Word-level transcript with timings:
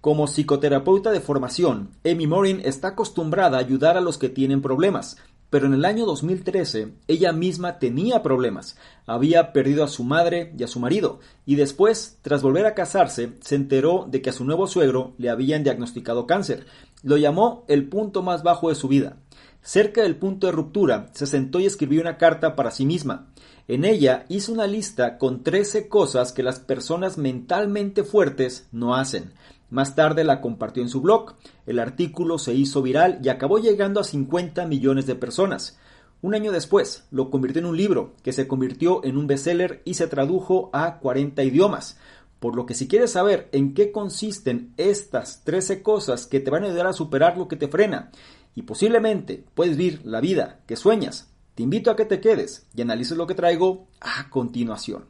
Como 0.00 0.28
psicoterapeuta 0.28 1.10
de 1.10 1.18
formación, 1.20 1.90
Amy 2.08 2.28
Morin 2.28 2.60
está 2.64 2.88
acostumbrada 2.88 3.58
a 3.58 3.60
ayudar 3.60 3.96
a 3.96 4.00
los 4.00 4.16
que 4.16 4.28
tienen 4.28 4.62
problemas, 4.62 5.16
pero 5.50 5.66
en 5.66 5.74
el 5.74 5.84
año 5.84 6.06
2013 6.06 6.92
ella 7.08 7.32
misma 7.32 7.80
tenía 7.80 8.22
problemas. 8.22 8.76
Había 9.06 9.52
perdido 9.52 9.82
a 9.82 9.88
su 9.88 10.04
madre 10.04 10.54
y 10.56 10.62
a 10.62 10.68
su 10.68 10.78
marido, 10.78 11.18
y 11.46 11.56
después, 11.56 12.18
tras 12.22 12.42
volver 12.42 12.66
a 12.66 12.74
casarse, 12.74 13.32
se 13.40 13.56
enteró 13.56 14.06
de 14.08 14.22
que 14.22 14.30
a 14.30 14.32
su 14.32 14.44
nuevo 14.44 14.68
suegro 14.68 15.14
le 15.18 15.30
habían 15.30 15.64
diagnosticado 15.64 16.28
cáncer. 16.28 16.66
Lo 17.02 17.16
llamó 17.16 17.64
el 17.66 17.88
punto 17.88 18.22
más 18.22 18.44
bajo 18.44 18.68
de 18.68 18.76
su 18.76 18.86
vida. 18.86 19.16
Cerca 19.62 20.02
del 20.02 20.14
punto 20.14 20.46
de 20.46 20.52
ruptura, 20.52 21.10
se 21.12 21.26
sentó 21.26 21.58
y 21.58 21.66
escribió 21.66 22.00
una 22.00 22.18
carta 22.18 22.54
para 22.54 22.70
sí 22.70 22.86
misma. 22.86 23.32
En 23.66 23.84
ella 23.84 24.26
hizo 24.28 24.52
una 24.52 24.68
lista 24.68 25.18
con 25.18 25.42
13 25.42 25.88
cosas 25.88 26.32
que 26.32 26.44
las 26.44 26.60
personas 26.60 27.18
mentalmente 27.18 28.04
fuertes 28.04 28.68
no 28.70 28.94
hacen. 28.94 29.32
Más 29.70 29.94
tarde 29.94 30.24
la 30.24 30.40
compartió 30.40 30.82
en 30.82 30.88
su 30.88 31.00
blog. 31.00 31.34
El 31.66 31.78
artículo 31.78 32.38
se 32.38 32.54
hizo 32.54 32.80
viral 32.82 33.20
y 33.22 33.28
acabó 33.28 33.58
llegando 33.58 34.00
a 34.00 34.04
50 34.04 34.66
millones 34.66 35.06
de 35.06 35.14
personas. 35.14 35.78
Un 36.20 36.34
año 36.34 36.52
después 36.52 37.06
lo 37.10 37.30
convirtió 37.30 37.60
en 37.60 37.66
un 37.66 37.76
libro 37.76 38.14
que 38.22 38.32
se 38.32 38.48
convirtió 38.48 39.04
en 39.04 39.16
un 39.16 39.26
bestseller 39.26 39.82
y 39.84 39.94
se 39.94 40.08
tradujo 40.08 40.70
a 40.72 40.98
40 40.98 41.44
idiomas. 41.44 41.98
Por 42.40 42.56
lo 42.56 42.66
que 42.66 42.74
si 42.74 42.88
quieres 42.88 43.12
saber 43.12 43.48
en 43.52 43.74
qué 43.74 43.92
consisten 43.92 44.72
estas 44.76 45.44
13 45.44 45.82
cosas 45.82 46.26
que 46.26 46.40
te 46.40 46.50
van 46.50 46.64
a 46.64 46.66
ayudar 46.68 46.86
a 46.86 46.92
superar 46.92 47.36
lo 47.36 47.46
que 47.46 47.56
te 47.56 47.68
frena 47.68 48.10
y 48.54 48.62
posiblemente 48.62 49.44
puedes 49.54 49.76
vivir 49.76 50.00
la 50.04 50.20
vida 50.20 50.60
que 50.66 50.76
sueñas, 50.76 51.30
te 51.54 51.62
invito 51.62 51.90
a 51.90 51.96
que 51.96 52.04
te 52.04 52.20
quedes 52.20 52.66
y 52.74 52.82
analices 52.82 53.16
lo 53.16 53.26
que 53.26 53.34
traigo 53.34 53.86
a 54.00 54.30
continuación. 54.30 55.04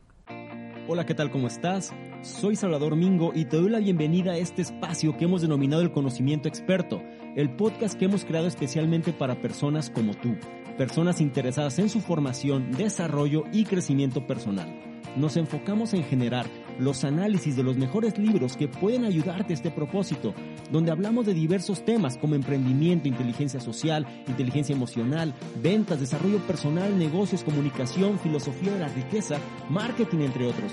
Hola, 0.88 1.04
¿qué 1.04 1.14
tal? 1.14 1.30
¿Cómo 1.30 1.46
estás? 1.46 1.92
Soy 2.22 2.56
Salvador 2.56 2.96
Mingo 2.96 3.30
y 3.32 3.44
te 3.44 3.58
doy 3.58 3.70
la 3.70 3.78
bienvenida 3.78 4.32
a 4.32 4.36
este 4.36 4.62
espacio 4.62 5.16
que 5.16 5.26
hemos 5.26 5.40
denominado 5.40 5.82
el 5.82 5.92
conocimiento 5.92 6.48
experto, 6.48 7.00
el 7.36 7.48
podcast 7.54 7.96
que 7.96 8.06
hemos 8.06 8.24
creado 8.24 8.48
especialmente 8.48 9.12
para 9.12 9.40
personas 9.40 9.88
como 9.88 10.14
tú, 10.14 10.36
personas 10.76 11.20
interesadas 11.20 11.78
en 11.78 11.88
su 11.88 12.00
formación, 12.00 12.72
desarrollo 12.72 13.44
y 13.52 13.64
crecimiento 13.64 14.26
personal. 14.26 14.68
Nos 15.16 15.36
enfocamos 15.36 15.94
en 15.94 16.02
generar 16.02 16.46
los 16.80 17.04
análisis 17.04 17.54
de 17.54 17.62
los 17.62 17.76
mejores 17.76 18.18
libros 18.18 18.56
que 18.56 18.66
pueden 18.66 19.04
ayudarte 19.04 19.52
a 19.52 19.56
este 19.56 19.70
propósito, 19.70 20.34
donde 20.72 20.90
hablamos 20.90 21.24
de 21.24 21.34
diversos 21.34 21.84
temas 21.84 22.18
como 22.18 22.34
emprendimiento, 22.34 23.06
inteligencia 23.06 23.60
social, 23.60 24.06
inteligencia 24.26 24.74
emocional, 24.74 25.34
ventas, 25.62 26.00
desarrollo 26.00 26.38
personal, 26.48 26.98
negocios, 26.98 27.44
comunicación, 27.44 28.18
filosofía 28.18 28.72
de 28.72 28.80
la 28.80 28.88
riqueza, 28.88 29.38
marketing, 29.70 30.18
entre 30.18 30.46
otros. 30.46 30.72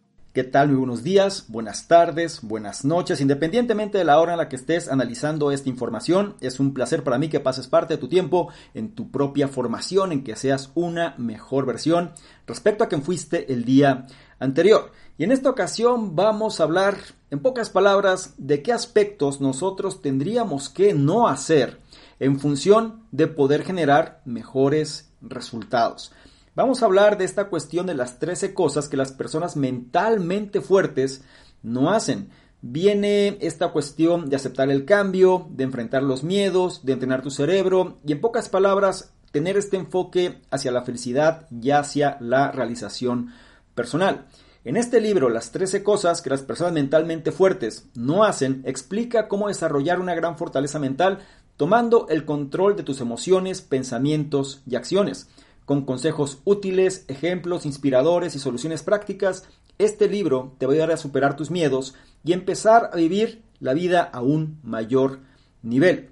¿Qué 0.33 0.45
tal? 0.45 0.69
Muy 0.69 0.77
buenos 0.77 1.03
días, 1.03 1.47
buenas 1.49 1.89
tardes, 1.89 2.39
buenas 2.41 2.85
noches, 2.85 3.19
independientemente 3.19 3.97
de 3.97 4.05
la 4.05 4.17
hora 4.17 4.31
en 4.31 4.37
la 4.37 4.47
que 4.47 4.55
estés 4.55 4.87
analizando 4.87 5.51
esta 5.51 5.67
información. 5.67 6.37
Es 6.39 6.61
un 6.61 6.73
placer 6.73 7.03
para 7.03 7.17
mí 7.17 7.27
que 7.27 7.41
pases 7.41 7.67
parte 7.67 7.95
de 7.95 7.97
tu 7.97 8.07
tiempo 8.07 8.47
en 8.73 8.95
tu 8.95 9.11
propia 9.11 9.49
formación, 9.49 10.13
en 10.13 10.23
que 10.23 10.37
seas 10.37 10.71
una 10.73 11.15
mejor 11.17 11.65
versión 11.65 12.13
respecto 12.47 12.85
a 12.85 12.87
quien 12.87 13.03
fuiste 13.03 13.51
el 13.51 13.65
día 13.65 14.07
anterior. 14.39 14.93
Y 15.17 15.25
en 15.25 15.33
esta 15.33 15.49
ocasión 15.49 16.15
vamos 16.15 16.61
a 16.61 16.63
hablar, 16.63 16.95
en 17.29 17.39
pocas 17.39 17.69
palabras, 17.69 18.33
de 18.37 18.63
qué 18.63 18.71
aspectos 18.71 19.41
nosotros 19.41 20.01
tendríamos 20.01 20.69
que 20.69 20.93
no 20.93 21.27
hacer 21.27 21.81
en 22.21 22.39
función 22.39 23.03
de 23.11 23.27
poder 23.27 23.65
generar 23.65 24.21
mejores 24.23 25.11
resultados. 25.21 26.13
Vamos 26.53 26.83
a 26.83 26.85
hablar 26.85 27.17
de 27.17 27.23
esta 27.23 27.45
cuestión 27.45 27.85
de 27.85 27.93
las 27.93 28.19
13 28.19 28.53
cosas 28.53 28.89
que 28.89 28.97
las 28.97 29.13
personas 29.13 29.55
mentalmente 29.55 30.59
fuertes 30.59 31.23
no 31.63 31.91
hacen. 31.91 32.29
Viene 32.61 33.37
esta 33.39 33.69
cuestión 33.69 34.29
de 34.29 34.35
aceptar 34.35 34.69
el 34.69 34.83
cambio, 34.83 35.47
de 35.51 35.63
enfrentar 35.63 36.03
los 36.03 36.25
miedos, 36.25 36.85
de 36.85 36.91
entrenar 36.91 37.21
tu 37.21 37.31
cerebro 37.31 37.99
y 38.05 38.11
en 38.11 38.19
pocas 38.19 38.49
palabras 38.49 39.13
tener 39.31 39.55
este 39.55 39.77
enfoque 39.77 40.41
hacia 40.51 40.73
la 40.73 40.81
felicidad 40.81 41.47
y 41.49 41.71
hacia 41.71 42.17
la 42.19 42.51
realización 42.51 43.29
personal. 43.73 44.25
En 44.65 44.75
este 44.75 44.99
libro, 44.99 45.29
Las 45.29 45.53
13 45.53 45.83
cosas 45.83 46.21
que 46.21 46.29
las 46.29 46.41
personas 46.41 46.73
mentalmente 46.73 47.31
fuertes 47.31 47.85
no 47.95 48.25
hacen, 48.25 48.61
explica 48.65 49.29
cómo 49.29 49.47
desarrollar 49.47 50.01
una 50.01 50.15
gran 50.15 50.37
fortaleza 50.37 50.79
mental 50.79 51.19
tomando 51.55 52.07
el 52.09 52.25
control 52.25 52.75
de 52.75 52.83
tus 52.83 52.99
emociones, 52.99 53.61
pensamientos 53.61 54.61
y 54.67 54.75
acciones. 54.75 55.29
Con 55.65 55.85
consejos 55.85 56.39
útiles, 56.43 57.05
ejemplos 57.07 57.65
inspiradores 57.65 58.35
y 58.35 58.39
soluciones 58.39 58.83
prácticas, 58.83 59.47
este 59.77 60.07
libro 60.07 60.55
te 60.57 60.65
va 60.65 60.73
a 60.73 60.75
ayudar 60.75 60.91
a 60.91 60.97
superar 60.97 61.35
tus 61.35 61.51
miedos 61.51 61.95
y 62.23 62.33
empezar 62.33 62.89
a 62.93 62.97
vivir 62.97 63.41
la 63.59 63.73
vida 63.73 64.01
a 64.01 64.21
un 64.21 64.59
mayor 64.63 65.19
nivel. 65.61 66.09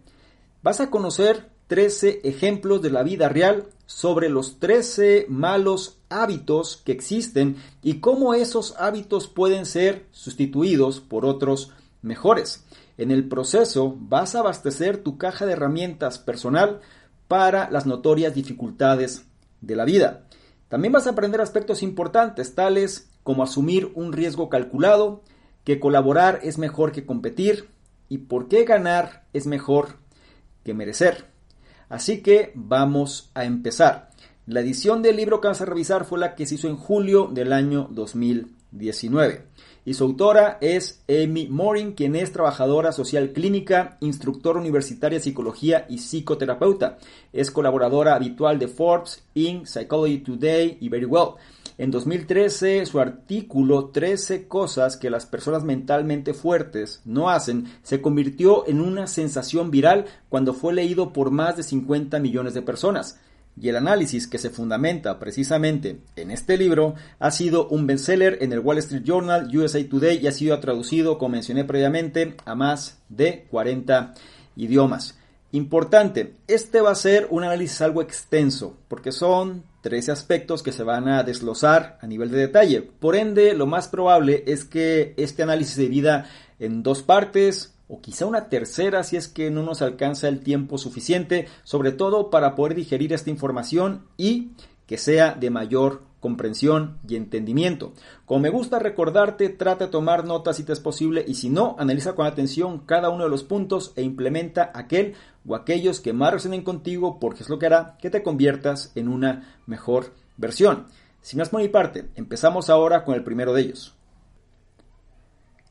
Vas 0.62 0.80
a 0.80 0.90
conocer 0.90 1.50
13 1.68 2.22
ejemplos 2.24 2.82
de 2.82 2.90
la 2.90 3.04
vida 3.04 3.30
real 3.30 3.68
sobre 3.86 4.30
los 4.30 4.60
13 4.60 5.28
malos 5.30 6.00
hábitos 6.10 6.82
que 6.84 6.92
existen 6.92 7.58
y 7.84 8.00
cómo 8.00 8.34
esos 8.34 8.76
hábitos 8.78 9.28
pueden 9.28 9.66
ser 9.66 10.08
sustituidos 10.12 11.00
por 11.00 11.26
otros 11.26 11.72
mejores. 12.02 12.66
En 12.98 13.12
el 13.12 13.28
proceso 13.28 13.96
vas 14.00 14.36
a 14.36 14.40
abastecer 14.40 15.04
tu 15.04 15.18
caja 15.18 15.46
de 15.46 15.54
herramientas 15.54 16.18
personal 16.18 16.82
para 17.28 17.70
las 17.70 17.86
notorias 17.86 18.34
dificultades 18.34 19.26
de 19.62 19.76
la 19.76 19.86
vida. 19.86 20.26
También 20.68 20.94
vas 20.94 21.08
a 21.08 21.12
aprender 21.12 21.42
aspectos 21.42 21.84
importantes 21.84 22.56
tales 22.56 23.10
como 23.24 23.44
asumir 23.44 23.92
un 23.96 24.14
riesgo 24.14 24.50
calculado, 24.50 25.24
que 25.64 25.80
colaborar 25.80 26.40
es 26.44 26.58
mejor 26.58 26.92
que 26.92 27.06
competir 27.06 27.70
y 28.08 28.20
por 28.20 28.48
qué 28.48 28.64
ganar 28.64 29.26
es 29.34 29.46
mejor 29.46 29.98
que 30.64 30.74
merecer. 30.74 31.26
Así 31.90 32.22
que 32.22 32.52
vamos 32.56 33.32
a 33.34 33.46
empezar. 33.46 34.10
La 34.46 34.62
edición 34.62 35.02
del 35.02 35.18
libro 35.18 35.42
que 35.42 35.48
vas 35.48 35.62
a 35.62 35.66
revisar 35.66 36.06
fue 36.06 36.20
la 36.20 36.36
que 36.36 36.46
se 36.46 36.56
hizo 36.56 36.68
en 36.68 36.78
julio 36.78 37.28
del 37.28 37.54
año 37.54 37.88
2019 37.92 39.49
y 39.90 39.96
su 39.96 40.04
autora 40.04 40.60
es 40.62 41.02
Amy 41.10 41.48
Morin, 41.48 41.94
quien 41.94 42.16
es 42.16 42.32
trabajadora 42.32 42.92
social 42.92 43.32
clínica, 43.32 43.98
instructor 44.02 44.56
universitaria 44.56 45.18
de 45.18 45.24
psicología 45.24 45.88
y 45.90 45.98
psicoterapeuta. 45.98 47.00
Es 47.34 47.50
colaboradora 47.50 48.14
habitual 48.14 48.60
de 48.60 48.68
Forbes, 48.68 49.24
Inc., 49.34 49.66
Psychology 49.66 50.20
Today 50.20 50.78
y 50.80 50.90
Very 50.90 51.06
Well. 51.06 51.30
En 51.80 51.90
2013, 51.90 52.86
su 52.86 53.00
artículo 53.00 53.86
13 53.88 54.48
cosas 54.48 54.96
que 54.96 55.10
las 55.10 55.26
personas 55.26 55.64
mentalmente 55.64 56.36
fuertes 56.36 57.02
no 57.04 57.32
hacen 57.32 57.66
se 57.82 58.00
convirtió 58.00 58.68
en 58.68 58.82
una 58.82 59.08
sensación 59.08 59.72
viral 59.72 60.06
cuando 60.30 60.54
fue 60.54 60.72
leído 60.72 61.14
por 61.14 61.32
más 61.32 61.58
de 61.58 61.64
50 61.64 62.20
millones 62.20 62.54
de 62.54 62.62
personas 62.62 63.20
y 63.62 63.70
el 63.70 63.76
análisis 63.76 64.28
que 64.28 64.38
se 64.38 64.50
fundamenta 64.50 65.20
precisamente 65.20 66.00
en 66.16 66.32
este 66.32 66.58
libro 66.58 66.96
ha 67.20 67.32
sido 67.32 67.68
un 67.68 67.88
bestseller 67.88 68.38
en 68.42 68.54
el 68.54 68.60
Wall 68.60 68.78
Street 68.78 69.04
Journal, 69.04 69.50
USA 69.56 69.88
Today 69.88 70.20
y 70.22 70.28
ha 70.28 70.32
sido 70.32 70.60
traducido, 70.60 71.18
como 71.18 71.34
mencioné 71.34 71.66
previamente, 71.66 72.36
a 72.46 72.56
más 72.56 73.00
de 73.10 73.46
40 73.52 74.14
idiomas. 74.56 75.18
Importante, 75.52 76.36
este 76.48 76.80
va 76.80 76.92
a 76.92 76.96
ser 76.96 77.28
un 77.32 77.44
análisis 77.44 77.82
algo 77.82 78.04
extenso, 78.04 78.78
porque 78.88 79.12
son 79.12 79.64
13 79.82 80.12
aspectos 80.12 80.62
que 80.62 80.72
se 80.72 80.84
van 80.84 81.08
a 81.08 81.24
desglosar 81.24 81.98
a 82.02 82.08
nivel 82.08 82.30
de 82.30 82.38
detalle. 82.38 82.82
Por 82.84 83.16
ende, 83.16 83.54
lo 83.56 83.66
más 83.66 83.88
probable 83.88 84.44
es 84.46 84.64
que 84.64 85.16
este 85.18 85.42
análisis 85.42 85.76
se 85.76 85.82
divida 85.82 86.30
en 86.60 86.84
dos 86.84 87.02
partes, 87.02 87.74
o 87.90 88.02
quizá 88.02 88.26
una 88.26 88.48
tercera 88.48 89.04
si 89.04 89.18
es 89.18 89.28
que 89.28 89.52
no 89.52 89.64
nos 89.64 89.82
alcanza 89.82 90.30
el 90.30 90.40
tiempo 90.40 90.78
suficiente, 90.78 91.48
sobre 91.64 91.92
todo 91.92 92.30
para 92.30 92.56
poder 92.56 92.76
digerir 92.76 93.12
esta 93.12 93.32
información 93.32 94.06
y 94.16 94.52
que 94.86 94.98
sea 94.98 95.34
de 95.34 95.50
mayor 95.50 96.04
comprensión 96.20 97.00
y 97.08 97.16
entendimiento. 97.16 97.94
Como 98.26 98.42
me 98.42 98.50
gusta 98.50 98.78
recordarte, 98.78 99.50
trata 99.50 99.86
de 99.86 99.92
tomar 99.92 100.26
notas 100.26 100.58
si 100.58 100.64
te 100.64 100.74
es 100.74 100.80
posible 100.80 101.24
y 101.28 101.34
si 101.34 101.50
no, 101.50 101.76
analiza 101.80 102.14
con 102.14 102.28
atención 102.28 102.80
cada 102.86 103.10
uno 103.10 103.24
de 103.24 103.30
los 103.30 103.44
puntos 103.44 103.94
e 103.96 104.04
implementa 104.04 104.72
aquel 104.74 105.16
o 105.48 105.56
aquellos 105.56 106.00
que 106.00 106.14
más 106.14 106.34
resuenen 106.34 106.64
contigo 106.64 107.20
porque 107.20 107.44
es 107.44 107.50
lo 107.50 107.58
que 107.58 107.66
hará 107.66 107.98
que 108.00 108.10
te 108.10 108.22
conviertas 108.22 108.92
en 108.96 109.08
una 109.08 109.58
mejor 109.66 110.14
versión. 110.38 110.86
Sin 111.22 111.40
más 111.40 111.50
por 111.50 111.62
mi 111.62 111.70
parte, 111.70 112.10
empezamos 112.16 112.70
ahora 112.70 113.04
con 113.04 113.16
el 113.16 113.24
primero 113.24 113.54
de 113.54 113.62
ellos. 113.62 113.96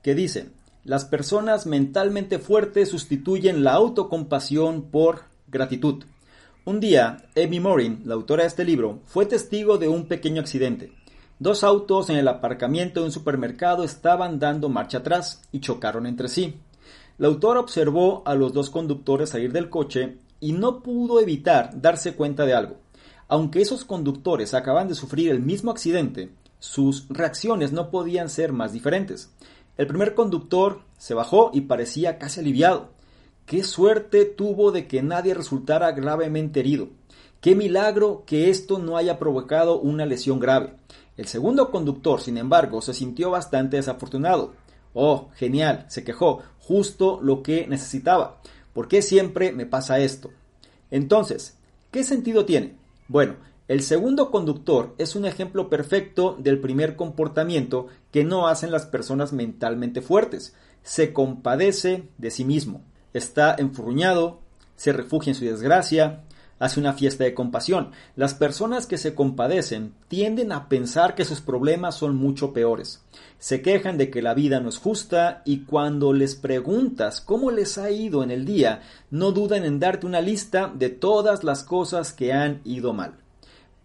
Que 0.03 0.15
dice, 0.15 0.51
las 0.89 1.05
personas 1.05 1.67
mentalmente 1.67 2.39
fuertes 2.39 2.89
sustituyen 2.89 3.63
la 3.63 3.75
autocompasión 3.75 4.85
por 4.85 5.25
gratitud. 5.47 6.05
Un 6.65 6.81
día, 6.81 7.27
Amy 7.37 7.61
Morin, 7.61 8.01
la 8.07 8.15
autora 8.15 8.45
de 8.45 8.49
este 8.49 8.65
libro, 8.65 9.01
fue 9.05 9.27
testigo 9.27 9.77
de 9.77 9.89
un 9.89 10.07
pequeño 10.07 10.41
accidente. 10.41 10.95
Dos 11.39 11.63
autos 11.63 12.09
en 12.09 12.17
el 12.17 12.27
aparcamiento 12.27 13.01
de 13.01 13.07
un 13.07 13.13
supermercado 13.13 13.85
estaban 13.85 14.39
dando 14.39 14.71
marcha 14.71 14.99
atrás 14.99 15.43
y 15.53 15.61
chocaron 15.61 16.07
entre 16.07 16.29
sí. 16.29 16.55
La 17.19 17.29
autora 17.29 17.61
observó 17.61 18.23
a 18.25 18.35
los 18.35 18.55
dos 18.55 18.71
conductores 18.71 19.29
salir 19.29 19.53
del 19.53 19.69
coche 19.69 20.17
y 20.41 20.53
no 20.53 20.83
pudo 20.83 21.21
evitar 21.21 21.83
darse 21.83 22.15
cuenta 22.15 22.47
de 22.47 22.55
algo. 22.55 22.77
Aunque 23.29 23.61
esos 23.61 23.85
conductores 23.85 24.55
acaban 24.55 24.89
de 24.89 24.95
sufrir 24.95 25.31
el 25.33 25.41
mismo 25.41 25.71
accidente, 25.71 26.31
sus 26.61 27.07
reacciones 27.11 27.73
no 27.73 27.91
podían 27.91 28.31
ser 28.31 28.55
más 28.55 28.73
diferentes. 28.73 29.31
El 29.79 29.87
primer 29.87 30.15
conductor 30.15 30.81
se 30.99 31.15
bajó 31.15 31.53
y 31.55 31.63
parecía 31.63 32.19
casi 32.19 32.41
aliviado. 32.41 32.89
Qué 33.47 33.63
suerte 33.63 34.25
tuvo 34.25 34.73
de 34.73 34.89
que 34.89 35.03
nadie 35.03 35.35
resultara 35.35 35.93
gravemente 35.93 36.59
herido. 36.61 36.89
Qué 37.41 37.55
milagro 37.55 38.25
que 38.27 38.51
esto 38.51 38.81
no 38.81 38.97
haya 38.97 39.21
provocado 39.21 39.79
una 39.79 40.05
lesión 40.05 40.41
grave. 40.41 40.75
El 41.17 41.29
segundo 41.29 41.71
conductor, 41.71 42.21
sin 42.21 42.39
embargo, 42.39 42.83
se 42.83 42.93
sintió 42.93 43.31
bastante 43.31 43.77
desafortunado. 43.77 44.55
Oh, 44.95 45.29
genial, 45.37 45.87
se 45.89 46.03
quejó, 46.03 46.43
justo 46.59 47.21
lo 47.23 47.45
que 47.45 47.69
necesitaba. 47.69 48.41
¿Por 48.73 48.89
qué 48.89 49.01
siempre 49.01 49.53
me 49.53 49.65
pasa 49.65 50.01
esto? 50.01 50.31
Entonces, 50.91 51.57
¿qué 51.93 52.03
sentido 52.03 52.45
tiene? 52.45 52.75
Bueno, 53.07 53.37
el 53.69 53.83
segundo 53.83 54.31
conductor 54.31 54.95
es 54.97 55.15
un 55.15 55.27
ejemplo 55.27 55.69
perfecto 55.69 56.35
del 56.39 56.59
primer 56.59 56.97
comportamiento 56.97 57.89
que 58.11 58.25
no 58.25 58.49
hacen 58.49 58.71
las 58.71 58.87
personas 58.87 59.35
mentalmente 59.35 60.01
fuertes. 60.01 60.55
Se 60.83 61.13
compadece 61.13 62.09
de 62.17 62.31
sí 62.31 62.47
mismo, 62.47 62.83
está 63.13 63.55
enfurruñado, 63.59 64.41
se 64.77 64.95
refugia 64.95 65.33
en 65.33 65.35
su 65.35 65.45
desgracia, 65.45 66.25
hace 66.59 66.81
una 66.81 66.95
fiesta 66.95 67.25
de 67.25 67.35
compasión. 67.35 67.91
Las 68.17 68.33
personas 68.33 68.87
que 68.87 68.97
se 68.97 69.15
compadecen 69.15 69.93
tienden 70.09 70.51
a 70.51 70.71
pensar 70.71 71.15
que 71.15 71.27
sus 71.27 71.43
problemas 71.43 71.95
son 71.95 72.17
mucho 72.17 72.55
peores. 72.55 73.03
Se 73.39 73.61
quejan 73.61 73.99
de 73.99 74.09
que 74.09 74.23
la 74.23 74.33
vida 74.33 74.61
no 74.61 74.71
es 74.71 74.79
justa 74.79 75.43
y 75.45 75.65
cuando 75.65 76.15
les 76.15 76.37
preguntas 76.37 77.21
cómo 77.21 77.51
les 77.51 77.77
ha 77.77 77.91
ido 77.91 78.23
en 78.23 78.31
el 78.31 78.47
día, 78.47 78.81
no 79.11 79.31
dudan 79.33 79.67
en 79.67 79.79
darte 79.79 80.07
una 80.07 80.23
lista 80.23 80.73
de 80.75 80.89
todas 80.89 81.45
las 81.45 81.65
cosas 81.65 82.15
que 82.15 82.33
han 82.33 82.63
ido 82.65 82.95
mal. 82.95 83.13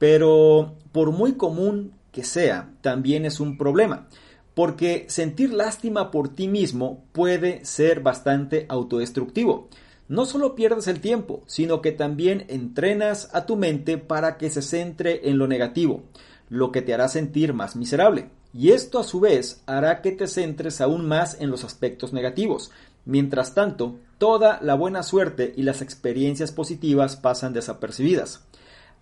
Pero, 0.03 0.75
por 0.91 1.13
muy 1.13 1.35
común 1.35 1.93
que 2.11 2.25
sea, 2.25 2.73
también 2.81 3.23
es 3.23 3.39
un 3.39 3.57
problema, 3.57 4.09
porque 4.53 5.05
sentir 5.07 5.53
lástima 5.53 6.11
por 6.11 6.27
ti 6.27 6.49
mismo 6.49 7.05
puede 7.13 7.63
ser 7.63 8.01
bastante 8.01 8.65
autodestructivo 8.67 9.69
no 10.09 10.25
solo 10.25 10.55
pierdes 10.55 10.87
el 10.89 10.99
tiempo, 10.99 11.43
sino 11.47 11.81
que 11.81 11.93
también 11.93 12.43
entrenas 12.49 13.29
a 13.33 13.45
tu 13.45 13.55
mente 13.55 13.97
para 13.97 14.37
que 14.37 14.49
se 14.49 14.61
centre 14.61 15.29
en 15.29 15.37
lo 15.37 15.47
negativo, 15.47 16.03
lo 16.49 16.73
que 16.73 16.81
te 16.81 16.93
hará 16.93 17.07
sentir 17.07 17.53
más 17.53 17.77
miserable. 17.77 18.29
Y 18.53 18.71
esto 18.71 18.99
a 18.99 19.05
su 19.05 19.21
vez 19.21 19.63
hará 19.65 20.01
que 20.01 20.11
te 20.11 20.27
centres 20.27 20.81
aún 20.81 21.07
más 21.07 21.39
en 21.39 21.49
los 21.49 21.63
aspectos 21.63 22.11
negativos. 22.11 22.71
Mientras 23.05 23.55
tanto, 23.55 23.95
toda 24.17 24.59
la 24.61 24.75
buena 24.75 25.01
suerte 25.01 25.53
y 25.55 25.63
las 25.63 25.81
experiencias 25.81 26.51
positivas 26.51 27.15
pasan 27.15 27.53
desapercibidas. 27.53 28.43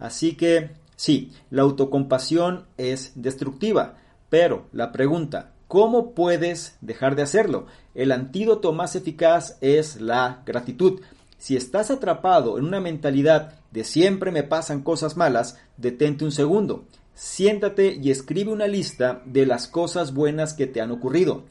Así 0.02 0.36
que, 0.36 0.72
sí, 1.02 1.32
la 1.50 1.64
autocompasión 1.64 2.66
es 2.78 3.14
destructiva, 3.16 3.96
pero 4.30 4.68
la 4.72 4.92
pregunta, 4.92 5.52
¿Cómo 5.72 6.12
puedes 6.16 6.76
dejar 6.82 7.16
de 7.16 7.22
hacerlo? 7.22 7.66
El 7.96 8.12
antídoto 8.12 8.74
más 8.74 8.98
eficaz 8.98 9.58
es 9.62 10.02
la 10.02 10.44
gratitud. 10.46 11.00
Si 11.38 11.56
estás 11.56 11.90
atrapado 11.92 12.58
en 12.58 12.66
una 12.66 12.82
mentalidad 12.82 13.54
de 13.72 13.86
siempre 13.86 14.32
me 14.32 14.44
pasan 14.44 14.82
cosas 14.82 15.16
malas, 15.16 15.58
detente 15.78 16.26
un 16.26 16.34
segundo. 16.34 16.84
Siéntate 17.16 17.98
y 18.04 18.12
escribe 18.12 18.52
una 18.52 18.68
lista 18.68 19.22
de 19.24 19.46
las 19.46 19.70
cosas 19.70 20.14
buenas 20.14 20.54
que 20.54 20.68
te 20.68 20.82
han 20.82 20.92
ocurrido. 20.92 21.46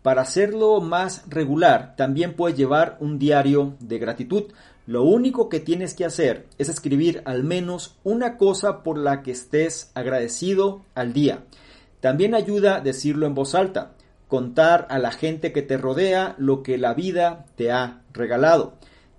Para 0.00 0.22
hacerlo 0.22 0.80
más 0.80 1.24
regular, 1.28 1.96
también 1.96 2.32
puedes 2.32 2.56
llevar 2.56 2.96
un 3.00 3.18
diario 3.18 3.74
de 3.80 3.98
gratitud. 3.98 4.44
Lo 4.86 5.02
único 5.02 5.48
que 5.48 5.58
tienes 5.58 5.94
que 5.94 6.04
hacer 6.04 6.46
es 6.58 6.68
escribir 6.68 7.20
al 7.24 7.42
menos 7.42 7.98
una 8.04 8.36
cosa 8.36 8.84
por 8.84 8.98
la 8.98 9.22
que 9.22 9.32
estés 9.32 9.90
agradecido 9.94 10.84
al 10.94 11.12
día. 11.12 11.42
También 11.98 12.36
ayuda 12.36 12.80
decirlo 12.80 13.26
en 13.26 13.34
voz 13.34 13.56
alta, 13.56 13.94
contar 14.28 14.86
a 14.88 15.00
la 15.00 15.10
gente 15.10 15.50
que 15.50 15.62
te 15.62 15.76
rodea 15.76 16.36
lo 16.38 16.62
que 16.62 16.78
la 16.78 16.94
vida 16.94 17.46
te 17.56 17.72
ha 17.72 18.02
regalado. 18.12 18.74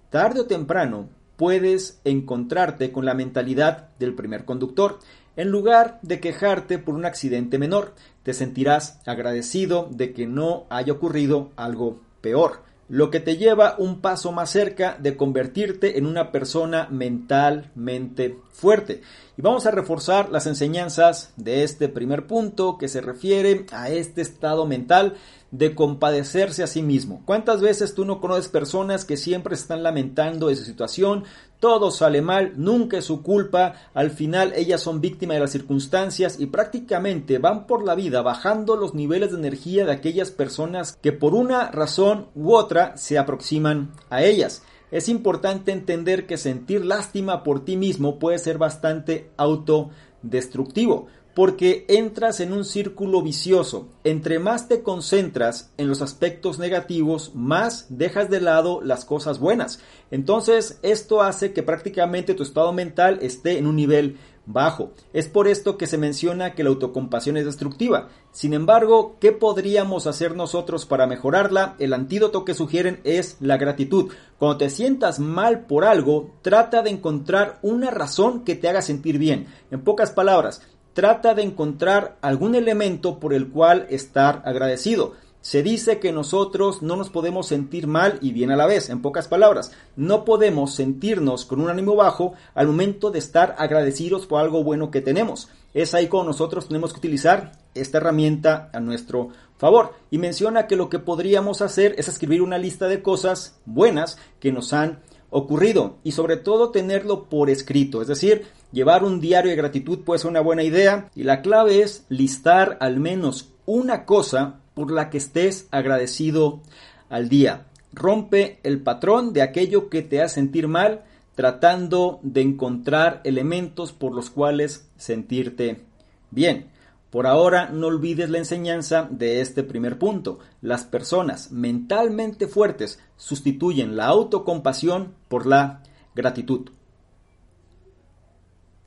Tarde 0.09 0.39
o 0.39 0.45
temprano 0.45 1.09
puedes 1.35 1.99
encontrarte 2.05 2.93
con 2.93 3.03
la 3.03 3.13
mentalidad 3.13 3.89
del 3.99 4.15
primer 4.15 4.45
conductor. 4.45 4.99
En 5.35 5.49
lugar 5.49 5.99
de 6.01 6.21
quejarte 6.21 6.79
por 6.79 6.95
un 6.95 7.03
accidente 7.03 7.57
menor, 7.57 7.93
te 8.23 8.33
sentirás 8.33 9.01
agradecido 9.05 9.89
de 9.91 10.13
que 10.13 10.27
no 10.27 10.65
haya 10.69 10.93
ocurrido 10.93 11.51
algo 11.57 11.99
peor 12.21 12.66
lo 12.89 13.11
que 13.11 13.19
te 13.19 13.37
lleva 13.37 13.75
un 13.77 13.99
paso 13.99 14.31
más 14.31 14.49
cerca 14.49 14.97
de 14.99 15.17
convertirte 15.17 15.97
en 15.97 16.05
una 16.05 16.31
persona 16.31 16.87
mentalmente 16.89 18.37
fuerte. 18.51 19.01
Y 19.37 19.41
vamos 19.41 19.65
a 19.65 19.71
reforzar 19.71 20.29
las 20.31 20.47
enseñanzas 20.47 21.33
de 21.35 21.63
este 21.63 21.89
primer 21.89 22.27
punto 22.27 22.77
que 22.77 22.87
se 22.87 23.01
refiere 23.01 23.65
a 23.71 23.89
este 23.89 24.21
estado 24.21 24.65
mental 24.65 25.15
de 25.51 25.75
compadecerse 25.75 26.63
a 26.63 26.67
sí 26.67 26.81
mismo. 26.81 27.21
¿Cuántas 27.25 27.61
veces 27.61 27.93
tú 27.93 28.05
no 28.05 28.19
conoces 28.19 28.49
personas 28.49 29.05
que 29.05 29.17
siempre 29.17 29.55
están 29.55 29.81
lamentando 29.81 30.47
de 30.47 30.55
su 30.55 30.63
situación? 30.63 31.23
Todo 31.59 31.89
sale 31.89 32.21
mal, 32.21 32.53
nunca 32.57 32.97
es 32.97 33.05
su 33.05 33.23
culpa, 33.23 33.73
al 33.93 34.11
final 34.11 34.53
ellas 34.55 34.81
son 34.81 35.01
víctimas 35.01 35.35
de 35.35 35.41
las 35.41 35.51
circunstancias 35.51 36.39
y 36.39 36.47
prácticamente 36.47 37.39
van 37.39 37.65
por 37.65 37.83
la 37.83 37.95
vida 37.95 38.21
bajando 38.21 38.75
los 38.75 38.93
niveles 38.93 39.31
de 39.31 39.37
energía 39.37 39.85
de 39.85 39.93
aquellas 39.93 40.31
personas 40.31 40.97
que 41.01 41.13
por 41.13 41.33
una 41.33 41.71
razón 41.71 42.27
u 42.35 42.53
otra 42.53 42.95
se 42.97 43.17
aproximan 43.17 43.91
a 44.09 44.23
ellas. 44.23 44.63
Es 44.91 45.09
importante 45.09 45.71
entender 45.71 46.27
que 46.27 46.37
sentir 46.37 46.85
lástima 46.85 47.43
por 47.43 47.65
ti 47.65 47.75
mismo 47.75 48.19
puede 48.19 48.37
ser 48.37 48.57
bastante 48.57 49.31
autodestructivo 49.35 51.07
porque 51.37 51.85
entras 51.87 52.39
en 52.39 52.51
un 52.51 52.65
círculo 52.65 53.21
vicioso. 53.21 53.89
Entre 54.03 54.39
más 54.39 54.67
te 54.67 54.81
concentras 54.81 55.71
en 55.77 55.87
los 55.87 56.01
aspectos 56.01 56.57
negativos, 56.57 57.35
más 57.35 57.85
dejas 57.89 58.31
de 58.31 58.41
lado 58.41 58.81
las 58.81 59.05
cosas 59.05 59.37
buenas. 59.37 59.79
Entonces, 60.09 60.79
esto 60.81 61.21
hace 61.21 61.53
que 61.53 61.61
prácticamente 61.61 62.33
tu 62.33 62.41
estado 62.41 62.73
mental 62.73 63.19
esté 63.21 63.59
en 63.59 63.67
un 63.67 63.75
nivel 63.75 64.17
bajo. 64.47 64.93
Es 65.13 65.27
por 65.27 65.47
esto 65.47 65.77
que 65.77 65.85
se 65.85 65.99
menciona 65.99 66.55
que 66.55 66.63
la 66.63 66.69
autocompasión 66.69 67.37
es 67.37 67.45
destructiva. 67.45 68.09
Sin 68.31 68.53
embargo, 68.53 69.17
¿qué 69.19 69.31
podríamos 69.31 70.07
hacer 70.07 70.35
nosotros 70.35 70.85
para 70.85 71.05
mejorarla? 71.05 71.75
El 71.77 71.93
antídoto 71.93 72.45
que 72.45 72.55
sugieren 72.55 72.99
es 73.03 73.37
la 73.41 73.57
gratitud. 73.57 74.11
Cuando 74.39 74.57
te 74.57 74.69
sientas 74.69 75.19
mal 75.19 75.65
por 75.65 75.85
algo, 75.85 76.31
trata 76.41 76.81
de 76.81 76.89
encontrar 76.89 77.59
una 77.61 77.91
razón 77.91 78.43
que 78.43 78.55
te 78.55 78.69
haga 78.69 78.81
sentir 78.81 79.19
bien. 79.19 79.47
En 79.69 79.83
pocas 79.83 80.11
palabras, 80.11 80.61
trata 80.97 81.35
de 81.35 81.43
encontrar 81.43 82.17
algún 82.21 82.55
elemento 82.55 83.19
por 83.19 83.31
el 83.35 83.49
cual 83.49 83.85
estar 83.91 84.41
agradecido. 84.45 85.13
Se 85.41 85.61
dice 85.61 85.99
que 85.99 86.11
nosotros 86.11 86.81
no 86.81 86.95
nos 86.95 87.11
podemos 87.11 87.45
sentir 87.45 87.85
mal 87.85 88.17
y 88.19 88.31
bien 88.31 88.49
a 88.49 88.55
la 88.55 88.65
vez, 88.65 88.89
en 88.89 89.03
pocas 89.03 89.27
palabras, 89.27 89.71
no 89.95 90.25
podemos 90.25 90.73
sentirnos 90.73 91.45
con 91.45 91.61
un 91.61 91.69
ánimo 91.69 91.95
bajo 91.95 92.33
al 92.55 92.65
momento 92.65 93.11
de 93.11 93.19
estar 93.19 93.53
agradecidos 93.59 94.25
por 94.25 94.41
algo 94.41 94.63
bueno 94.63 94.89
que 94.89 95.01
tenemos. 95.01 95.49
Es 95.75 95.93
ahí 95.93 96.07
cuando 96.07 96.31
nosotros 96.31 96.67
tenemos 96.67 96.93
que 96.93 96.97
utilizar 96.97 97.51
esta 97.75 97.99
herramienta 97.99 98.71
a 98.73 98.79
nuestro 98.79 99.29
favor. 99.59 99.93
Y 100.09 100.17
menciona 100.17 100.65
que 100.65 100.77
lo 100.77 100.89
que 100.89 100.97
podríamos 100.97 101.61
hacer 101.61 101.93
es 101.99 102.07
escribir 102.07 102.41
una 102.41 102.57
lista 102.57 102.87
de 102.87 103.03
cosas 103.03 103.59
buenas 103.67 104.17
que 104.39 104.51
nos 104.51 104.73
han 104.73 104.97
ocurrido 105.29 105.97
y 106.03 106.13
sobre 106.13 106.37
todo 106.37 106.71
tenerlo 106.71 107.25
por 107.25 107.49
escrito, 107.49 108.01
es 108.01 108.07
decir, 108.07 108.47
llevar 108.71 109.03
un 109.03 109.19
diario 109.19 109.51
de 109.51 109.57
gratitud 109.57 109.99
puede 109.99 110.19
ser 110.19 110.29
una 110.29 110.41
buena 110.41 110.63
idea 110.63 111.09
y 111.15 111.23
la 111.23 111.41
clave 111.41 111.81
es 111.81 112.05
listar 112.09 112.77
al 112.79 112.99
menos 112.99 113.49
una 113.65 114.05
cosa 114.05 114.59
por 114.73 114.91
la 114.91 115.09
que 115.09 115.17
estés 115.17 115.67
agradecido 115.71 116.61
al 117.09 117.29
día. 117.29 117.65
Rompe 117.93 118.59
el 118.63 118.81
patrón 118.81 119.33
de 119.33 119.41
aquello 119.41 119.89
que 119.89 120.01
te 120.01 120.21
hace 120.21 120.35
sentir 120.35 120.67
mal 120.67 121.03
tratando 121.35 122.19
de 122.23 122.41
encontrar 122.41 123.21
elementos 123.23 123.93
por 123.93 124.13
los 124.13 124.29
cuales 124.29 124.89
sentirte 124.97 125.85
Bien, 126.29 126.67
por 127.09 127.25
ahora 127.25 127.69
no 127.69 127.87
olvides 127.87 128.29
la 128.29 128.37
enseñanza 128.37 129.07
de 129.09 129.39
este 129.41 129.63
primer 129.63 129.97
punto. 129.97 130.39
Las 130.61 130.83
personas 130.83 131.51
mentalmente 131.51 132.47
fuertes 132.47 132.99
sustituyen 133.15 133.95
la 133.95 134.07
autocompasión 134.07 135.13
por 135.29 135.45
la 135.45 135.83
gratitud. 136.15 136.69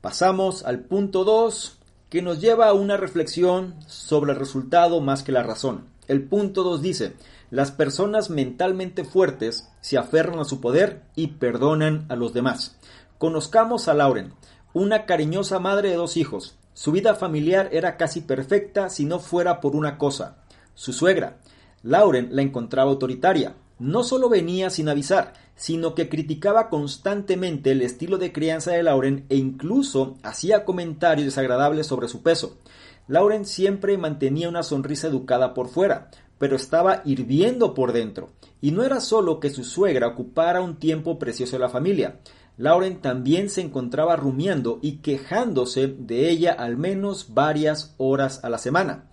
Pasamos 0.01 0.65
al 0.65 0.79
punto 0.79 1.23
2 1.23 1.77
que 2.09 2.23
nos 2.23 2.41
lleva 2.41 2.67
a 2.67 2.73
una 2.73 2.97
reflexión 2.97 3.75
sobre 3.85 4.33
el 4.33 4.39
resultado 4.39 4.99
más 4.99 5.21
que 5.21 5.31
la 5.31 5.43
razón. 5.43 5.85
El 6.07 6.23
punto 6.23 6.63
2 6.63 6.81
dice, 6.81 7.13
las 7.51 7.71
personas 7.71 8.31
mentalmente 8.31 9.03
fuertes 9.03 9.69
se 9.79 9.99
aferran 9.99 10.39
a 10.39 10.43
su 10.43 10.59
poder 10.59 11.03
y 11.15 11.27
perdonan 11.27 12.07
a 12.09 12.15
los 12.15 12.33
demás. 12.33 12.77
Conozcamos 13.19 13.87
a 13.87 13.93
Lauren, 13.93 14.33
una 14.73 15.05
cariñosa 15.05 15.59
madre 15.59 15.89
de 15.89 15.95
dos 15.97 16.17
hijos. 16.17 16.57
Su 16.73 16.91
vida 16.91 17.13
familiar 17.13 17.69
era 17.71 17.95
casi 17.95 18.21
perfecta 18.21 18.89
si 18.89 19.05
no 19.05 19.19
fuera 19.19 19.61
por 19.61 19.75
una 19.75 19.99
cosa, 19.99 20.37
su 20.73 20.93
suegra. 20.93 21.37
Lauren 21.83 22.29
la 22.31 22.41
encontraba 22.41 22.89
autoritaria. 22.89 23.53
No 23.81 24.03
solo 24.03 24.29
venía 24.29 24.69
sin 24.69 24.89
avisar, 24.89 25.33
sino 25.55 25.95
que 25.95 26.07
criticaba 26.07 26.69
constantemente 26.69 27.71
el 27.71 27.81
estilo 27.81 28.19
de 28.19 28.31
crianza 28.31 28.73
de 28.73 28.83
Lauren 28.83 29.25
e 29.29 29.37
incluso 29.37 30.17
hacía 30.21 30.65
comentarios 30.65 31.25
desagradables 31.25 31.87
sobre 31.87 32.07
su 32.07 32.21
peso. 32.21 32.59
Lauren 33.07 33.43
siempre 33.43 33.97
mantenía 33.97 34.49
una 34.49 34.61
sonrisa 34.61 35.07
educada 35.07 35.55
por 35.55 35.67
fuera, 35.67 36.11
pero 36.37 36.55
estaba 36.55 37.01
hirviendo 37.05 37.73
por 37.73 37.91
dentro. 37.91 38.29
Y 38.61 38.69
no 38.69 38.83
era 38.83 39.01
solo 39.01 39.39
que 39.39 39.49
su 39.49 39.63
suegra 39.63 40.09
ocupara 40.09 40.61
un 40.61 40.75
tiempo 40.75 41.17
precioso 41.17 41.53
de 41.53 41.63
la 41.63 41.69
familia. 41.69 42.19
Lauren 42.57 43.01
también 43.01 43.49
se 43.49 43.61
encontraba 43.61 44.15
rumiando 44.15 44.77
y 44.83 44.97
quejándose 44.97 45.87
de 45.87 46.29
ella 46.29 46.51
al 46.51 46.77
menos 46.77 47.33
varias 47.33 47.95
horas 47.97 48.43
a 48.43 48.49
la 48.51 48.59
semana. 48.59 49.09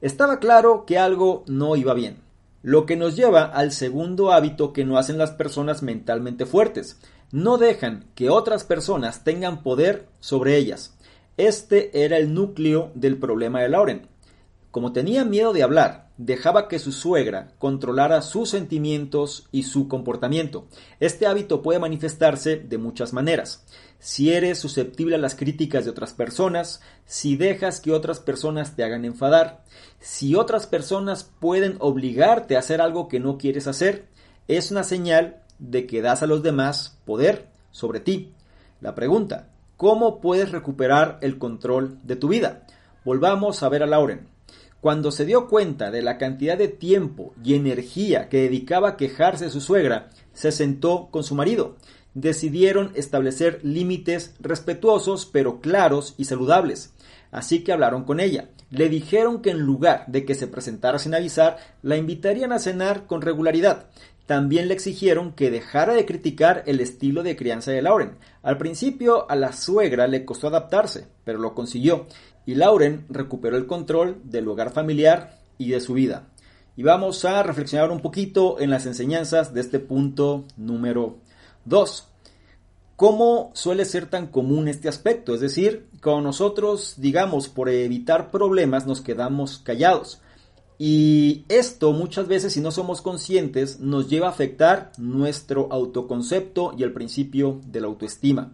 Estaba 0.00 0.38
claro 0.38 0.86
que 0.86 0.98
algo 0.98 1.44
no 1.48 1.76
iba 1.76 1.92
bien. 1.92 2.24
Lo 2.66 2.84
que 2.84 2.96
nos 2.96 3.14
lleva 3.14 3.44
al 3.44 3.70
segundo 3.70 4.32
hábito 4.32 4.72
que 4.72 4.84
no 4.84 4.98
hacen 4.98 5.18
las 5.18 5.30
personas 5.30 5.84
mentalmente 5.84 6.46
fuertes. 6.46 6.98
No 7.30 7.58
dejan 7.58 8.06
que 8.16 8.28
otras 8.28 8.64
personas 8.64 9.22
tengan 9.22 9.62
poder 9.62 10.08
sobre 10.18 10.56
ellas. 10.56 10.98
Este 11.36 12.04
era 12.04 12.16
el 12.16 12.34
núcleo 12.34 12.90
del 12.96 13.18
problema 13.18 13.60
de 13.60 13.68
Lauren. 13.68 14.08
Como 14.72 14.92
tenía 14.92 15.24
miedo 15.24 15.52
de 15.52 15.62
hablar, 15.62 16.08
dejaba 16.16 16.66
que 16.66 16.80
su 16.80 16.90
suegra 16.90 17.52
controlara 17.60 18.20
sus 18.20 18.50
sentimientos 18.50 19.46
y 19.52 19.62
su 19.62 19.86
comportamiento. 19.86 20.66
Este 20.98 21.28
hábito 21.28 21.62
puede 21.62 21.78
manifestarse 21.78 22.56
de 22.56 22.78
muchas 22.78 23.12
maneras. 23.12 23.64
Si 24.06 24.32
eres 24.32 24.60
susceptible 24.60 25.16
a 25.16 25.18
las 25.18 25.34
críticas 25.34 25.84
de 25.84 25.90
otras 25.90 26.12
personas, 26.12 26.80
si 27.06 27.34
dejas 27.34 27.80
que 27.80 27.90
otras 27.90 28.20
personas 28.20 28.76
te 28.76 28.84
hagan 28.84 29.04
enfadar, 29.04 29.64
si 29.98 30.36
otras 30.36 30.68
personas 30.68 31.28
pueden 31.40 31.74
obligarte 31.80 32.54
a 32.54 32.60
hacer 32.60 32.80
algo 32.80 33.08
que 33.08 33.18
no 33.18 33.36
quieres 33.36 33.66
hacer, 33.66 34.06
es 34.46 34.70
una 34.70 34.84
señal 34.84 35.42
de 35.58 35.88
que 35.88 36.02
das 36.02 36.22
a 36.22 36.28
los 36.28 36.44
demás 36.44 37.00
poder 37.04 37.48
sobre 37.72 37.98
ti. 37.98 38.32
La 38.80 38.94
pregunta, 38.94 39.48
¿cómo 39.76 40.20
puedes 40.20 40.52
recuperar 40.52 41.18
el 41.20 41.36
control 41.36 41.98
de 42.04 42.14
tu 42.14 42.28
vida? 42.28 42.64
Volvamos 43.04 43.64
a 43.64 43.68
ver 43.68 43.82
a 43.82 43.86
Lauren. 43.86 44.28
Cuando 44.80 45.10
se 45.10 45.24
dio 45.24 45.48
cuenta 45.48 45.90
de 45.90 46.02
la 46.02 46.16
cantidad 46.16 46.56
de 46.56 46.68
tiempo 46.68 47.34
y 47.42 47.54
energía 47.54 48.28
que 48.28 48.42
dedicaba 48.42 48.90
a 48.90 48.96
quejarse 48.96 49.46
de 49.46 49.50
su 49.50 49.60
suegra, 49.60 50.10
se 50.32 50.52
sentó 50.52 51.08
con 51.10 51.24
su 51.24 51.34
marido. 51.34 51.74
Decidieron 52.16 52.92
establecer 52.94 53.60
límites 53.62 54.34
respetuosos 54.40 55.26
pero 55.26 55.60
claros 55.60 56.14
y 56.16 56.24
saludables. 56.24 56.94
Así 57.30 57.62
que 57.62 57.72
hablaron 57.72 58.04
con 58.04 58.20
ella. 58.20 58.48
Le 58.70 58.88
dijeron 58.88 59.42
que 59.42 59.50
en 59.50 59.60
lugar 59.60 60.04
de 60.06 60.24
que 60.24 60.34
se 60.34 60.46
presentara 60.46 60.98
sin 60.98 61.14
avisar, 61.14 61.58
la 61.82 61.98
invitarían 61.98 62.52
a 62.52 62.58
cenar 62.58 63.06
con 63.06 63.20
regularidad. 63.20 63.90
También 64.24 64.66
le 64.68 64.72
exigieron 64.72 65.32
que 65.32 65.50
dejara 65.50 65.92
de 65.92 66.06
criticar 66.06 66.62
el 66.64 66.80
estilo 66.80 67.22
de 67.22 67.36
crianza 67.36 67.70
de 67.70 67.82
Lauren. 67.82 68.16
Al 68.42 68.56
principio 68.56 69.30
a 69.30 69.36
la 69.36 69.52
suegra 69.52 70.06
le 70.06 70.24
costó 70.24 70.48
adaptarse, 70.48 71.08
pero 71.22 71.38
lo 71.38 71.54
consiguió 71.54 72.06
y 72.46 72.54
Lauren 72.54 73.04
recuperó 73.10 73.58
el 73.58 73.66
control 73.66 74.22
del 74.24 74.48
hogar 74.48 74.72
familiar 74.72 75.38
y 75.58 75.68
de 75.68 75.80
su 75.80 75.92
vida. 75.92 76.28
Y 76.76 76.82
vamos 76.82 77.26
a 77.26 77.42
reflexionar 77.42 77.90
un 77.90 78.00
poquito 78.00 78.58
en 78.58 78.70
las 78.70 78.86
enseñanzas 78.86 79.52
de 79.52 79.60
este 79.60 79.80
punto 79.80 80.46
número 80.56 81.18
2. 81.66 82.08
¿Cómo 82.96 83.50
suele 83.54 83.84
ser 83.84 84.08
tan 84.08 84.28
común 84.28 84.68
este 84.68 84.88
aspecto? 84.88 85.34
Es 85.34 85.40
decir, 85.40 85.86
cuando 86.02 86.22
nosotros, 86.22 86.94
digamos, 86.96 87.48
por 87.48 87.68
evitar 87.68 88.30
problemas 88.30 88.86
nos 88.86 89.02
quedamos 89.02 89.58
callados. 89.58 90.22
Y 90.78 91.44
esto 91.48 91.92
muchas 91.92 92.26
veces, 92.28 92.52
si 92.52 92.60
no 92.60 92.70
somos 92.70 93.02
conscientes, 93.02 93.80
nos 93.80 94.08
lleva 94.08 94.28
a 94.28 94.30
afectar 94.30 94.92
nuestro 94.98 95.68
autoconcepto 95.70 96.74
y 96.76 96.82
el 96.82 96.92
principio 96.92 97.60
de 97.66 97.80
la 97.80 97.86
autoestima. 97.86 98.52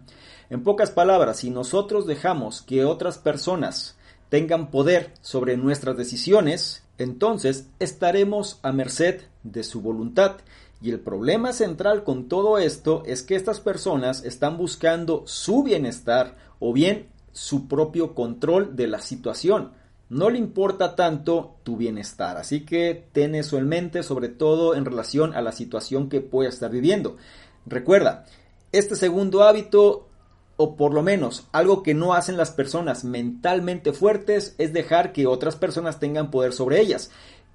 En 0.49 0.63
pocas 0.63 0.91
palabras, 0.91 1.37
si 1.37 1.49
nosotros 1.49 2.05
dejamos 2.05 2.61
que 2.61 2.85
otras 2.85 3.17
personas 3.17 3.97
tengan 4.29 4.71
poder 4.71 5.13
sobre 5.21 5.57
nuestras 5.57 5.97
decisiones, 5.97 6.83
entonces 6.97 7.67
estaremos 7.79 8.59
a 8.61 8.71
merced 8.71 9.21
de 9.43 9.63
su 9.63 9.81
voluntad. 9.81 10.37
Y 10.83 10.91
el 10.91 10.99
problema 10.99 11.53
central 11.53 12.03
con 12.03 12.27
todo 12.27 12.57
esto 12.57 13.03
es 13.05 13.23
que 13.23 13.37
estas 13.37 13.61
personas 13.61 14.25
están 14.25 14.57
buscando 14.57 15.23
su 15.25 15.63
bienestar 15.63 16.35
o 16.59 16.73
bien 16.73 17.07
su 17.31 17.69
propio 17.69 18.13
control 18.13 18.75
de 18.75 18.87
la 18.87 18.99
situación. 18.99 19.71
No 20.09 20.29
le 20.29 20.39
importa 20.39 20.97
tanto 20.97 21.55
tu 21.63 21.77
bienestar, 21.77 22.35
así 22.35 22.65
que 22.65 23.07
ten 23.13 23.33
eso 23.33 23.57
en 23.57 23.69
mente, 23.69 24.03
sobre 24.03 24.27
todo 24.27 24.75
en 24.75 24.83
relación 24.83 25.33
a 25.33 25.41
la 25.41 25.53
situación 25.53 26.09
que 26.09 26.19
puedas 26.19 26.55
estar 26.55 26.69
viviendo. 26.69 27.15
Recuerda, 27.65 28.25
este 28.73 28.97
segundo 28.97 29.43
hábito 29.43 30.09
o 30.57 30.75
por 30.75 30.93
lo 30.93 31.01
menos 31.01 31.47
algo 31.51 31.81
que 31.81 31.93
no 31.93 32.13
hacen 32.13 32.35
las 32.35 32.51
personas 32.51 33.05
mentalmente 33.05 33.93
fuertes 33.93 34.53
es 34.57 34.73
dejar 34.73 35.13
que 35.13 35.27
otras 35.27 35.55
personas 35.55 35.99
tengan 35.99 36.29
poder 36.29 36.51
sobre 36.51 36.81
ellas. 36.81 37.09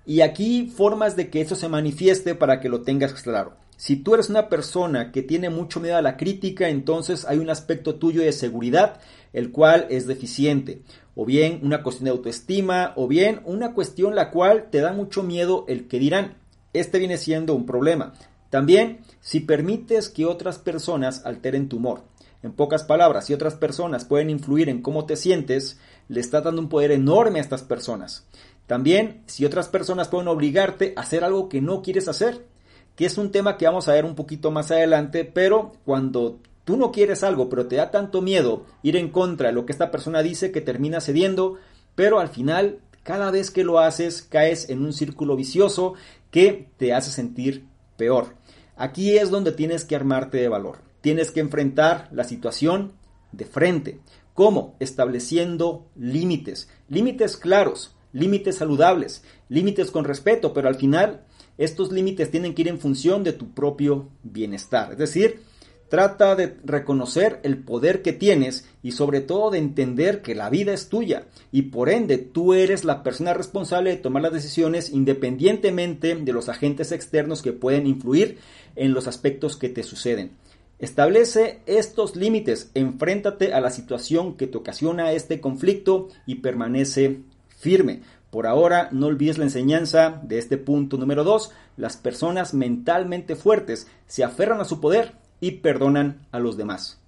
Y 0.09 0.23
aquí 0.23 0.73
formas 0.75 1.17
de 1.17 1.29
que 1.29 1.43
eso 1.43 1.55
se 1.55 1.69
manifieste 1.69 2.35
para 2.35 2.61
que 2.61 2.71
lo 2.71 2.81
tengas 2.81 3.13
claro. 3.13 3.59
Si 3.77 3.97
tú 3.97 4.15
eres 4.15 4.31
una 4.31 4.49
persona 4.49 5.13
que 5.13 5.21
tiene 5.21 5.51
mucho 5.51 5.81
miedo 5.81 5.99
a 5.99 6.03
la 6.03 6.17
crítica, 6.17 6.71
entonces 6.71 7.27
hay 7.27 7.37
un 7.37 7.51
aspecto 7.51 7.97
tuyo 7.97 8.23
de 8.23 8.33
seguridad 8.33 9.01
el 9.35 9.53
cual 9.53 9.87
es 9.91 10.07
deficiente, 10.07 10.81
o 11.15 11.27
bien 11.27 11.61
una 11.63 11.83
cuestión 11.83 12.07
de 12.07 12.13
autoestima, 12.13 12.95
o 12.97 13.07
bien 13.07 13.43
una 13.45 13.75
cuestión 13.75 14.15
la 14.15 14.31
cual 14.31 14.71
te 14.71 14.81
da 14.81 14.95
mucho 14.95 15.23
miedo 15.23 15.67
el 15.69 15.89
que 15.89 15.99
dirán. 15.99 16.39
Este 16.73 16.99
viene 16.99 17.19
siendo 17.19 17.55
un 17.55 17.67
problema. 17.67 18.15
También 18.49 19.01
si 19.21 19.41
permites 19.41 20.09
que 20.09 20.25
otras 20.25 20.59
personas 20.59 21.27
alteren 21.27 21.69
tu 21.69 21.77
humor, 21.77 22.05
en 22.43 22.53
pocas 22.53 22.83
palabras, 22.85 23.27
si 23.27 23.35
otras 23.35 23.57
personas 23.57 24.07
pueden 24.07 24.31
influir 24.31 24.71
en 24.71 24.81
cómo 24.81 25.05
te 25.05 25.17
sientes, 25.17 25.79
le 26.09 26.21
está 26.21 26.41
dando 26.41 26.63
un 26.63 26.71
poder 26.71 26.93
enorme 26.93 27.41
a 27.41 27.43
estas 27.43 27.63
personas. 27.63 28.27
También, 28.69 29.23
si 29.27 29.45
otras 29.45 29.69
personas 29.69 30.07
pueden 30.07 30.29
obligarte 30.29 30.95
a 30.97 31.01
hacer 31.01 31.25
algo 31.25 31.49
que 31.49 31.61
no 31.61 31.83
quieres 31.83 32.07
hacer, 32.07 32.47
que 32.95 33.07
es 33.07 33.19
un 33.19 33.33
tema 33.33 33.57
que 33.57 33.67
vamos 33.67 33.89
a 33.89 33.95
ver 33.95 34.05
un 34.05 34.15
poquito 34.15 34.53
más 34.53 34.71
adelante, 34.71 35.25
pero 35.25 35.73
cuando 35.85 36.39
tú 36.65 36.77
no 36.77 36.93
quieres 36.93 37.25
algo, 37.25 37.49
pero 37.49 37.67
te 37.67 37.75
da 37.75 37.91
tanto 37.91 38.23
miedo 38.23 38.65
ir 38.85 38.95
en 38.95 39.09
contra 39.09 39.49
de 39.49 39.55
lo 39.55 39.67
que 39.67 39.73
esta 39.73 39.91
persona 39.91 40.23
dice 40.23 40.53
que 40.53 40.61
termina 40.61 41.01
cediendo, 41.01 41.57
pero 41.97 42.21
al 42.21 42.29
final, 42.29 42.79
cada 43.03 43.33
vez 43.33 43.51
que 43.51 43.65
lo 43.65 43.81
haces, 43.81 44.23
caes 44.23 44.71
en 44.71 44.85
un 44.85 44.93
círculo 44.93 45.35
vicioso 45.35 45.95
que 46.31 46.69
te 46.77 46.95
hace 46.95 47.11
sentir 47.11 47.65
peor. 47.97 48.37
Aquí 48.77 49.19
es 49.19 49.31
donde 49.31 49.51
tienes 49.51 49.85
que 49.85 49.97
armarte 49.97 50.39
de 50.39 50.49
valor 50.49 50.87
tienes 51.01 51.31
que 51.31 51.41
enfrentar 51.41 52.09
la 52.13 52.25
situación 52.25 52.93
de 53.33 53.45
frente. 53.45 54.01
¿Cómo? 54.35 54.77
Estableciendo 54.79 55.87
límites, 55.97 56.69
límites 56.89 57.37
claros, 57.37 57.95
límites 58.13 58.57
saludables, 58.57 59.23
límites 59.49 59.91
con 59.91 60.05
respeto, 60.05 60.53
pero 60.53 60.69
al 60.69 60.77
final 60.77 61.23
estos 61.59 61.93
límites 61.93 62.31
tienen 62.31 62.55
que 62.55 62.63
ir 62.63 62.69
en 62.69 62.79
función 62.79 63.25
de 63.25 63.33
tu 63.33 63.51
propio 63.53 64.09
bienestar. 64.23 64.93
Es 64.93 64.99
decir, 64.99 65.43
trata 65.89 66.37
de 66.37 66.57
reconocer 66.65 67.41
el 67.43 67.59
poder 67.59 68.03
que 68.03 68.13
tienes 68.13 68.69
y 68.83 68.93
sobre 68.93 69.21
todo 69.21 69.51
de 69.51 69.59
entender 69.59 70.23
que 70.23 70.35
la 70.35 70.51
vida 70.51 70.73
es 70.73 70.89
tuya 70.89 71.27
y 71.51 71.63
por 71.63 71.89
ende 71.89 72.19
tú 72.19 72.55
eres 72.55 72.85
la 72.85 73.03
persona 73.03 73.35
responsable 73.35 73.91
de 73.91 73.97
tomar 73.97 74.23
las 74.23 74.33
decisiones 74.33 74.91
independientemente 74.91 76.15
de 76.15 76.33
los 76.33 76.49
agentes 76.49 76.93
externos 76.93 77.43
que 77.43 77.53
pueden 77.53 77.87
influir 77.87 78.39
en 78.77 78.93
los 78.93 79.09
aspectos 79.09 79.57
que 79.57 79.69
te 79.69 79.83
suceden. 79.83 80.33
Establece 80.79 81.59
estos 81.67 82.15
límites, 82.15 82.71
enfréntate 82.75 83.53
a 83.53 83.61
la 83.61 83.71
situación 83.71 84.37
que 84.37 84.47
te 84.47 84.59
ocasiona 84.59 85.11
este 85.11 85.41
conflicto 85.41 86.09
y 86.25 86.37
permanece 86.37 87.23
firme. 87.59 88.03
Por 88.31 88.47
ahora, 88.47 88.89
no 88.93 89.07
olvides 89.07 89.39
la 89.39 89.45
enseñanza 89.45 90.21
de 90.23 90.39
este 90.39 90.59
punto 90.59 90.97
número 90.97 91.25
2. 91.25 91.51
Las 91.77 91.97
personas 91.97 92.55
mentalmente 92.55 93.37
fuertes 93.37 93.89
se 94.07 94.25
aferran 94.25 94.61
a 94.61 94.65
su 94.65 94.81
poder 94.81 95.15
y 95.41 95.53
perdonan 95.53 96.27
a 96.31 96.39
los 96.39 96.57
demás. 96.57 96.99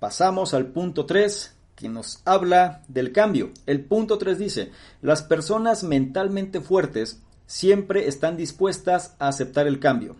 Pasamos 0.00 0.52
al 0.52 0.66
punto 0.66 1.06
3, 1.06 1.54
que 1.76 1.88
nos 1.88 2.22
habla 2.24 2.82
del 2.88 3.12
cambio. 3.12 3.52
El 3.66 3.84
punto 3.84 4.18
3 4.18 4.38
dice, 4.38 4.72
las 5.00 5.22
personas 5.22 5.84
mentalmente 5.84 6.60
fuertes 6.60 7.22
siempre 7.46 8.08
están 8.08 8.36
dispuestas 8.36 9.14
a 9.18 9.28
aceptar 9.28 9.66
el 9.66 9.78
cambio. 9.78 10.16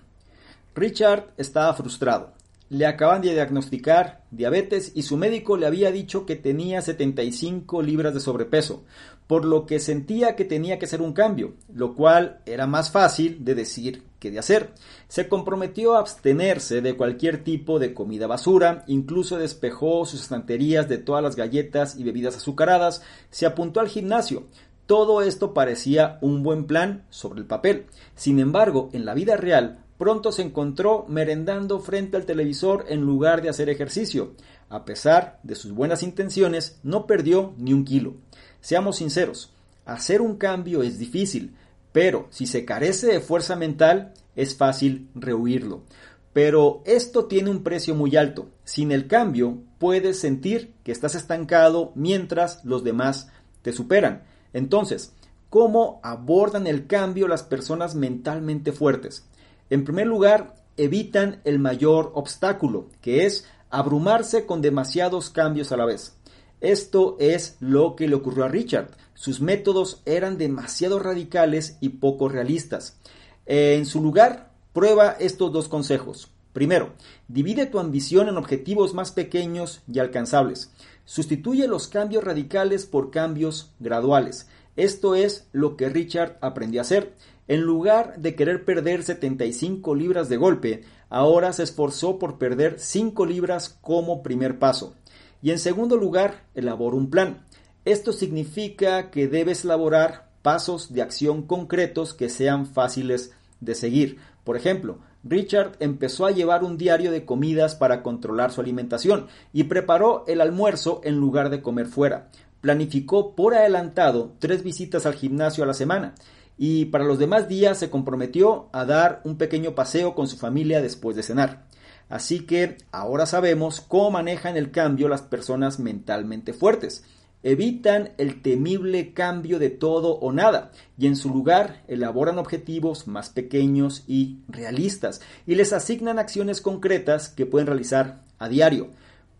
Richard 0.74 1.32
estaba 1.36 1.74
frustrado. 1.74 2.32
Le 2.72 2.86
acaban 2.86 3.20
de 3.20 3.34
diagnosticar 3.34 4.22
diabetes 4.30 4.92
y 4.94 5.02
su 5.02 5.18
médico 5.18 5.58
le 5.58 5.66
había 5.66 5.92
dicho 5.92 6.24
que 6.24 6.36
tenía 6.36 6.80
75 6.80 7.82
libras 7.82 8.14
de 8.14 8.20
sobrepeso, 8.20 8.84
por 9.26 9.44
lo 9.44 9.66
que 9.66 9.78
sentía 9.78 10.36
que 10.36 10.46
tenía 10.46 10.78
que 10.78 10.86
hacer 10.86 11.02
un 11.02 11.12
cambio, 11.12 11.52
lo 11.70 11.94
cual 11.94 12.40
era 12.46 12.66
más 12.66 12.90
fácil 12.90 13.44
de 13.44 13.54
decir 13.54 14.04
que 14.18 14.30
de 14.30 14.38
hacer. 14.38 14.70
Se 15.06 15.28
comprometió 15.28 15.96
a 15.96 15.98
abstenerse 15.98 16.80
de 16.80 16.96
cualquier 16.96 17.44
tipo 17.44 17.78
de 17.78 17.92
comida 17.92 18.26
basura, 18.26 18.84
incluso 18.86 19.36
despejó 19.36 20.06
sus 20.06 20.22
estanterías 20.22 20.88
de 20.88 20.96
todas 20.96 21.22
las 21.22 21.36
galletas 21.36 21.96
y 21.96 22.04
bebidas 22.04 22.38
azucaradas, 22.38 23.02
se 23.28 23.44
apuntó 23.44 23.80
al 23.80 23.88
gimnasio, 23.88 24.46
todo 24.86 25.20
esto 25.20 25.52
parecía 25.52 26.16
un 26.22 26.42
buen 26.42 26.64
plan 26.64 27.04
sobre 27.10 27.40
el 27.40 27.46
papel. 27.46 27.84
Sin 28.14 28.40
embargo, 28.40 28.88
en 28.94 29.04
la 29.04 29.12
vida 29.12 29.36
real, 29.36 29.81
pronto 30.02 30.32
se 30.32 30.42
encontró 30.42 31.06
merendando 31.08 31.78
frente 31.78 32.16
al 32.16 32.26
televisor 32.26 32.86
en 32.88 33.02
lugar 33.02 33.40
de 33.40 33.48
hacer 33.48 33.68
ejercicio. 33.68 34.32
A 34.68 34.84
pesar 34.84 35.38
de 35.44 35.54
sus 35.54 35.70
buenas 35.70 36.02
intenciones, 36.02 36.80
no 36.82 37.06
perdió 37.06 37.54
ni 37.56 37.72
un 37.72 37.84
kilo. 37.84 38.16
Seamos 38.60 38.96
sinceros, 38.96 39.52
hacer 39.84 40.20
un 40.20 40.38
cambio 40.38 40.82
es 40.82 40.98
difícil, 40.98 41.54
pero 41.92 42.26
si 42.30 42.48
se 42.48 42.64
carece 42.64 43.12
de 43.12 43.20
fuerza 43.20 43.54
mental, 43.54 44.12
es 44.34 44.56
fácil 44.56 45.08
rehuirlo. 45.14 45.84
Pero 46.32 46.82
esto 46.84 47.26
tiene 47.26 47.50
un 47.50 47.62
precio 47.62 47.94
muy 47.94 48.16
alto. 48.16 48.48
Sin 48.64 48.90
el 48.90 49.06
cambio, 49.06 49.58
puedes 49.78 50.18
sentir 50.18 50.74
que 50.82 50.90
estás 50.90 51.14
estancado 51.14 51.92
mientras 51.94 52.64
los 52.64 52.82
demás 52.82 53.30
te 53.62 53.72
superan. 53.72 54.24
Entonces, 54.52 55.12
¿cómo 55.48 56.00
abordan 56.02 56.66
el 56.66 56.88
cambio 56.88 57.28
las 57.28 57.44
personas 57.44 57.94
mentalmente 57.94 58.72
fuertes? 58.72 59.28
En 59.72 59.84
primer 59.84 60.06
lugar, 60.06 60.54
evitan 60.76 61.40
el 61.44 61.58
mayor 61.58 62.12
obstáculo, 62.14 62.90
que 63.00 63.24
es 63.24 63.46
abrumarse 63.70 64.44
con 64.44 64.60
demasiados 64.60 65.30
cambios 65.30 65.72
a 65.72 65.78
la 65.78 65.86
vez. 65.86 66.14
Esto 66.60 67.16
es 67.18 67.56
lo 67.58 67.96
que 67.96 68.06
le 68.06 68.14
ocurrió 68.14 68.44
a 68.44 68.48
Richard. 68.48 68.90
Sus 69.14 69.40
métodos 69.40 70.02
eran 70.04 70.36
demasiado 70.36 70.98
radicales 70.98 71.78
y 71.80 71.88
poco 71.88 72.28
realistas. 72.28 72.98
En 73.46 73.86
su 73.86 74.02
lugar, 74.02 74.50
prueba 74.74 75.12
estos 75.12 75.50
dos 75.54 75.68
consejos. 75.68 76.30
Primero, 76.52 76.92
divide 77.28 77.64
tu 77.64 77.78
ambición 77.78 78.28
en 78.28 78.36
objetivos 78.36 78.92
más 78.92 79.10
pequeños 79.10 79.80
y 79.90 80.00
alcanzables. 80.00 80.70
Sustituye 81.06 81.66
los 81.66 81.88
cambios 81.88 82.24
radicales 82.24 82.84
por 82.84 83.10
cambios 83.10 83.70
graduales. 83.80 84.48
Esto 84.76 85.14
es 85.14 85.48
lo 85.52 85.76
que 85.76 85.88
Richard 85.88 86.38
aprendió 86.40 86.80
a 86.80 86.82
hacer. 86.82 87.14
En 87.48 87.60
lugar 87.60 88.18
de 88.18 88.34
querer 88.34 88.64
perder 88.64 89.02
75 89.02 89.94
libras 89.94 90.28
de 90.28 90.36
golpe, 90.36 90.84
ahora 91.10 91.52
se 91.52 91.62
esforzó 91.62 92.18
por 92.18 92.38
perder 92.38 92.78
5 92.78 93.26
libras 93.26 93.68
como 93.80 94.22
primer 94.22 94.58
paso. 94.58 94.94
Y 95.42 95.50
en 95.50 95.58
segundo 95.58 95.96
lugar, 95.96 96.44
elaboró 96.54 96.96
un 96.96 97.10
plan. 97.10 97.44
Esto 97.84 98.12
significa 98.12 99.10
que 99.10 99.28
debes 99.28 99.64
elaborar 99.64 100.30
pasos 100.40 100.92
de 100.92 101.02
acción 101.02 101.42
concretos 101.42 102.14
que 102.14 102.28
sean 102.28 102.66
fáciles 102.66 103.32
de 103.60 103.74
seguir. 103.74 104.18
Por 104.44 104.56
ejemplo, 104.56 104.98
Richard 105.24 105.76
empezó 105.78 106.26
a 106.26 106.32
llevar 106.32 106.64
un 106.64 106.78
diario 106.78 107.12
de 107.12 107.24
comidas 107.24 107.74
para 107.74 108.02
controlar 108.02 108.50
su 108.50 108.60
alimentación 108.60 109.28
y 109.52 109.64
preparó 109.64 110.24
el 110.26 110.40
almuerzo 110.40 111.00
en 111.04 111.16
lugar 111.16 111.50
de 111.50 111.62
comer 111.62 111.86
fuera. 111.86 112.30
Planificó 112.62 113.34
por 113.34 113.54
adelantado 113.54 114.32
tres 114.38 114.62
visitas 114.62 115.04
al 115.04 115.14
gimnasio 115.14 115.64
a 115.64 115.66
la 115.66 115.74
semana 115.74 116.14
y 116.56 116.84
para 116.86 117.04
los 117.04 117.18
demás 117.18 117.48
días 117.48 117.76
se 117.76 117.90
comprometió 117.90 118.68
a 118.72 118.84
dar 118.84 119.20
un 119.24 119.36
pequeño 119.36 119.74
paseo 119.74 120.14
con 120.14 120.28
su 120.28 120.36
familia 120.36 120.80
después 120.80 121.16
de 121.16 121.24
cenar. 121.24 121.64
Así 122.08 122.46
que 122.46 122.76
ahora 122.92 123.26
sabemos 123.26 123.80
cómo 123.80 124.12
manejan 124.12 124.56
el 124.56 124.70
cambio 124.70 125.08
las 125.08 125.22
personas 125.22 125.80
mentalmente 125.80 126.52
fuertes. 126.52 127.04
Evitan 127.42 128.10
el 128.16 128.42
temible 128.42 129.12
cambio 129.12 129.58
de 129.58 129.70
todo 129.70 130.14
o 130.20 130.30
nada 130.30 130.70
y 130.96 131.08
en 131.08 131.16
su 131.16 131.30
lugar 131.30 131.82
elaboran 131.88 132.38
objetivos 132.38 133.08
más 133.08 133.30
pequeños 133.30 134.04
y 134.06 134.38
realistas 134.46 135.20
y 135.48 135.56
les 135.56 135.72
asignan 135.72 136.20
acciones 136.20 136.60
concretas 136.60 137.28
que 137.28 137.44
pueden 137.44 137.66
realizar 137.66 138.20
a 138.38 138.48
diario. 138.48 138.90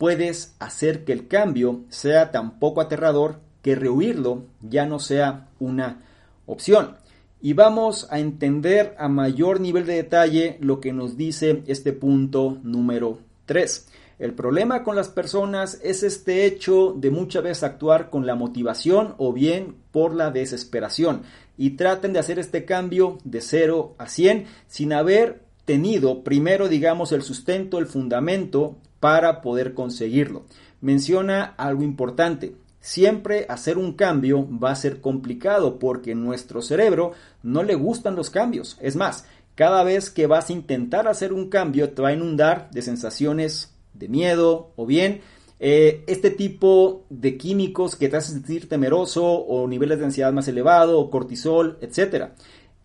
Puedes 0.02 0.56
hacer 0.58 1.04
que 1.04 1.12
el 1.12 1.28
cambio 1.28 1.82
sea 1.88 2.32
tan 2.32 2.58
poco 2.58 2.80
aterrador 2.80 3.38
que 3.62 3.76
rehuirlo 3.76 4.46
ya 4.60 4.84
no 4.84 4.98
sea 4.98 5.46
una 5.60 6.02
opción 6.44 6.96
y 7.40 7.52
vamos 7.52 8.08
a 8.10 8.18
entender 8.18 8.96
a 8.98 9.06
mayor 9.06 9.60
nivel 9.60 9.86
de 9.86 9.94
detalle 9.94 10.56
lo 10.58 10.80
que 10.80 10.92
nos 10.92 11.16
dice 11.16 11.62
este 11.68 11.92
punto 11.92 12.58
número 12.64 13.20
3. 13.46 13.90
El 14.18 14.34
problema 14.34 14.82
con 14.82 14.96
las 14.96 15.08
personas 15.08 15.78
es 15.84 16.02
este 16.02 16.46
hecho 16.46 16.96
de 16.98 17.12
muchas 17.12 17.44
veces 17.44 17.62
actuar 17.62 18.10
con 18.10 18.26
la 18.26 18.34
motivación 18.34 19.14
o 19.18 19.32
bien 19.32 19.76
por 19.92 20.16
la 20.16 20.32
desesperación 20.32 21.22
y 21.56 21.76
traten 21.76 22.12
de 22.12 22.18
hacer 22.18 22.40
este 22.40 22.64
cambio 22.64 23.18
de 23.22 23.40
0 23.40 23.94
a 23.98 24.08
100 24.08 24.46
sin 24.66 24.94
haber 24.94 25.42
tenido 25.64 26.24
primero 26.24 26.66
digamos 26.66 27.12
el 27.12 27.22
sustento, 27.22 27.78
el 27.78 27.86
fundamento 27.86 28.78
para 29.02 29.40
poder 29.40 29.74
conseguirlo. 29.74 30.44
Menciona 30.80 31.54
algo 31.56 31.82
importante. 31.82 32.54
Siempre 32.78 33.46
hacer 33.48 33.76
un 33.76 33.94
cambio 33.94 34.48
va 34.48 34.70
a 34.70 34.76
ser 34.76 35.00
complicado 35.00 35.80
porque 35.80 36.14
nuestro 36.14 36.62
cerebro 36.62 37.10
no 37.42 37.64
le 37.64 37.74
gustan 37.74 38.14
los 38.14 38.30
cambios. 38.30 38.78
Es 38.80 38.94
más, 38.94 39.24
cada 39.56 39.82
vez 39.82 40.08
que 40.08 40.28
vas 40.28 40.50
a 40.50 40.52
intentar 40.52 41.08
hacer 41.08 41.32
un 41.32 41.48
cambio 41.48 41.90
te 41.90 42.00
va 42.00 42.10
a 42.10 42.12
inundar 42.12 42.70
de 42.70 42.80
sensaciones 42.80 43.74
de 43.92 44.08
miedo 44.08 44.70
o 44.76 44.86
bien 44.86 45.20
eh, 45.58 46.04
este 46.06 46.30
tipo 46.30 47.04
de 47.10 47.36
químicos 47.36 47.96
que 47.96 48.08
te 48.08 48.18
hacen 48.18 48.36
sentir 48.36 48.68
temeroso 48.68 49.24
o 49.24 49.66
niveles 49.66 49.98
de 49.98 50.04
ansiedad 50.04 50.32
más 50.32 50.46
elevado 50.46 51.00
o 51.00 51.10
cortisol, 51.10 51.76
etc. 51.80 52.26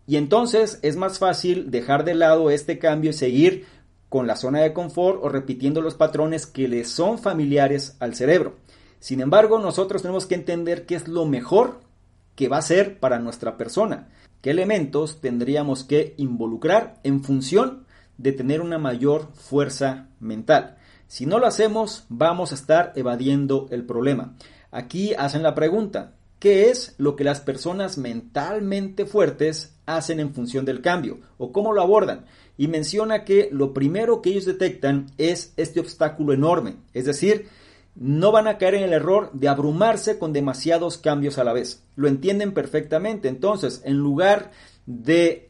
Y 0.08 0.16
entonces 0.16 0.80
es 0.82 0.96
más 0.96 1.20
fácil 1.20 1.70
dejar 1.70 2.06
de 2.06 2.16
lado 2.16 2.50
este 2.50 2.80
cambio 2.80 3.12
y 3.12 3.14
seguir 3.14 3.66
con 4.10 4.28
la 4.28 4.36
zona 4.36 4.60
de 4.60 4.74
confort 4.74 5.20
o 5.24 5.30
repitiendo 5.30 5.82
los 5.82 5.96
patrones 5.96 6.46
que 6.46 6.68
le 6.68 6.86
son 6.86 7.20
familiares 7.20 7.98
al 8.00 8.16
cerebro. 8.16 8.56
Sin 9.00 9.22
embargo, 9.22 9.60
nosotros 9.60 10.02
tenemos 10.02 10.26
que 10.26 10.36
entender 10.36 10.86
qué 10.86 10.96
es 10.96 11.08
lo 11.08 11.26
mejor 11.26 11.82
que 12.36 12.48
va 12.48 12.58
a 12.58 12.62
ser 12.62 13.00
para 13.00 13.20
nuestra 13.20 13.58
persona, 13.58 14.10
qué 14.42 14.52
elementos 14.52 15.22
tendríamos 15.22 15.84
que 15.84 16.14
involucrar 16.18 17.00
en 17.04 17.24
función 17.24 17.86
de 18.18 18.32
tener 18.32 18.62
una 18.62 18.78
mayor 18.78 19.28
fuerza 19.34 20.10
mental. 20.20 20.78
Si 21.08 21.26
no 21.26 21.40
lo 21.40 21.48
hacemos, 21.48 22.06
vamos 22.10 22.52
a 22.52 22.56
estar 22.56 22.94
evadiendo 22.96 23.68
el 23.72 23.86
problema. 23.86 24.36
Aquí 24.72 25.14
hacen 25.14 25.44
la 25.44 25.56
pregunta, 25.56 26.14
¿qué 26.40 26.70
es 26.70 26.96
lo 26.98 27.16
que 27.16 27.24
las 27.24 27.40
personas 27.40 27.98
mentalmente 27.98 29.06
fuertes 29.06 29.76
hacen 29.86 30.20
en 30.20 30.34
función 30.34 30.66
del 30.66 30.82
cambio 30.82 31.20
o 31.38 31.52
cómo 31.52 31.72
lo 31.72 31.82
abordan? 31.82 32.26
Y 32.58 32.68
menciona 32.68 33.24
que 33.24 33.50
lo 33.52 33.74
primero 33.74 34.22
que 34.22 34.32
ellos 34.32 34.46
detectan 34.46 35.08
es 35.18 35.54
este 35.58 35.80
obstáculo 35.80 36.34
enorme, 36.34 36.76
es 36.94 37.06
decir, 37.06 37.48
no 38.00 38.32
van 38.32 38.48
a 38.48 38.58
caer 38.58 38.76
en 38.76 38.84
el 38.84 38.94
error 38.94 39.32
de 39.34 39.48
abrumarse 39.48 40.20
con 40.20 40.32
demasiados 40.32 40.98
cambios 40.98 41.38
a 41.38 41.44
la 41.44 41.54
vez. 41.54 41.84
Lo 41.96 42.08
entienden 42.08 42.54
perfectamente. 42.54 43.28
Entonces, 43.28 43.82
en 43.86 43.98
lugar 43.98 44.52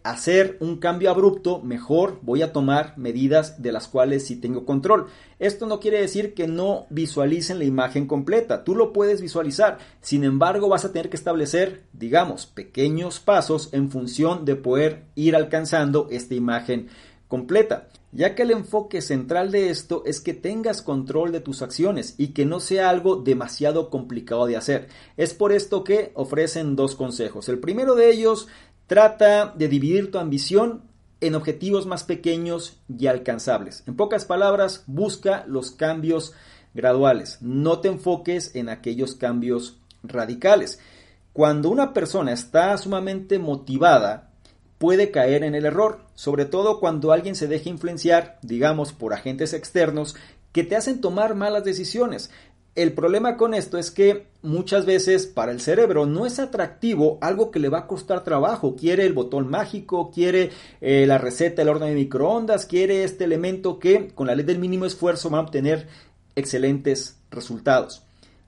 hacer 0.04 0.58
un 0.62 0.78
cambio 0.78 1.12
abrupto, 1.12 1.62
mejor 1.62 2.20
voy 2.24 2.42
a 2.42 2.52
tomar 2.52 2.98
medidas 2.98 3.62
de 3.62 3.72
las 3.72 3.88
cuales 3.88 4.26
sí 4.26 4.36
tengo 4.36 4.66
control. 4.66 5.08
Esto 5.38 5.68
no 5.68 5.80
quiere 5.80 6.02
decir 6.02 6.34
que 6.34 6.48
no 6.48 6.88
visualicen 6.90 7.60
la 7.60 7.66
imagen 7.66 8.08
completa, 8.08 8.64
tú 8.64 8.76
lo 8.76 8.92
puedes 8.94 9.22
visualizar, 9.22 9.78
sin 10.02 10.24
embargo 10.24 10.70
vas 10.70 10.86
a 10.86 10.92
tener 10.92 11.10
que 11.10 11.18
establecer, 11.18 11.84
digamos, 11.94 12.48
pequeños 12.48 13.20
pasos 13.20 13.70
en 13.74 13.92
función 13.92 14.44
de 14.44 14.56
poder 14.56 15.04
ir 15.14 15.36
alcanzando 15.36 16.08
esta 16.10 16.34
imagen 16.34 16.88
completa, 17.28 17.90
ya 18.12 18.36
que 18.36 18.44
el 18.44 18.52
enfoque 18.52 19.02
central 19.02 19.52
de 19.52 19.70
esto 19.70 20.04
es 20.06 20.22
que 20.22 20.34
tengas 20.34 20.82
control 20.82 21.32
de 21.32 21.42
tus 21.42 21.62
acciones 21.62 22.16
y 22.18 22.30
que 22.30 22.46
no 22.46 22.60
sea 22.60 22.90
algo 22.90 23.18
demasiado 23.18 23.90
complicado 23.90 24.46
de 24.46 24.56
hacer. 24.56 24.88
Es 25.18 25.34
por 25.34 25.52
esto 25.52 25.84
que 25.84 26.12
ofrecen 26.16 26.76
dos 26.76 26.96
consejos. 26.96 27.50
El 27.50 27.60
primero 27.60 27.96
de 27.96 28.10
ellos 28.10 28.48
trata 28.88 29.54
de 29.56 29.68
dividir 29.68 30.12
tu 30.12 30.18
ambición 30.18 30.84
en 31.20 31.36
objetivos 31.36 31.86
más 31.86 32.04
pequeños 32.04 32.80
y 32.88 33.08
alcanzables. 33.08 33.84
En 33.88 33.96
pocas 33.96 34.26
palabras, 34.26 34.84
busca 34.88 35.46
los 35.48 35.72
cambios 35.72 36.34
graduales. 36.74 37.40
No 37.42 37.80
te 37.80 37.90
enfoques 37.90 38.56
en 38.56 38.70
aquellos 38.70 39.16
cambios 39.16 39.78
radicales. 40.04 40.80
Cuando 41.34 41.70
una 41.70 41.94
persona 41.94 42.32
está 42.34 42.78
sumamente 42.78 43.40
motivada, 43.40 44.32
puede 44.78 45.12
caer 45.12 45.44
en 45.44 45.56
el 45.56 45.66
error, 45.66 46.02
sobre 46.16 46.46
todo 46.46 46.80
cuando 46.80 47.12
alguien 47.12 47.36
se 47.36 47.48
deja 47.48 47.70
influenciar, 47.70 48.40
digamos, 48.42 48.94
por 48.94 49.14
agentes 49.14 49.54
externos 49.54 50.16
que 50.52 50.64
te 50.64 50.76
hacen 50.76 51.02
tomar 51.02 51.36
malas 51.36 51.64
decisiones. 51.64 52.32
El 52.78 52.94
problema 52.94 53.38
con 53.38 53.56
esto 53.56 53.80
es 53.80 53.90
que 53.90 54.28
muchas 54.44 54.86
veces 54.86 55.26
para 55.26 55.52
el 55.52 55.60
cerebro 55.60 56.06
no 56.06 56.28
es 56.28 56.38
atractivo 56.38 57.18
algo 57.22 57.50
que 57.50 57.60
le 57.60 57.70
va 57.70 57.80
a 57.80 57.88
costar 57.88 58.24
trabajo. 58.24 58.76
Quiere 58.76 59.04
el 59.04 59.14
botón 59.14 59.50
mágico, 59.50 60.12
quiere 60.12 60.52
eh, 60.80 61.06
la 61.08 61.18
receta 61.18 61.64
del 61.64 61.70
horno 61.70 61.88
de 61.88 61.96
microondas, 61.96 62.68
quiere 62.68 63.04
este 63.04 63.24
elemento 63.24 63.80
que 63.80 64.10
con 64.10 64.28
la 64.28 64.36
ley 64.36 64.46
del 64.46 64.60
mínimo 64.60 64.86
esfuerzo 64.86 65.32
va 65.32 65.40
a 65.40 65.42
obtener 65.42 65.88
excelentes 66.36 67.18
resultados. 67.32 68.04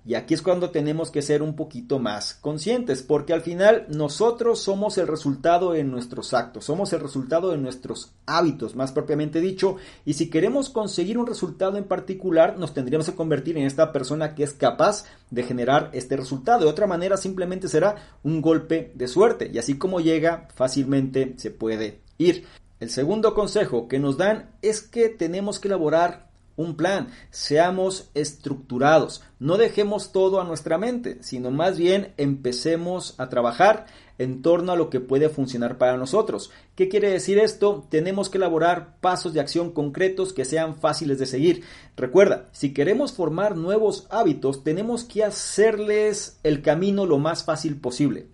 Y 0.09 0.15
aquí 0.15 0.33
es 0.33 0.41
cuando 0.41 0.71
tenemos 0.71 1.11
que 1.11 1.21
ser 1.21 1.43
un 1.43 1.55
poquito 1.55 1.99
más 1.99 2.33
conscientes, 2.33 3.03
porque 3.03 3.31
al 3.31 3.41
final 3.41 3.85
nosotros 3.89 4.59
somos 4.59 4.97
el 4.97 5.05
resultado 5.05 5.73
de 5.73 5.83
nuestros 5.83 6.33
actos, 6.33 6.65
somos 6.65 6.91
el 6.93 6.99
resultado 6.99 7.51
de 7.51 7.59
nuestros 7.59 8.11
hábitos, 8.25 8.75
más 8.75 8.91
propiamente 8.91 9.39
dicho, 9.39 9.75
y 10.05 10.13
si 10.15 10.31
queremos 10.31 10.71
conseguir 10.71 11.19
un 11.19 11.27
resultado 11.27 11.77
en 11.77 11.83
particular, 11.83 12.57
nos 12.57 12.73
tendríamos 12.73 13.07
que 13.07 13.15
convertir 13.15 13.55
en 13.59 13.67
esta 13.67 13.91
persona 13.91 14.33
que 14.33 14.41
es 14.41 14.53
capaz 14.53 15.05
de 15.29 15.43
generar 15.43 15.91
este 15.93 16.17
resultado. 16.17 16.61
De 16.61 16.71
otra 16.71 16.87
manera, 16.87 17.15
simplemente 17.15 17.67
será 17.67 18.17
un 18.23 18.41
golpe 18.41 18.91
de 18.95 19.07
suerte, 19.07 19.51
y 19.53 19.59
así 19.59 19.77
como 19.77 19.99
llega, 19.99 20.47
fácilmente 20.55 21.35
se 21.37 21.51
puede 21.51 21.99
ir. 22.17 22.47
El 22.79 22.89
segundo 22.89 23.35
consejo 23.35 23.87
que 23.87 23.99
nos 23.99 24.17
dan 24.17 24.49
es 24.63 24.81
que 24.81 25.09
tenemos 25.09 25.59
que 25.59 25.67
elaborar 25.67 26.28
un 26.59 26.75
plan, 26.75 27.07
seamos 27.31 28.09
estructurados, 28.13 29.23
no 29.39 29.55
dejemos 29.55 30.11
todo 30.11 30.41
a 30.41 30.43
nuestra 30.43 30.77
mente, 30.77 31.17
sino 31.21 31.51
más 31.51 31.77
bien 31.77 32.13
empecemos 32.17 33.15
a 33.17 33.29
trabajar 33.29 33.85
en 34.17 34.41
torno 34.41 34.73
a 34.73 34.75
lo 34.75 34.89
que 34.89 34.99
puede 34.99 35.29
funcionar 35.29 35.77
para 35.77 35.95
nosotros. 35.95 36.51
¿Qué 36.75 36.89
quiere 36.89 37.11
decir 37.11 37.39
esto? 37.39 37.87
Tenemos 37.89 38.29
que 38.29 38.39
elaborar 38.39 38.97
pasos 38.99 39.33
de 39.33 39.39
acción 39.39 39.71
concretos 39.71 40.33
que 40.33 40.43
sean 40.43 40.75
fáciles 40.75 41.17
de 41.17 41.27
seguir. 41.27 41.63
Recuerda, 41.95 42.49
si 42.51 42.73
queremos 42.73 43.13
formar 43.13 43.55
nuevos 43.55 44.05
hábitos, 44.09 44.61
tenemos 44.65 45.05
que 45.05 45.23
hacerles 45.23 46.41
el 46.43 46.61
camino 46.61 47.05
lo 47.05 47.19
más 47.19 47.45
fácil 47.45 47.79
posible 47.79 48.27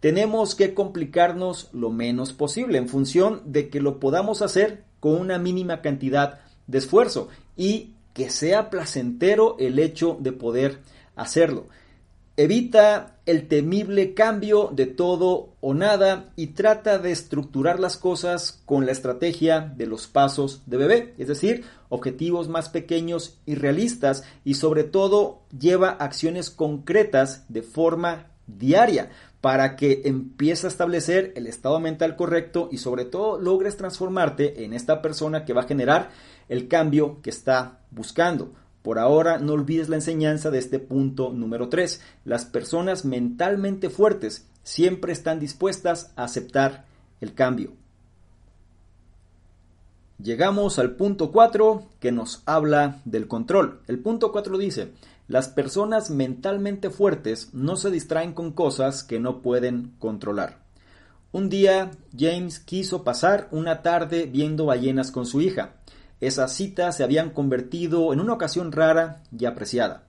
tenemos 0.00 0.54
que 0.54 0.74
complicarnos 0.74 1.70
lo 1.72 1.90
menos 1.90 2.32
posible 2.34 2.76
en 2.78 2.86
función 2.86 3.40
de 3.46 3.70
que 3.70 3.80
lo 3.80 3.98
podamos 3.98 4.42
hacer 4.42 4.84
con 5.00 5.14
una 5.14 5.38
mínima 5.38 5.80
cantidad 5.80 6.40
de 6.66 6.78
esfuerzo 6.78 7.28
y 7.56 7.94
que 8.12 8.30
sea 8.30 8.70
placentero 8.70 9.56
el 9.58 9.78
hecho 9.78 10.16
de 10.20 10.32
poder 10.32 10.78
hacerlo. 11.16 11.66
Evita 12.38 13.16
el 13.24 13.48
temible 13.48 14.12
cambio 14.12 14.70
de 14.72 14.84
todo 14.84 15.54
o 15.60 15.72
nada 15.72 16.32
y 16.36 16.48
trata 16.48 16.98
de 16.98 17.10
estructurar 17.10 17.80
las 17.80 17.96
cosas 17.96 18.60
con 18.66 18.84
la 18.84 18.92
estrategia 18.92 19.60
de 19.60 19.86
los 19.86 20.06
pasos 20.06 20.62
de 20.66 20.76
bebé, 20.76 21.14
es 21.16 21.28
decir, 21.28 21.64
objetivos 21.88 22.48
más 22.48 22.68
pequeños 22.68 23.38
y 23.46 23.54
realistas 23.54 24.24
y 24.44 24.54
sobre 24.54 24.84
todo 24.84 25.42
lleva 25.58 25.88
acciones 25.88 26.50
concretas 26.50 27.44
de 27.48 27.62
forma 27.62 28.26
diaria 28.46 29.10
para 29.46 29.76
que 29.76 30.02
empieces 30.06 30.64
a 30.64 30.66
establecer 30.66 31.32
el 31.36 31.46
estado 31.46 31.78
mental 31.78 32.16
correcto 32.16 32.68
y 32.72 32.78
sobre 32.78 33.04
todo 33.04 33.40
logres 33.40 33.76
transformarte 33.76 34.64
en 34.64 34.72
esta 34.72 35.00
persona 35.00 35.44
que 35.44 35.52
va 35.52 35.60
a 35.60 35.68
generar 35.68 36.10
el 36.48 36.66
cambio 36.66 37.22
que 37.22 37.30
está 37.30 37.78
buscando. 37.92 38.50
Por 38.82 38.98
ahora 38.98 39.38
no 39.38 39.52
olvides 39.52 39.88
la 39.88 39.94
enseñanza 39.94 40.50
de 40.50 40.58
este 40.58 40.80
punto 40.80 41.32
número 41.32 41.68
3. 41.68 42.02
Las 42.24 42.44
personas 42.44 43.04
mentalmente 43.04 43.88
fuertes 43.88 44.48
siempre 44.64 45.12
están 45.12 45.38
dispuestas 45.38 46.12
a 46.16 46.24
aceptar 46.24 46.84
el 47.20 47.32
cambio. 47.32 47.70
Llegamos 50.20 50.80
al 50.80 50.96
punto 50.96 51.30
4 51.30 51.84
que 52.00 52.10
nos 52.10 52.42
habla 52.46 53.00
del 53.04 53.28
control. 53.28 53.80
El 53.86 54.00
punto 54.00 54.32
4 54.32 54.58
dice, 54.58 54.88
las 55.28 55.48
personas 55.48 56.10
mentalmente 56.10 56.90
fuertes 56.90 57.52
no 57.52 57.76
se 57.76 57.90
distraen 57.90 58.32
con 58.32 58.52
cosas 58.52 59.02
que 59.02 59.18
no 59.18 59.42
pueden 59.42 59.94
controlar. 59.98 60.64
Un 61.32 61.48
día 61.48 61.90
James 62.16 62.60
quiso 62.60 63.02
pasar 63.02 63.48
una 63.50 63.82
tarde 63.82 64.26
viendo 64.26 64.66
ballenas 64.66 65.10
con 65.10 65.26
su 65.26 65.40
hija. 65.40 65.74
Esas 66.20 66.54
citas 66.54 66.96
se 66.96 67.04
habían 67.04 67.30
convertido 67.30 68.12
en 68.12 68.20
una 68.20 68.34
ocasión 68.34 68.72
rara 68.72 69.22
y 69.36 69.44
apreciada. 69.44 70.04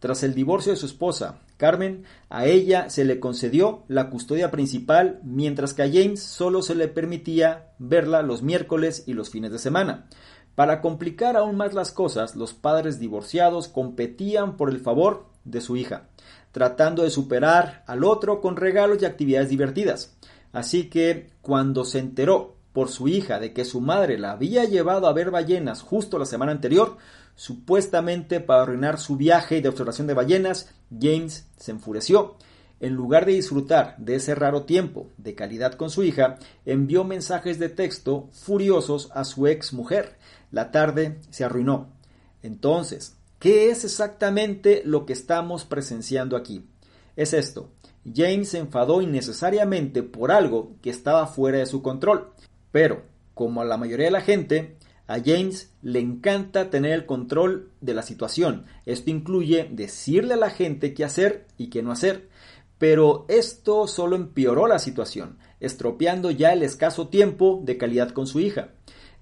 Tras 0.00 0.22
el 0.22 0.34
divorcio 0.34 0.72
de 0.72 0.76
su 0.76 0.86
esposa, 0.86 1.38
Carmen, 1.56 2.04
a 2.28 2.46
ella 2.46 2.90
se 2.90 3.04
le 3.04 3.20
concedió 3.20 3.84
la 3.88 4.10
custodia 4.10 4.50
principal, 4.50 5.20
mientras 5.22 5.72
que 5.72 5.82
a 5.82 5.90
James 5.90 6.22
solo 6.22 6.60
se 6.60 6.74
le 6.74 6.88
permitía 6.88 7.72
verla 7.78 8.22
los 8.22 8.42
miércoles 8.42 9.04
y 9.06 9.12
los 9.12 9.30
fines 9.30 9.52
de 9.52 9.58
semana. 9.58 10.06
Para 10.54 10.80
complicar 10.80 11.36
aún 11.36 11.56
más 11.56 11.74
las 11.74 11.90
cosas, 11.90 12.36
los 12.36 12.54
padres 12.54 13.00
divorciados 13.00 13.68
competían 13.68 14.56
por 14.56 14.70
el 14.70 14.80
favor 14.80 15.26
de 15.44 15.60
su 15.60 15.76
hija, 15.76 16.08
tratando 16.52 17.02
de 17.02 17.10
superar 17.10 17.82
al 17.86 18.04
otro 18.04 18.40
con 18.40 18.56
regalos 18.56 19.02
y 19.02 19.04
actividades 19.04 19.48
divertidas. 19.48 20.16
Así 20.52 20.88
que, 20.88 21.30
cuando 21.42 21.84
se 21.84 21.98
enteró 21.98 22.54
por 22.72 22.88
su 22.88 23.08
hija 23.08 23.40
de 23.40 23.52
que 23.52 23.64
su 23.64 23.80
madre 23.80 24.18
la 24.18 24.32
había 24.32 24.64
llevado 24.64 25.06
a 25.06 25.12
ver 25.12 25.30
ballenas 25.30 25.82
justo 25.82 26.18
la 26.18 26.26
semana 26.26 26.52
anterior, 26.52 26.96
supuestamente 27.34 28.40
para 28.40 28.62
arruinar 28.62 28.98
su 28.98 29.16
viaje 29.16 29.60
de 29.60 29.68
observación 29.68 30.06
de 30.06 30.14
ballenas, 30.14 30.72
James 30.90 31.48
se 31.56 31.72
enfureció. 31.72 32.36
En 32.80 32.94
lugar 32.94 33.26
de 33.26 33.32
disfrutar 33.32 33.96
de 33.98 34.16
ese 34.16 34.34
raro 34.34 34.64
tiempo 34.64 35.08
de 35.16 35.34
calidad 35.34 35.74
con 35.74 35.90
su 35.90 36.02
hija, 36.02 36.38
envió 36.66 37.04
mensajes 37.04 37.58
de 37.58 37.68
texto 37.68 38.28
furiosos 38.32 39.10
a 39.14 39.24
su 39.24 39.46
ex 39.46 39.72
mujer, 39.72 40.18
la 40.54 40.70
tarde 40.70 41.18
se 41.30 41.44
arruinó. 41.44 41.88
Entonces, 42.42 43.16
¿qué 43.40 43.70
es 43.70 43.84
exactamente 43.84 44.82
lo 44.84 45.04
que 45.04 45.12
estamos 45.12 45.64
presenciando 45.64 46.36
aquí? 46.36 46.64
Es 47.16 47.32
esto. 47.32 47.70
James 48.14 48.50
se 48.50 48.58
enfadó 48.58 49.02
innecesariamente 49.02 50.04
por 50.04 50.30
algo 50.30 50.76
que 50.80 50.90
estaba 50.90 51.26
fuera 51.26 51.58
de 51.58 51.66
su 51.66 51.82
control. 51.82 52.30
Pero, 52.70 53.02
como 53.34 53.62
a 53.62 53.64
la 53.64 53.76
mayoría 53.76 54.06
de 54.06 54.12
la 54.12 54.20
gente, 54.20 54.76
a 55.08 55.18
James 55.18 55.72
le 55.82 55.98
encanta 55.98 56.70
tener 56.70 56.92
el 56.92 57.04
control 57.04 57.72
de 57.80 57.94
la 57.94 58.02
situación. 58.02 58.66
Esto 58.86 59.10
incluye 59.10 59.68
decirle 59.72 60.34
a 60.34 60.38
la 60.38 60.50
gente 60.50 60.94
qué 60.94 61.04
hacer 61.04 61.46
y 61.58 61.68
qué 61.68 61.82
no 61.82 61.90
hacer. 61.90 62.28
Pero 62.78 63.24
esto 63.28 63.88
solo 63.88 64.14
empeoró 64.14 64.68
la 64.68 64.78
situación, 64.78 65.38
estropeando 65.58 66.30
ya 66.30 66.52
el 66.52 66.62
escaso 66.62 67.08
tiempo 67.08 67.60
de 67.64 67.76
calidad 67.76 68.10
con 68.10 68.28
su 68.28 68.38
hija. 68.38 68.68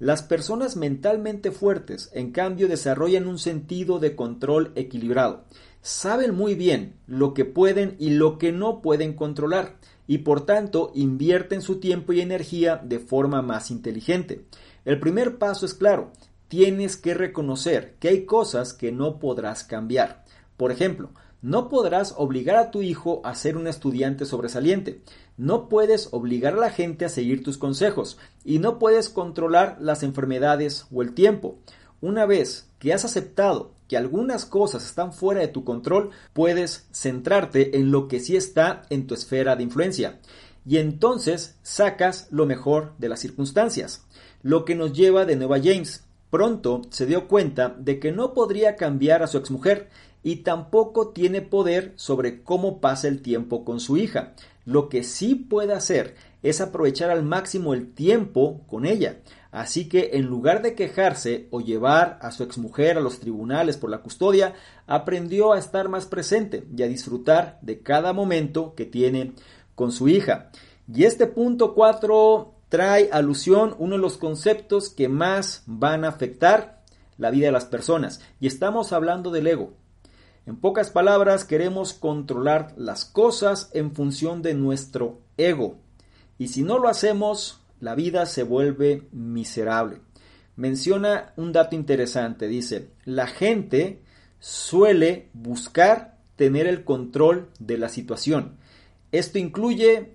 Las 0.03 0.25
personas 0.25 0.75
mentalmente 0.75 1.53
fuertes, 1.53 2.11
en 2.13 2.33
cambio, 2.33 2.67
desarrollan 2.67 3.29
un 3.29 3.39
sentido 3.39 4.01
de 4.01 4.17
control 4.17 4.73
equilibrado. 4.75 5.45
Saben 5.81 6.35
muy 6.35 6.57
bien 6.57 6.97
lo 7.07 7.35
que 7.35 7.45
pueden 7.45 7.95
y 8.01 8.11
lo 8.11 8.37
que 8.37 8.51
no 8.51 8.83
pueden 8.83 9.13
controlar 9.13 9.77
y 10.09 10.19
por 10.19 10.45
tanto 10.45 10.91
invierten 10.97 11.63
su 11.63 11.79
tiempo 11.79 12.13
y 12.13 12.21
energía 12.21 12.83
de 12.83 12.99
forma 12.99 13.43
más 13.43 13.71
inteligente. 13.71 14.45
El 14.85 14.99
primer 14.99 15.39
paso 15.39 15.67
es 15.67 15.75
claro, 15.75 16.11
tienes 16.49 16.97
que 16.97 17.15
reconocer 17.15 17.95
que 18.01 18.09
hay 18.09 18.25
cosas 18.25 18.73
que 18.73 18.91
no 18.91 19.21
podrás 19.21 19.63
cambiar. 19.63 20.25
Por 20.57 20.73
ejemplo, 20.73 21.11
no 21.43 21.69
podrás 21.69 22.15
obligar 22.17 22.57
a 22.57 22.71
tu 22.71 22.83
hijo 22.83 23.21
a 23.25 23.35
ser 23.35 23.57
un 23.57 23.67
estudiante 23.67 24.25
sobresaliente. 24.25 25.03
No 25.37 25.69
puedes 25.69 26.09
obligar 26.13 26.55
a 26.55 26.59
la 26.59 26.71
gente 26.71 27.05
a 27.05 27.09
seguir 27.09 27.43
tus 27.43 27.59
consejos 27.59 28.17
y 28.45 28.61
no 28.61 28.79
puedes 28.79 29.09
controlar 29.09 29.77
las 29.81 30.05
enfermedades 30.05 30.87
o 30.93 31.03
el 31.03 31.15
tiempo. 31.15 31.59
Una 32.01 32.27
vez 32.27 32.69
que 32.79 32.93
has 32.93 33.05
aceptado 33.05 33.73
que 33.89 33.97
algunas 33.97 34.47
cosas 34.47 34.85
están 34.87 35.13
fuera 35.13 35.41
de 35.41 35.49
tu 35.49 35.65
control, 35.65 36.11
puedes 36.33 36.87
centrarte 36.93 37.77
en 37.77 37.91
lo 37.91 38.07
que 38.07 38.21
sí 38.21 38.37
está 38.37 38.83
en 38.89 39.09
tu 39.09 39.15
esfera 39.15 39.57
de 39.57 39.65
influencia. 39.65 40.21
Y 40.65 40.79
entonces 40.79 41.57
sacas 41.63 42.29
lo 42.31 42.47
mejor 42.47 42.93
de 42.99 43.09
las 43.09 43.19
circunstancias. 43.19 44.05
Lo 44.43 44.65
que 44.65 44.77
nos 44.77 44.93
lleva 44.93 45.25
de 45.25 45.37
nuevo 45.37 45.55
a 45.55 45.61
James. 45.61 46.05
Pronto 46.31 46.83
se 46.91 47.05
dio 47.05 47.29
cuenta 47.29 47.75
de 47.79 47.99
que 47.99 48.13
no 48.13 48.33
podría 48.33 48.77
cambiar 48.77 49.23
a 49.23 49.27
su 49.27 49.39
exmujer 49.39 49.91
y 50.23 50.37
tampoco 50.37 51.09
tiene 51.09 51.43
poder 51.43 51.93
sobre 51.97 52.43
cómo 52.43 52.81
pasa 52.81 53.09
el 53.09 53.23
tiempo 53.23 53.65
con 53.65 53.81
su 53.81 53.97
hija. 53.97 54.35
Lo 54.65 54.89
que 54.89 55.03
sí 55.03 55.35
puede 55.35 55.73
hacer 55.73 56.15
es 56.43 56.61
aprovechar 56.61 57.11
al 57.11 57.25
máximo 57.25 57.75
el 57.75 57.93
tiempo 57.93 58.61
con 58.67 58.87
ella. 58.87 59.19
Así 59.51 59.89
que 59.89 60.11
en 60.15 60.27
lugar 60.27 60.63
de 60.63 60.75
quejarse 60.75 61.49
o 61.51 61.61
llevar 61.61 62.19
a 62.23 62.31
su 62.31 62.43
exmujer 62.43 62.97
a 62.97 63.01
los 63.01 63.19
tribunales 63.21 63.77
por 63.77 63.91
la 63.91 63.99
custodia, 63.99 64.55
aprendió 64.87 65.53
a 65.53 65.59
estar 65.59 65.89
más 65.89 66.07
presente 66.07 66.65
y 66.75 66.83
a 66.83 66.89
disfrutar 66.89 67.59
de 67.61 67.81
cada 67.81 68.13
momento 68.13 68.75
que 68.75 68.87
tiene 68.87 69.33
con 69.75 69.93
su 69.93 70.09
hija. 70.09 70.51
Y 70.93 71.05
este 71.05 71.27
punto 71.27 71.75
4 71.75 72.55
trae 72.69 73.11
alusión 73.13 73.75
uno 73.79 73.97
de 73.97 74.01
los 74.01 74.17
conceptos 74.17 74.89
que 74.89 75.09
más 75.09 75.63
van 75.67 76.05
a 76.05 76.09
afectar 76.09 76.81
la 77.19 77.31
vida 77.31 77.47
de 77.47 77.53
las 77.53 77.67
personas. 77.67 78.21
Y 78.41 78.47
estamos 78.47 78.93
hablando 78.93 79.31
del 79.31 79.47
ego. 79.47 79.75
En 80.45 80.57
pocas 80.57 80.91
palabras, 80.91 81.45
queremos 81.45 81.95
controlar 81.95 82.75
las 82.77 83.05
cosas 83.05 83.71
en 83.75 83.95
función 83.95 84.43
de 84.43 84.55
nuestro 84.55 85.21
ego. 85.37 85.77
Y 86.37 86.49
si 86.49 86.63
no 86.63 86.81
lo 86.81 86.89
hacemos, 86.89 87.61
la 87.79 87.95
vida 87.95 88.27
se 88.27 88.43
vuelve 88.43 89.07
miserable. 89.13 90.01
Menciona 90.57 91.33
un 91.37 91.53
dato 91.53 91.77
interesante, 91.77 92.49
dice, 92.49 92.91
la 93.05 93.29
gente 93.29 94.03
suele 94.41 95.29
buscar 95.33 96.19
tener 96.35 96.67
el 96.67 96.83
control 96.83 97.49
de 97.61 97.79
la 97.79 97.89
situación. 97.89 98.57
Esto 99.13 99.39
incluye 99.39 100.15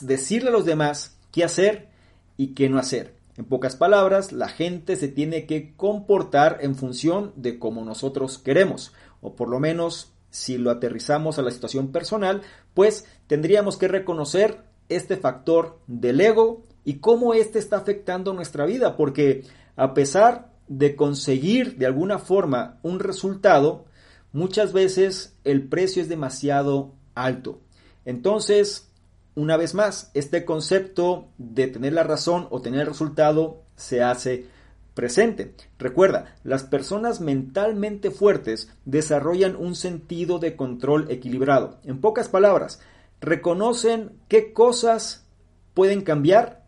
decirle 0.00 0.50
a 0.50 0.52
los 0.52 0.64
demás 0.64 1.18
qué 1.32 1.42
hacer 1.42 1.88
y 2.36 2.54
qué 2.54 2.68
no 2.68 2.78
hacer. 2.78 3.14
En 3.36 3.44
pocas 3.46 3.74
palabras, 3.74 4.30
la 4.30 4.48
gente 4.48 4.94
se 4.94 5.08
tiene 5.08 5.46
que 5.46 5.74
comportar 5.74 6.58
en 6.60 6.76
función 6.76 7.32
de 7.34 7.58
cómo 7.58 7.84
nosotros 7.84 8.38
queremos, 8.38 8.92
o 9.24 9.34
por 9.34 9.48
lo 9.48 9.58
menos 9.58 10.12
si 10.30 10.58
lo 10.58 10.70
aterrizamos 10.70 11.38
a 11.38 11.42
la 11.42 11.50
situación 11.50 11.90
personal, 11.90 12.42
pues 12.74 13.06
tendríamos 13.26 13.78
que 13.78 13.88
reconocer 13.88 14.62
este 14.88 15.16
factor 15.16 15.78
del 15.86 16.20
ego 16.20 16.62
y 16.84 16.98
cómo 16.98 17.34
éste 17.34 17.58
está 17.58 17.78
afectando 17.78 18.34
nuestra 18.34 18.66
vida, 18.66 18.96
porque 18.96 19.44
a 19.76 19.94
pesar 19.94 20.52
de 20.68 20.94
conseguir 20.94 21.78
de 21.78 21.86
alguna 21.86 22.18
forma 22.18 22.78
un 22.82 23.00
resultado, 23.00 23.86
muchas 24.32 24.72
veces 24.72 25.36
el 25.44 25.68
precio 25.68 26.02
es 26.02 26.08
demasiado 26.08 26.92
alto. 27.14 27.60
Entonces, 28.04 28.90
una 29.34 29.56
vez 29.56 29.72
más, 29.72 30.10
este 30.12 30.44
concepto 30.44 31.28
de 31.38 31.68
tener 31.68 31.94
la 31.94 32.02
razón 32.02 32.48
o 32.50 32.60
tener 32.60 32.80
el 32.80 32.86
resultado 32.88 33.62
se 33.76 34.02
hace 34.02 34.46
presente. 34.94 35.54
Recuerda, 35.78 36.36
las 36.44 36.64
personas 36.64 37.20
mentalmente 37.20 38.10
fuertes 38.10 38.70
desarrollan 38.84 39.56
un 39.56 39.74
sentido 39.74 40.38
de 40.38 40.56
control 40.56 41.10
equilibrado. 41.10 41.80
En 41.84 42.00
pocas 42.00 42.28
palabras, 42.28 42.80
reconocen 43.20 44.12
qué 44.28 44.52
cosas 44.52 45.26
pueden 45.74 46.02
cambiar 46.02 46.64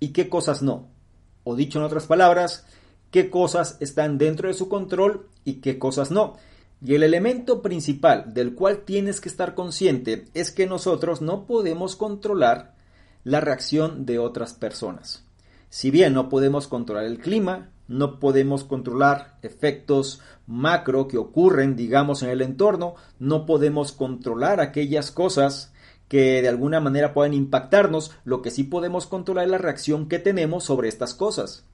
y 0.00 0.08
qué 0.08 0.28
cosas 0.28 0.62
no. 0.62 0.88
O 1.44 1.56
dicho 1.56 1.78
en 1.78 1.84
otras 1.84 2.06
palabras, 2.06 2.66
qué 3.10 3.30
cosas 3.30 3.76
están 3.80 4.18
dentro 4.18 4.48
de 4.48 4.54
su 4.54 4.68
control 4.68 5.28
y 5.44 5.54
qué 5.54 5.78
cosas 5.78 6.10
no. 6.10 6.36
Y 6.84 6.94
el 6.94 7.02
elemento 7.02 7.60
principal 7.60 8.32
del 8.32 8.54
cual 8.54 8.84
tienes 8.84 9.20
que 9.20 9.28
estar 9.28 9.54
consciente 9.54 10.26
es 10.34 10.52
que 10.52 10.66
nosotros 10.66 11.20
no 11.20 11.44
podemos 11.44 11.96
controlar 11.96 12.74
la 13.24 13.40
reacción 13.40 14.06
de 14.06 14.18
otras 14.18 14.54
personas. 14.54 15.27
Si 15.70 15.90
bien 15.90 16.14
no 16.14 16.28
podemos 16.28 16.66
controlar 16.66 17.04
el 17.04 17.18
clima, 17.18 17.70
no 17.88 18.20
podemos 18.20 18.64
controlar 18.64 19.38
efectos 19.42 20.20
macro 20.46 21.08
que 21.08 21.18
ocurren, 21.18 21.76
digamos, 21.76 22.22
en 22.22 22.30
el 22.30 22.42
entorno, 22.42 22.94
no 23.18 23.46
podemos 23.46 23.92
controlar 23.92 24.60
aquellas 24.60 25.10
cosas 25.10 25.72
que 26.08 26.40
de 26.40 26.48
alguna 26.48 26.80
manera 26.80 27.12
pueden 27.12 27.34
impactarnos, 27.34 28.12
lo 28.24 28.40
que 28.40 28.50
sí 28.50 28.64
podemos 28.64 29.06
controlar 29.06 29.44
es 29.44 29.50
la 29.50 29.58
reacción 29.58 30.08
que 30.08 30.18
tenemos 30.18 30.64
sobre 30.64 30.88
estas 30.88 31.14
cosas. 31.14 31.64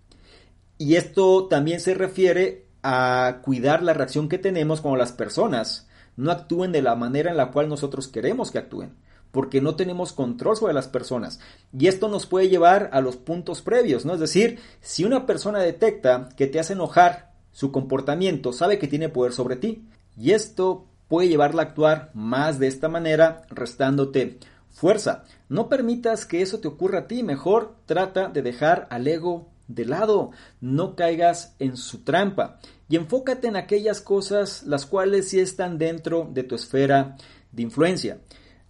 Y 0.76 0.96
esto 0.96 1.46
también 1.46 1.80
se 1.80 1.94
refiere 1.94 2.66
a 2.82 3.40
cuidar 3.42 3.82
la 3.82 3.94
reacción 3.94 4.28
que 4.28 4.38
tenemos 4.38 4.80
cuando 4.80 4.98
las 4.98 5.12
personas 5.12 5.88
no 6.16 6.30
actúen 6.30 6.72
de 6.72 6.82
la 6.82 6.96
manera 6.96 7.30
en 7.30 7.36
la 7.36 7.50
cual 7.50 7.68
nosotros 7.68 8.08
queremos 8.08 8.50
que 8.50 8.58
actúen, 8.58 8.94
porque 9.34 9.60
no 9.60 9.74
tenemos 9.74 10.12
control 10.12 10.56
sobre 10.56 10.74
las 10.74 10.86
personas. 10.86 11.40
Y 11.76 11.88
esto 11.88 12.08
nos 12.08 12.24
puede 12.24 12.48
llevar 12.48 12.88
a 12.92 13.00
los 13.00 13.16
puntos 13.16 13.62
previos, 13.62 14.04
¿no? 14.04 14.14
Es 14.14 14.20
decir, 14.20 14.60
si 14.80 15.04
una 15.04 15.26
persona 15.26 15.58
detecta 15.58 16.28
que 16.36 16.46
te 16.46 16.60
hace 16.60 16.74
enojar 16.74 17.32
su 17.50 17.72
comportamiento, 17.72 18.52
sabe 18.52 18.78
que 18.78 18.86
tiene 18.86 19.08
poder 19.08 19.32
sobre 19.32 19.56
ti, 19.56 19.88
y 20.16 20.30
esto 20.30 20.86
puede 21.08 21.26
llevarla 21.26 21.62
a 21.62 21.64
actuar 21.66 22.12
más 22.14 22.60
de 22.60 22.68
esta 22.68 22.88
manera, 22.88 23.42
restándote 23.50 24.38
fuerza. 24.70 25.24
No 25.48 25.68
permitas 25.68 26.26
que 26.26 26.40
eso 26.40 26.60
te 26.60 26.68
ocurra 26.68 27.00
a 27.00 27.06
ti, 27.08 27.24
mejor 27.24 27.74
trata 27.86 28.28
de 28.28 28.40
dejar 28.40 28.86
al 28.88 29.08
ego 29.08 29.48
de 29.66 29.84
lado, 29.84 30.30
no 30.60 30.94
caigas 30.94 31.56
en 31.58 31.76
su 31.76 32.04
trampa 32.04 32.60
y 32.88 32.94
enfócate 32.94 33.48
en 33.48 33.56
aquellas 33.56 34.00
cosas 34.00 34.62
las 34.62 34.86
cuales 34.86 35.28
sí 35.28 35.40
están 35.40 35.76
dentro 35.76 36.30
de 36.32 36.44
tu 36.44 36.54
esfera 36.54 37.16
de 37.50 37.62
influencia. 37.62 38.20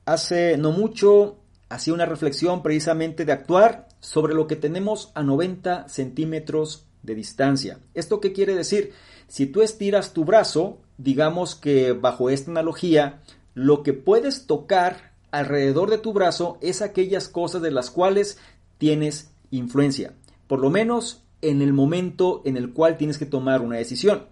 Hace 0.07 0.57
no 0.57 0.73
mucho 0.73 1.37
hacía 1.69 1.95
una 1.95 2.07
reflexión 2.07 2.63
precisamente 2.63 3.25
de 3.25 3.33
actuar 3.33 3.89
sobre 4.01 4.35
lo 4.35 4.47
que 4.47 4.57
tenemos 4.57 5.11
a 5.15 5.23
90 5.23 5.89
centímetros 5.89 6.87
de 7.03 7.15
distancia. 7.15 7.79
¿Esto 7.95 8.21
qué 8.21 8.33
quiere 8.33 8.55
decir? 8.55 8.93
Si 9.29 9.47
tú 9.47 9.63
estiras 9.63 10.13
tu 10.13 10.25
brazo, 10.25 10.79
digamos 10.99 11.55
que 11.55 11.93
bajo 11.93 12.31
esta 12.31 12.51
analogía, 12.51 13.23
lo 13.55 13.83
que 13.83 13.93
puedes 13.93 14.47
tocar 14.47 15.13
alrededor 15.31 15.91
de 15.91 15.99
tu 15.99 16.13
brazo 16.13 16.59
es 16.61 16.83
aquellas 16.83 17.29
cosas 17.29 17.63
de 17.63 17.71
las 17.71 17.91
cuales 17.91 18.39
tienes 18.79 19.31
influencia 19.51 20.15
por 20.47 20.61
lo 20.61 20.71
menos 20.71 21.23
en 21.43 21.63
el 21.63 21.73
momento 21.73 22.43
en 22.45 22.57
el 22.57 22.73
cual 22.73 22.97
tienes 22.97 23.19
que 23.19 23.27
tomar 23.27 23.61
una 23.61 23.77
decisión. 23.77 24.27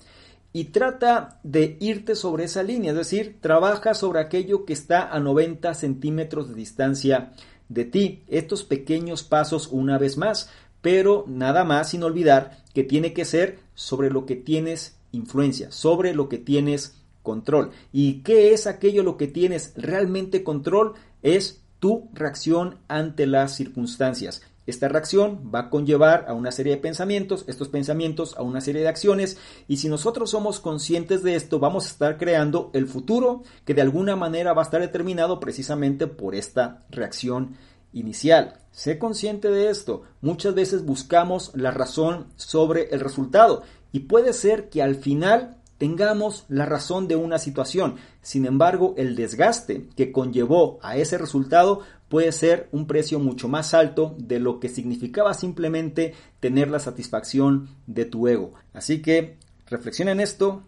Y 0.53 0.65
trata 0.65 1.41
de 1.43 1.77
irte 1.81 2.15
sobre 2.15 2.45
esa 2.45 2.63
línea, 2.63 2.93
es 2.93 2.97
decir, 2.97 3.39
trabaja 3.41 3.95
sobre 3.95 4.21
aquello 4.21 4.65
que 4.67 4.75
está 4.75 5.11
a 5.11 5.19
90 5.19 5.73
centímetros 5.75 6.49
de 6.49 6.55
distancia 6.55 7.33
de 7.69 7.85
ti. 7.85 8.23
Estos 8.29 8.63
pequeños 8.65 9.23
pasos 9.23 9.69
una 9.69 9.97
vez 9.97 10.19
más, 10.19 10.51
pero 10.83 11.25
nada 11.27 11.65
más 11.65 11.91
sin 11.91 12.03
olvidar 12.03 12.59
que 12.75 12.85
tiene 12.85 13.15
que 13.15 13.25
ser 13.25 13.61
sobre 13.75 14.11
lo 14.11 14.27
que 14.27 14.37
tienes 14.37 14.99
influencia, 15.13 15.71
sobre 15.71 16.15
lo 16.15 16.29
que 16.29 16.39
tienes 16.39 16.97
control. 17.23 17.71
¿Y 17.93 18.23
qué 18.23 18.53
es 18.53 18.67
aquello 18.67 19.03
lo 19.03 19.17
que 19.17 19.29
tienes 19.29 19.73
realmente 19.77 20.43
control? 20.43 20.95
Es 21.23 21.63
tu 21.79 22.11
reacción 22.13 22.79
ante 22.89 23.27
las 23.27 23.57
circunstancias. 23.57 24.43
Esta 24.73 24.89
reacción 24.89 25.51
va 25.55 25.59
a 25.59 25.69
conllevar 25.69 26.25
a 26.29 26.33
una 26.33 26.51
serie 26.51 26.77
de 26.77 26.81
pensamientos, 26.81 27.45
estos 27.47 27.69
pensamientos 27.69 28.35
a 28.39 28.43
una 28.43 28.63
serie 28.63 28.81
de 28.81 28.89
acciones 28.89 29.37
y 29.69 29.77
si 29.77 29.91
nosotros 29.91 30.31
somos 30.31 30.61
conscientes 30.61 31.23
de 31.23 31.35
esto 31.35 31.59
vamos 31.59 31.85
a 31.85 31.89
estar 31.89 32.17
creando 32.17 32.71
el 32.73 32.87
futuro 32.87 33.43
que 33.67 33.75
de 33.75 33.83
alguna 33.83 34.17
manera 34.17 34.55
va 34.55 34.63
a 34.63 34.65
estar 34.65 34.81
determinado 34.81 35.41
precisamente 35.41 36.07
por 36.07 36.35
esta 36.35 36.87
reacción 36.89 37.55
inicial. 37.93 38.61
Sé 38.71 38.99
consciente 38.99 39.51
de 39.51 39.69
esto. 39.69 40.05
Muchas 40.23 40.55
veces 40.55 40.87
buscamos 40.87 41.53
la 41.55 41.71
razón 41.71 42.29
sobre 42.37 42.85
el 42.93 43.01
resultado 43.01 43.65
y 43.93 44.01
puede 44.01 44.33
ser 44.33 44.71
que 44.71 44.83
al 44.83 44.95
final 44.95 45.59
tengamos 45.77 46.45
la 46.49 46.65
razón 46.65 47.09
de 47.09 47.17
una 47.17 47.39
situación. 47.39 47.97
Sin 48.23 48.47
embargo, 48.47 48.95
el 48.97 49.17
desgaste 49.17 49.89
que 49.97 50.13
conllevó 50.13 50.79
a 50.81 50.97
ese 50.97 51.19
resultado 51.19 51.81
puede 52.13 52.33
ser 52.33 52.69
un 52.73 52.87
precio 52.87 53.19
mucho 53.19 53.49
más 53.49 53.73
alto 53.73 54.15
de 54.19 54.39
lo 54.39 54.61
que 54.61 54.69
significaba 54.69 55.33
simplemente 55.33 56.13
tener 56.41 56.71
la 56.71 56.79
satisfacción 56.79 57.71
de 57.87 58.05
tu 58.05 58.29
ego. 58.29 58.53
Así 58.75 59.01
que 59.01 59.39
reflexiona 59.67 60.13
en 60.13 60.21
esto, 60.21 60.63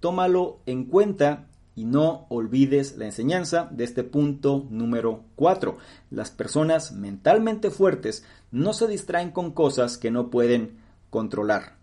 tómalo 0.00 0.58
en 0.66 0.84
cuenta 0.84 1.46
y 1.74 1.86
no 1.86 2.26
olvides 2.28 2.98
la 2.98 3.06
enseñanza 3.06 3.70
de 3.70 3.84
este 3.84 4.04
punto 4.04 4.66
número 4.68 5.24
4. 5.36 5.78
Las 6.10 6.30
personas 6.30 6.92
mentalmente 6.92 7.70
fuertes 7.70 8.22
no 8.50 8.74
se 8.74 8.86
distraen 8.86 9.30
con 9.30 9.52
cosas 9.52 9.96
que 9.96 10.10
no 10.10 10.28
pueden 10.28 10.80
controlar. 11.08 11.76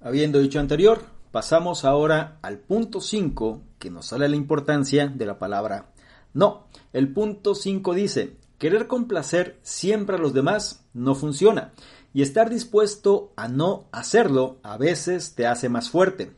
Habiendo 0.00 0.40
dicho 0.40 0.58
anterior, 0.58 1.04
pasamos 1.30 1.84
ahora 1.84 2.38
al 2.42 2.58
punto 2.58 3.00
5 3.00 3.62
que 3.78 3.88
nos 3.88 4.06
sale 4.06 4.28
la 4.28 4.34
importancia 4.34 5.06
de 5.06 5.26
la 5.26 5.38
palabra 5.38 5.92
no. 6.34 6.66
El 6.92 7.12
punto 7.12 7.54
5 7.54 7.94
dice, 7.94 8.36
querer 8.58 8.86
complacer 8.86 9.58
siempre 9.62 10.16
a 10.16 10.18
los 10.18 10.34
demás 10.34 10.84
no 10.92 11.14
funciona 11.14 11.72
y 12.12 12.22
estar 12.22 12.50
dispuesto 12.50 13.32
a 13.36 13.48
no 13.48 13.88
hacerlo 13.92 14.58
a 14.62 14.76
veces 14.76 15.34
te 15.34 15.46
hace 15.46 15.68
más 15.68 15.90
fuerte. 15.90 16.32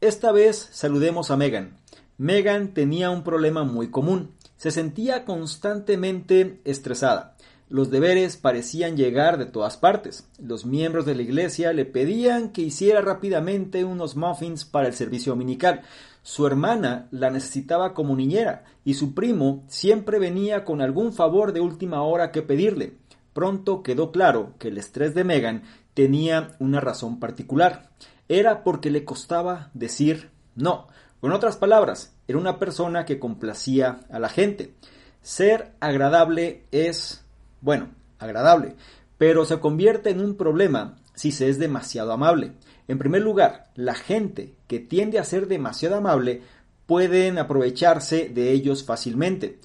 Esta 0.00 0.32
vez 0.32 0.68
saludemos 0.72 1.30
a 1.30 1.36
Megan. 1.36 1.78
Megan 2.18 2.74
tenía 2.74 3.10
un 3.10 3.24
problema 3.24 3.64
muy 3.64 3.90
común. 3.90 4.32
Se 4.56 4.70
sentía 4.70 5.24
constantemente 5.24 6.60
estresada. 6.64 7.36
Los 7.68 7.90
deberes 7.90 8.36
parecían 8.36 8.96
llegar 8.96 9.38
de 9.38 9.46
todas 9.46 9.76
partes. 9.76 10.28
Los 10.38 10.66
miembros 10.66 11.06
de 11.06 11.14
la 11.14 11.22
iglesia 11.22 11.72
le 11.72 11.86
pedían 11.86 12.50
que 12.50 12.62
hiciera 12.62 13.00
rápidamente 13.00 13.84
unos 13.84 14.16
muffins 14.16 14.64
para 14.64 14.86
el 14.86 14.94
servicio 14.94 15.32
dominical. 15.32 15.82
Su 16.24 16.46
hermana 16.46 17.06
la 17.10 17.28
necesitaba 17.28 17.92
como 17.92 18.16
niñera 18.16 18.64
y 18.82 18.94
su 18.94 19.12
primo 19.12 19.62
siempre 19.68 20.18
venía 20.18 20.64
con 20.64 20.80
algún 20.80 21.12
favor 21.12 21.52
de 21.52 21.60
última 21.60 22.02
hora 22.02 22.32
que 22.32 22.40
pedirle. 22.40 22.94
Pronto 23.34 23.82
quedó 23.82 24.10
claro 24.10 24.54
que 24.58 24.68
el 24.68 24.78
estrés 24.78 25.14
de 25.14 25.22
Megan 25.22 25.64
tenía 25.92 26.56
una 26.60 26.80
razón 26.80 27.20
particular. 27.20 27.90
Era 28.26 28.64
porque 28.64 28.90
le 28.90 29.04
costaba 29.04 29.70
decir 29.74 30.30
no. 30.54 30.88
Con 31.20 31.30
otras 31.32 31.58
palabras, 31.58 32.14
era 32.26 32.38
una 32.38 32.58
persona 32.58 33.04
que 33.04 33.18
complacía 33.18 34.00
a 34.10 34.18
la 34.18 34.30
gente. 34.30 34.72
Ser 35.20 35.72
agradable 35.80 36.64
es 36.70 37.22
bueno, 37.60 37.90
agradable, 38.18 38.76
pero 39.18 39.44
se 39.44 39.60
convierte 39.60 40.08
en 40.08 40.22
un 40.22 40.36
problema 40.36 40.96
si 41.14 41.32
se 41.32 41.50
es 41.50 41.58
demasiado 41.58 42.12
amable. 42.12 42.52
En 42.86 42.98
primer 42.98 43.22
lugar, 43.22 43.70
la 43.74 43.94
gente 43.94 44.54
que 44.66 44.78
tiende 44.78 45.18
a 45.18 45.24
ser 45.24 45.48
demasiado 45.48 45.96
amable 45.96 46.42
pueden 46.86 47.38
aprovecharse 47.38 48.28
de 48.28 48.52
ellos 48.52 48.84
fácilmente. 48.84 49.58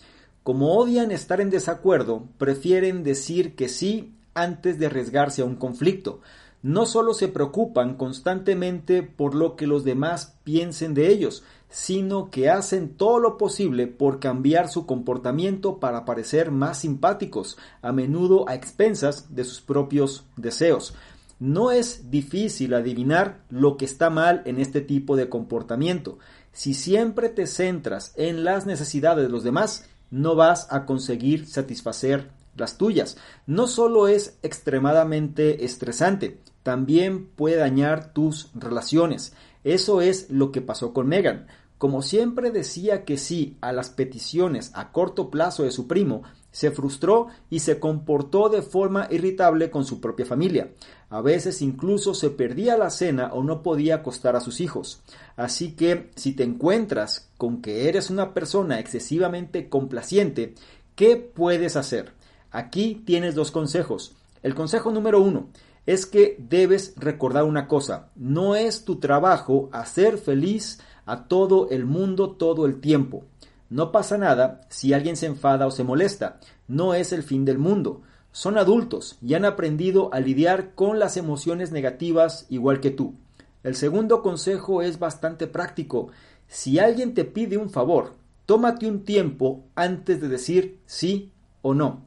Como 0.44 0.78
odian 0.78 1.12
estar 1.12 1.42
en 1.42 1.50
desacuerdo, 1.50 2.28
prefieren 2.38 3.04
decir 3.04 3.56
que 3.56 3.68
sí 3.68 4.16
antes 4.34 4.80
de 4.80 4.86
arriesgarse 4.86 5.42
a 5.42 5.46
un 5.46 5.56
conflicto. 5.56 6.22
no 6.62 6.86
solo 6.86 7.14
se 7.14 7.30
preocupan 7.30 7.96
constantemente 7.96 9.02
por 9.02 9.34
lo 9.34 9.56
que 9.56 9.66
los 9.66 9.86
demás 9.86 10.36
piensen 10.44 10.94
de 10.94 11.08
ellos, 11.08 11.44
sino 11.70 12.30
que 12.30 12.50
hacen 12.50 12.90
todo 12.98 13.20
lo 13.20 13.38
posible 13.38 13.88
por 13.88 14.20
cambiar 14.20 14.68
su 14.68 14.86
comportamiento 14.86 15.80
para 15.80 16.04
parecer 16.04 16.52
más 16.52 16.80
simpáticos, 16.80 17.58
a 17.82 17.92
menudo 17.92 18.50
a 18.50 18.56
expensas 18.56 19.34
de 19.34 19.46
sus 19.46 19.62
propios 19.62 20.26
deseos. 20.36 20.96
No 21.40 21.72
es 21.72 22.12
difícil 22.12 22.74
adivinar 22.74 23.42
lo 23.50 23.78
que 23.78 23.86
está 23.86 24.10
mal 24.10 24.42
en 24.46 24.60
este 24.60 24.82
tipo 24.82 25.16
de 25.16 25.30
comportamiento. 25.30 26.20
Si 26.52 26.74
siempre 26.74 27.30
te 27.30 27.48
centras 27.48 28.14
en 28.18 28.44
las 28.44 28.66
necesidades 28.66 29.24
de 29.26 29.32
los 29.32 29.44
demás, 29.44 29.86
no 30.12 30.36
vas 30.36 30.68
a 30.70 30.86
conseguir 30.86 31.48
satisfacer 31.48 32.30
las 32.58 32.78
tuyas. 32.78 33.18
No 33.48 33.68
solo 33.68 34.10
es 34.10 34.38
extremadamente 34.44 35.64
estresante, 35.64 36.42
también 36.64 37.28
puede 37.28 37.56
dañar 37.56 38.12
tus 38.14 38.50
relaciones. 38.54 39.34
Eso 39.64 40.02
es 40.02 40.30
lo 40.30 40.52
que 40.52 40.62
pasó 40.62 40.94
con 40.94 41.08
Megan. 41.08 41.48
Como 41.78 42.02
siempre 42.02 42.52
decía 42.52 43.06
que 43.06 43.18
sí 43.18 43.58
a 43.62 43.72
las 43.72 43.90
peticiones 43.90 44.72
a 44.74 44.92
corto 44.92 45.30
plazo 45.30 45.64
de 45.64 45.72
su 45.72 45.88
primo, 45.88 46.24
se 46.52 46.72
frustró 46.72 47.28
y 47.50 47.60
se 47.60 47.80
comportó 47.80 48.50
de 48.50 48.62
forma 48.62 49.08
irritable 49.12 49.70
con 49.70 49.86
su 49.86 50.02
propia 50.02 50.26
familia. 50.26 50.72
A 51.10 51.22
veces 51.22 51.62
incluso 51.62 52.14
se 52.14 52.30
perdía 52.30 52.78
la 52.78 52.90
cena 52.90 53.32
o 53.34 53.44
no 53.44 53.64
podía 53.64 53.96
acostar 53.96 54.36
a 54.36 54.42
sus 54.42 54.62
hijos. 54.62 55.02
Así 55.36 55.74
que 55.74 56.12
si 56.16 56.34
te 56.34 56.44
encuentras 56.44 57.30
con 57.38 57.62
que 57.62 57.88
eres 57.90 58.10
una 58.10 58.34
persona 58.34 58.80
excesivamente 58.80 59.70
complaciente, 59.70 60.56
¿qué 60.96 61.18
puedes 61.18 61.76
hacer? 61.76 62.14
Aquí 62.52 63.02
tienes 63.06 63.36
dos 63.36 63.52
consejos. 63.52 64.16
El 64.42 64.56
consejo 64.56 64.92
número 64.92 65.22
uno 65.22 65.50
es 65.86 66.06
que 66.06 66.36
debes 66.38 66.94
recordar 66.98 67.44
una 67.44 67.68
cosa. 67.68 68.10
No 68.16 68.56
es 68.56 68.86
tu 68.86 69.00
trabajo 69.00 69.70
hacer 69.72 70.18
feliz 70.18 70.80
a 71.06 71.28
todo 71.28 71.70
el 71.72 71.86
mundo 71.86 72.32
todo 72.32 72.66
el 72.68 72.80
tiempo. 72.80 73.24
No 73.70 73.92
pasa 73.92 74.18
nada 74.18 74.62
si 74.70 74.94
alguien 74.94 75.16
se 75.16 75.28
enfada 75.28 75.68
o 75.68 75.72
se 75.72 75.84
molesta. 75.84 76.40
No 76.68 76.96
es 76.96 77.14
el 77.14 77.24
fin 77.24 77.46
del 77.46 77.60
mundo. 77.60 78.02
Son 78.32 78.58
adultos 78.58 79.18
y 79.22 79.34
han 79.36 79.46
aprendido 79.46 80.14
a 80.14 80.20
lidiar 80.20 80.74
con 80.76 81.00
las 81.00 81.18
emociones 81.18 81.72
negativas 81.72 82.46
igual 82.50 82.80
que 82.80 82.92
tú. 82.92 83.16
El 83.64 83.76
segundo 83.76 84.22
consejo 84.22 84.82
es 84.82 85.00
bastante 85.00 85.46
práctico. 85.46 86.10
Si 86.48 86.80
alguien 86.80 87.14
te 87.14 87.26
pide 87.26 87.58
un 87.58 87.70
favor, 87.70 88.14
tómate 88.46 88.88
un 88.88 89.04
tiempo 89.04 89.66
antes 89.76 90.22
de 90.22 90.30
decir 90.30 90.80
sí 90.86 91.32
o 91.62 91.74
no. 91.74 92.02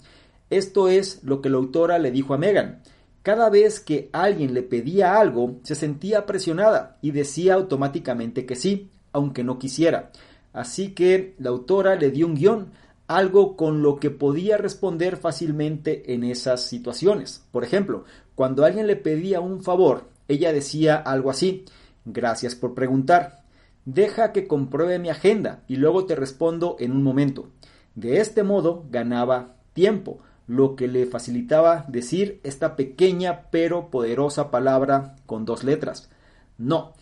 Esto 0.50 0.88
es 0.88 1.22
lo 1.22 1.40
que 1.40 1.48
la 1.48 1.58
autora 1.58 1.98
le 1.98 2.10
dijo 2.10 2.34
a 2.34 2.38
Megan. 2.38 2.82
Cada 3.22 3.50
vez 3.50 3.78
que 3.78 4.10
alguien 4.12 4.52
le 4.52 4.62
pedía 4.62 5.20
algo, 5.20 5.60
se 5.62 5.76
sentía 5.76 6.26
presionada 6.26 6.98
y 7.02 7.12
decía 7.12 7.54
automáticamente 7.54 8.46
que 8.46 8.56
sí, 8.56 8.90
aunque 9.12 9.44
no 9.44 9.58
quisiera. 9.58 10.10
Así 10.52 10.90
que 10.90 11.34
la 11.38 11.50
autora 11.50 11.94
le 11.94 12.10
dio 12.10 12.26
un 12.26 12.34
guion, 12.34 12.72
algo 13.06 13.56
con 13.56 13.82
lo 13.82 13.98
que 13.98 14.10
podía 14.10 14.56
responder 14.56 15.16
fácilmente 15.16 16.14
en 16.14 16.24
esas 16.24 16.62
situaciones. 16.62 17.44
Por 17.50 17.64
ejemplo, 17.64 18.04
cuando 18.34 18.64
alguien 18.64 18.86
le 18.86 18.96
pedía 18.96 19.40
un 19.40 19.62
favor, 19.62 20.08
ella 20.28 20.52
decía 20.52 20.96
algo 20.96 21.30
así, 21.30 21.64
gracias 22.04 22.54
por 22.54 22.74
preguntar, 22.74 23.42
deja 23.84 24.32
que 24.32 24.46
compruebe 24.46 24.98
mi 24.98 25.10
agenda 25.10 25.62
y 25.68 25.76
luego 25.76 26.06
te 26.06 26.14
respondo 26.14 26.76
en 26.78 26.92
un 26.92 27.02
momento. 27.02 27.48
De 27.94 28.20
este 28.20 28.42
modo 28.42 28.84
ganaba 28.90 29.56
tiempo, 29.74 30.20
lo 30.46 30.76
que 30.76 30.88
le 30.88 31.06
facilitaba 31.06 31.84
decir 31.88 32.40
esta 32.42 32.76
pequeña 32.76 33.48
pero 33.50 33.90
poderosa 33.90 34.50
palabra 34.50 35.16
con 35.26 35.44
dos 35.44 35.64
letras. 35.64 36.10
No. 36.58 36.94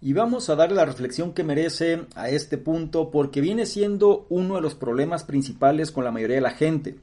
Y 0.00 0.12
vamos 0.12 0.50
a 0.50 0.56
darle 0.56 0.76
la 0.76 0.84
reflexión 0.84 1.32
que 1.32 1.44
merece 1.44 2.06
a 2.14 2.28
este 2.28 2.58
punto 2.58 3.10
porque 3.10 3.40
viene 3.40 3.66
siendo 3.66 4.26
uno 4.28 4.56
de 4.56 4.60
los 4.60 4.74
problemas 4.74 5.24
principales 5.24 5.90
con 5.90 6.04
la 6.04 6.10
mayoría 6.10 6.36
de 6.36 6.42
la 6.42 6.50
gente. 6.50 6.96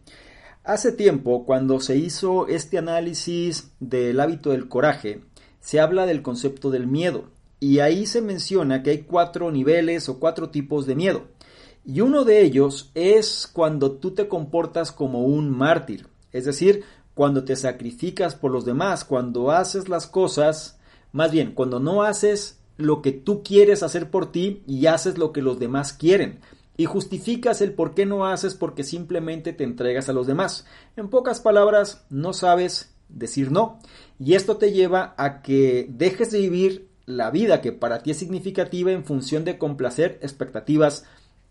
Hace 0.63 0.91
tiempo, 0.91 1.45
cuando 1.45 1.79
se 1.79 1.97
hizo 1.97 2.47
este 2.47 2.77
análisis 2.77 3.71
del 3.79 4.19
hábito 4.19 4.51
del 4.51 4.67
coraje, 4.67 5.21
se 5.59 5.79
habla 5.79 6.05
del 6.05 6.21
concepto 6.21 6.69
del 6.69 6.85
miedo. 6.85 7.29
Y 7.59 7.79
ahí 7.79 8.05
se 8.05 8.21
menciona 8.21 8.83
que 8.83 8.91
hay 8.91 9.01
cuatro 9.03 9.51
niveles 9.51 10.07
o 10.09 10.19
cuatro 10.19 10.49
tipos 10.49 10.85
de 10.85 10.95
miedo. 10.95 11.27
Y 11.83 12.01
uno 12.01 12.25
de 12.25 12.41
ellos 12.41 12.91
es 12.93 13.49
cuando 13.51 13.93
tú 13.93 14.11
te 14.11 14.27
comportas 14.27 14.91
como 14.91 15.23
un 15.23 15.49
mártir, 15.49 16.07
es 16.31 16.45
decir, 16.45 16.83
cuando 17.15 17.43
te 17.43 17.55
sacrificas 17.55 18.35
por 18.35 18.51
los 18.51 18.65
demás, 18.65 19.03
cuando 19.03 19.51
haces 19.51 19.89
las 19.89 20.05
cosas, 20.05 20.79
más 21.11 21.31
bien, 21.31 21.53
cuando 21.53 21.79
no 21.79 22.03
haces 22.03 22.60
lo 22.81 23.01
que 23.01 23.11
tú 23.11 23.43
quieres 23.43 23.83
hacer 23.83 24.09
por 24.09 24.31
ti 24.31 24.63
y 24.67 24.85
haces 24.87 25.17
lo 25.17 25.31
que 25.31 25.41
los 25.41 25.59
demás 25.59 25.93
quieren. 25.93 26.39
Y 26.77 26.85
justificas 26.85 27.61
el 27.61 27.73
por 27.73 27.93
qué 27.93 28.05
no 28.05 28.25
haces 28.25 28.55
porque 28.55 28.83
simplemente 28.83 29.53
te 29.53 29.63
entregas 29.63 30.09
a 30.09 30.13
los 30.13 30.27
demás. 30.27 30.65
En 30.95 31.09
pocas 31.09 31.39
palabras, 31.39 32.05
no 32.09 32.33
sabes 32.33 32.93
decir 33.09 33.51
no. 33.51 33.79
Y 34.19 34.35
esto 34.35 34.57
te 34.57 34.71
lleva 34.71 35.13
a 35.17 35.41
que 35.41 35.87
dejes 35.89 36.31
de 36.31 36.39
vivir 36.39 36.89
la 37.05 37.29
vida 37.29 37.61
que 37.61 37.71
para 37.71 38.03
ti 38.03 38.11
es 38.11 38.17
significativa 38.17 38.91
en 38.91 39.03
función 39.03 39.43
de 39.43 39.57
complacer 39.57 40.19
expectativas 40.21 41.05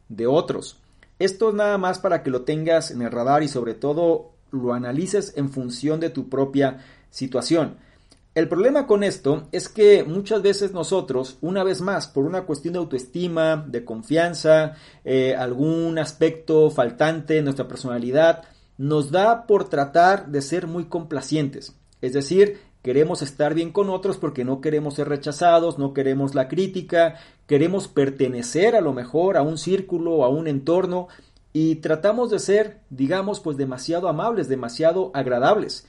de 0.09 0.27
otros. 0.27 0.79
Esto 1.19 1.51
es 1.51 1.55
nada 1.55 1.77
más 1.79 1.99
para 1.99 2.23
que 2.23 2.31
lo 2.31 2.43
tengas 2.43 2.91
en 2.91 3.03
el 3.03 3.11
radar 3.11 3.43
y 3.43 3.49
sobre 3.49 3.75
todo 3.75 4.33
lo 4.51 4.73
analices 4.73 5.35
en 5.37 5.51
función 5.51 6.01
de 6.01 6.11
tu 6.11 6.29
propia 6.29 6.79
situación. 7.11 7.77
El 8.35 8.49
problema 8.49 8.87
con 8.87 9.03
esto 9.03 9.49
es 9.51 9.69
que 9.69 10.05
muchas 10.05 10.41
veces 10.41 10.73
nosotros, 10.73 11.39
una 11.41 11.65
vez 11.65 11.81
más, 11.81 12.07
por 12.07 12.25
una 12.25 12.43
cuestión 12.43 12.75
de 12.75 12.79
autoestima, 12.79 13.57
de 13.69 13.85
confianza, 13.85 14.75
eh, 15.05 15.35
algún 15.35 15.99
aspecto 15.99 16.71
faltante 16.71 17.39
en 17.39 17.45
nuestra 17.45 17.67
personalidad, 17.67 18.45
nos 18.79 19.11
da 19.11 19.47
por 19.47 19.69
tratar 19.69 20.29
de 20.29 20.43
ser 20.43 20.67
muy 20.67 20.85
complacientes. 20.85 21.75
Es 22.01 22.13
decir, 22.13 22.61
Queremos 22.83 23.21
estar 23.21 23.53
bien 23.53 23.73
con 23.73 23.91
otros 23.91 24.17
porque 24.17 24.43
no 24.43 24.63
queremos 24.63 24.95
ser 24.95 25.07
rechazados, 25.07 25.79
no 25.79 25.93
queremos 25.93 26.35
la 26.35 26.49
crítica, 26.49 27.17
queremos 27.47 27.89
pertenecer 27.89 28.75
a 28.75 28.81
lo 28.81 28.95
mejor 28.95 29.37
a 29.37 29.43
un 29.43 29.59
círculo, 29.59 30.25
a 30.25 30.31
un 30.31 30.49
entorno 30.49 31.09
y 31.53 31.77
tratamos 31.77 32.31
de 32.31 32.39
ser, 32.39 32.81
digamos, 32.89 33.41
pues 33.41 33.59
demasiado 33.59 34.09
amables, 34.09 34.49
demasiado 34.49 35.11
agradables. 35.13 35.87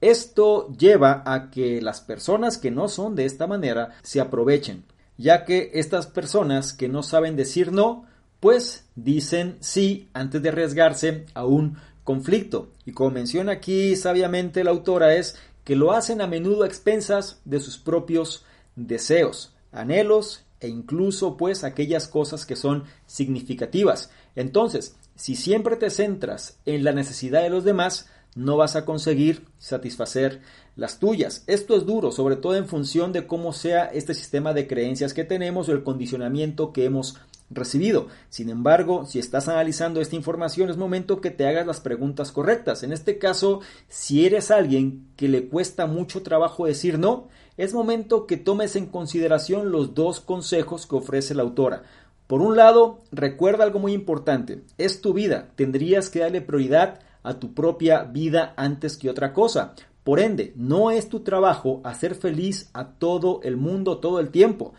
Esto 0.00 0.68
lleva 0.76 1.22
a 1.24 1.50
que 1.50 1.80
las 1.80 2.00
personas 2.00 2.58
que 2.58 2.70
no 2.70 2.88
son 2.88 3.14
de 3.14 3.24
esta 3.24 3.46
manera 3.46 3.96
se 4.02 4.20
aprovechen, 4.20 4.84
ya 5.16 5.44
que 5.44 5.70
estas 5.74 6.06
personas 6.06 6.72
que 6.72 6.88
no 6.88 7.02
saben 7.02 7.36
decir 7.36 7.72
no, 7.72 8.06
pues 8.40 8.84
dicen 8.94 9.56
sí 9.60 10.08
antes 10.12 10.42
de 10.42 10.50
arriesgarse 10.50 11.24
a 11.32 11.46
un 11.46 11.78
conflicto. 12.04 12.70
Y 12.84 12.92
como 12.92 13.10
menciona 13.10 13.52
aquí 13.52 13.96
sabiamente 13.96 14.64
la 14.64 14.70
autora 14.70 15.14
es 15.14 15.36
que 15.64 15.76
lo 15.76 15.92
hacen 15.92 16.20
a 16.20 16.26
menudo 16.26 16.62
a 16.62 16.66
expensas 16.66 17.40
de 17.44 17.60
sus 17.60 17.78
propios 17.78 18.44
deseos, 18.76 19.54
anhelos 19.72 20.44
e 20.60 20.68
incluso 20.68 21.36
pues 21.36 21.64
aquellas 21.64 22.06
cosas 22.06 22.44
que 22.44 22.56
son 22.56 22.84
significativas. 23.06 24.10
Entonces, 24.36 24.96
si 25.16 25.36
siempre 25.36 25.76
te 25.76 25.90
centras 25.90 26.58
en 26.66 26.84
la 26.84 26.92
necesidad 26.92 27.42
de 27.42 27.50
los 27.50 27.64
demás, 27.64 28.08
no 28.34 28.56
vas 28.56 28.76
a 28.76 28.84
conseguir 28.84 29.46
satisfacer 29.58 30.40
las 30.76 30.98
tuyas. 30.98 31.44
Esto 31.46 31.76
es 31.76 31.86
duro, 31.86 32.12
sobre 32.12 32.36
todo 32.36 32.56
en 32.56 32.66
función 32.66 33.12
de 33.12 33.26
cómo 33.26 33.52
sea 33.52 33.84
este 33.84 34.14
sistema 34.14 34.52
de 34.52 34.66
creencias 34.66 35.14
que 35.14 35.24
tenemos 35.24 35.68
o 35.68 35.72
el 35.72 35.84
condicionamiento 35.84 36.72
que 36.72 36.84
hemos 36.84 37.16
recibido. 37.50 38.08
Sin 38.28 38.50
embargo, 38.50 39.06
si 39.06 39.18
estás 39.18 39.48
analizando 39.48 40.00
esta 40.00 40.16
información, 40.16 40.70
es 40.70 40.76
momento 40.76 41.20
que 41.20 41.30
te 41.30 41.46
hagas 41.46 41.66
las 41.66 41.80
preguntas 41.80 42.32
correctas. 42.32 42.82
En 42.82 42.92
este 42.92 43.18
caso, 43.18 43.60
si 43.88 44.26
eres 44.26 44.50
alguien 44.50 45.06
que 45.16 45.28
le 45.28 45.48
cuesta 45.48 45.86
mucho 45.86 46.22
trabajo 46.22 46.66
decir 46.66 46.98
no, 46.98 47.28
es 47.56 47.72
momento 47.72 48.26
que 48.26 48.36
tomes 48.36 48.74
en 48.76 48.86
consideración 48.86 49.70
los 49.70 49.94
dos 49.94 50.20
consejos 50.20 50.86
que 50.86 50.96
ofrece 50.96 51.34
la 51.34 51.42
autora. 51.42 51.82
Por 52.26 52.40
un 52.40 52.56
lado, 52.56 53.02
recuerda 53.12 53.64
algo 53.64 53.78
muy 53.78 53.92
importante, 53.92 54.62
es 54.78 55.02
tu 55.02 55.12
vida, 55.12 55.50
tendrías 55.56 56.08
que 56.08 56.20
darle 56.20 56.40
prioridad 56.40 57.00
a 57.24 57.40
tu 57.40 57.52
propia 57.52 58.04
vida 58.04 58.54
antes 58.56 58.96
que 58.96 59.10
otra 59.10 59.32
cosa. 59.32 59.74
Por 60.04 60.20
ende, 60.20 60.52
no 60.54 60.92
es 60.92 61.08
tu 61.08 61.20
trabajo 61.20 61.80
hacer 61.82 62.14
feliz 62.14 62.70
a 62.74 62.90
todo 62.90 63.40
el 63.42 63.56
mundo 63.56 63.98
todo 63.98 64.20
el 64.20 64.30
tiempo. 64.30 64.74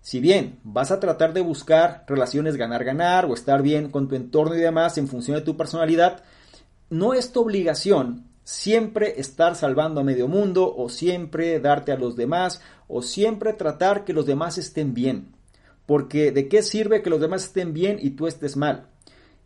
Si 0.00 0.20
bien 0.20 0.60
vas 0.62 0.92
a 0.92 1.00
tratar 1.00 1.32
de 1.32 1.40
buscar 1.40 2.04
relaciones 2.06 2.56
ganar-ganar 2.56 3.24
o 3.24 3.34
estar 3.34 3.62
bien 3.62 3.90
con 3.90 4.06
tu 4.06 4.14
entorno 4.14 4.54
y 4.54 4.60
demás 4.60 4.98
en 4.98 5.08
función 5.08 5.36
de 5.36 5.42
tu 5.42 5.56
personalidad, 5.56 6.22
no 6.90 7.14
es 7.14 7.32
tu 7.32 7.40
obligación 7.40 8.28
siempre 8.44 9.18
estar 9.18 9.56
salvando 9.56 10.00
a 10.00 10.04
medio 10.04 10.28
mundo 10.28 10.72
o 10.76 10.88
siempre 10.88 11.58
darte 11.58 11.90
a 11.90 11.98
los 11.98 12.14
demás 12.14 12.60
o 12.86 13.02
siempre 13.02 13.52
tratar 13.54 14.04
que 14.04 14.12
los 14.12 14.26
demás 14.26 14.58
estén 14.58 14.94
bien. 14.94 15.32
Porque 15.86 16.30
de 16.30 16.48
qué 16.48 16.62
sirve 16.62 17.02
que 17.02 17.10
los 17.10 17.20
demás 17.20 17.46
estén 17.46 17.72
bien 17.72 17.98
y 18.00 18.10
tú 18.10 18.28
estés 18.28 18.56
mal. 18.56 18.86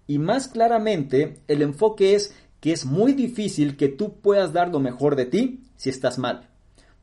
Y 0.06 0.18
más 0.18 0.48
claramente, 0.48 1.40
el 1.48 1.62
enfoque 1.62 2.14
es 2.14 2.34
que 2.60 2.72
es 2.72 2.84
muy 2.84 3.12
difícil 3.12 3.76
que 3.76 3.88
tú 3.88 4.20
puedas 4.20 4.52
dar 4.52 4.68
lo 4.68 4.80
mejor 4.80 5.16
de 5.16 5.26
ti 5.26 5.64
si 5.76 5.90
estás 5.90 6.18
mal. 6.18 6.48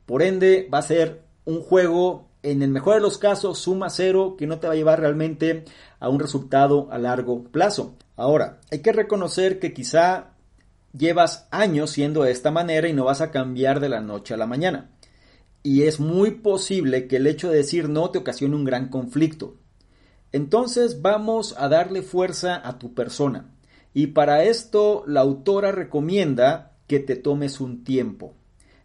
Por 0.05 0.22
ende, 0.22 0.70
va 0.74 0.78
a 0.80 0.84
ser 0.84 1.24
un 1.45 1.62
juego, 1.62 2.30
en 2.43 2.62
el 2.62 2.70
mejor 2.70 2.95
de 2.95 3.01
los 3.01 3.18
casos, 3.18 3.60
suma 3.60 3.89
cero, 3.89 4.36
que 4.38 4.47
no 4.47 4.60
te 4.60 4.68
va 4.68 4.74
a 4.74 4.78
llevar 4.78 4.99
realmente 4.99 5.66
a 5.99 6.10
un 6.10 6.20
resultado 6.20 6.88
a 6.91 6.97
largo 6.97 7.43
plazo. 7.43 7.95
Ahora, 8.16 8.60
hay 8.72 8.80
que 8.80 8.93
reconocer 8.93 9.60
que 9.60 9.74
quizá 9.74 10.34
llevas 10.97 11.47
años 11.51 11.91
siendo 11.91 12.24
de 12.24 12.32
esta 12.32 12.51
manera 12.51 12.88
y 12.88 12.93
no 12.93 13.05
vas 13.05 13.22
a 13.22 13.32
cambiar 13.32 13.80
de 13.80 13.89
la 13.89 14.01
noche 14.01 14.34
a 14.34 14.38
la 14.38 14.47
mañana. 14.47 14.91
Y 15.64 15.84
es 15.84 15.99
muy 15.99 16.32
posible 16.32 17.08
que 17.08 17.18
el 17.18 17.28
hecho 17.28 17.49
de 17.49 17.58
decir 17.58 17.89
no 17.89 18.10
te 18.10 18.20
ocasione 18.20 18.55
un 18.55 18.64
gran 18.64 18.89
conflicto. 18.89 19.55
Entonces 20.32 21.01
vamos 21.01 21.55
a 21.58 21.68
darle 21.68 22.01
fuerza 22.01 22.62
a 22.64 22.78
tu 22.78 22.93
persona. 22.93 23.49
Y 23.97 24.05
para 24.05 24.43
esto 24.43 25.03
la 25.07 25.21
autora 25.21 25.71
recomienda 25.71 26.73
que 26.85 26.99
te 26.99 27.15
tomes 27.15 27.59
un 27.59 27.83
tiempo. 27.83 28.35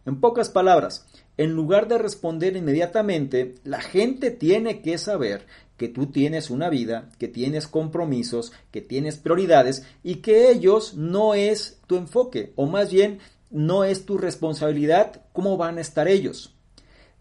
En 0.07 0.19
pocas 0.19 0.49
palabras, 0.49 1.05
en 1.37 1.51
lugar 1.51 1.87
de 1.87 1.99
responder 1.99 2.55
inmediatamente, 2.57 3.53
la 3.63 3.79
gente 3.79 4.31
tiene 4.31 4.81
que 4.81 4.97
saber 4.97 5.45
que 5.77 5.87
tú 5.87 6.07
tienes 6.07 6.49
una 6.49 6.67
vida, 6.71 7.11
que 7.19 7.27
tienes 7.27 7.67
compromisos, 7.67 8.53
que 8.71 8.81
tienes 8.81 9.17
prioridades 9.17 9.85
y 10.01 10.15
que 10.15 10.49
ellos 10.49 10.95
no 10.95 11.35
es 11.35 11.79
tu 11.85 11.97
enfoque 11.97 12.51
o 12.55 12.65
más 12.65 12.91
bien 12.91 13.19
no 13.51 13.83
es 13.83 14.07
tu 14.07 14.17
responsabilidad 14.17 15.21
cómo 15.31 15.57
van 15.57 15.77
a 15.77 15.81
estar 15.81 16.07
ellos. 16.07 16.55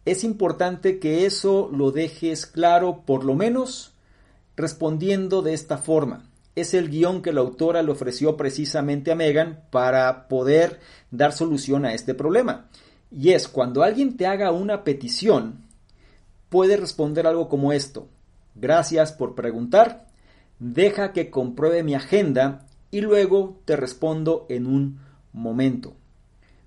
Es 0.07 0.25
importante 0.25 0.99
que 0.99 1.27
eso 1.27 1.69
lo 1.71 1.91
dejes 1.91 2.47
claro 2.47 3.03
por 3.05 3.23
lo 3.23 3.35
menos 3.35 3.93
respondiendo 4.57 5.43
de 5.43 5.53
esta 5.53 5.77
forma. 5.77 6.32
Es 6.55 6.75
el 6.75 6.91
guion 6.91 7.23
que 7.23 7.33
la 7.33 7.41
autora 7.41 7.83
le 7.83 7.93
ofreció 7.93 8.37
precisamente 8.37 9.11
a 9.11 9.15
Megan 9.15 9.65
para 9.71 10.29
poder 10.29 10.81
dar 11.11 11.33
solución 11.33 11.85
a 11.85 11.95
este 11.95 12.15
problema. 12.15 12.69
Y 13.11 13.31
es 13.31 13.49
cuando 13.49 13.83
alguien 13.83 14.17
te 14.17 14.27
haga 14.27 14.53
una 14.53 14.85
petición, 14.85 15.65
puede 16.49 16.77
responder 16.77 17.27
algo 17.27 17.49
como 17.49 17.73
esto. 17.73 18.09
Gracias 18.55 19.13
por 19.13 19.35
preguntar. 19.35 20.07
Deja 20.59 21.13
que 21.13 21.31
compruebe 21.31 21.83
mi 21.83 21.95
agenda 21.95 22.67
y 22.91 23.01
luego 23.01 23.61
te 23.65 23.77
respondo 23.77 24.47
en 24.49 24.67
un 24.67 25.01
momento. 25.33 25.95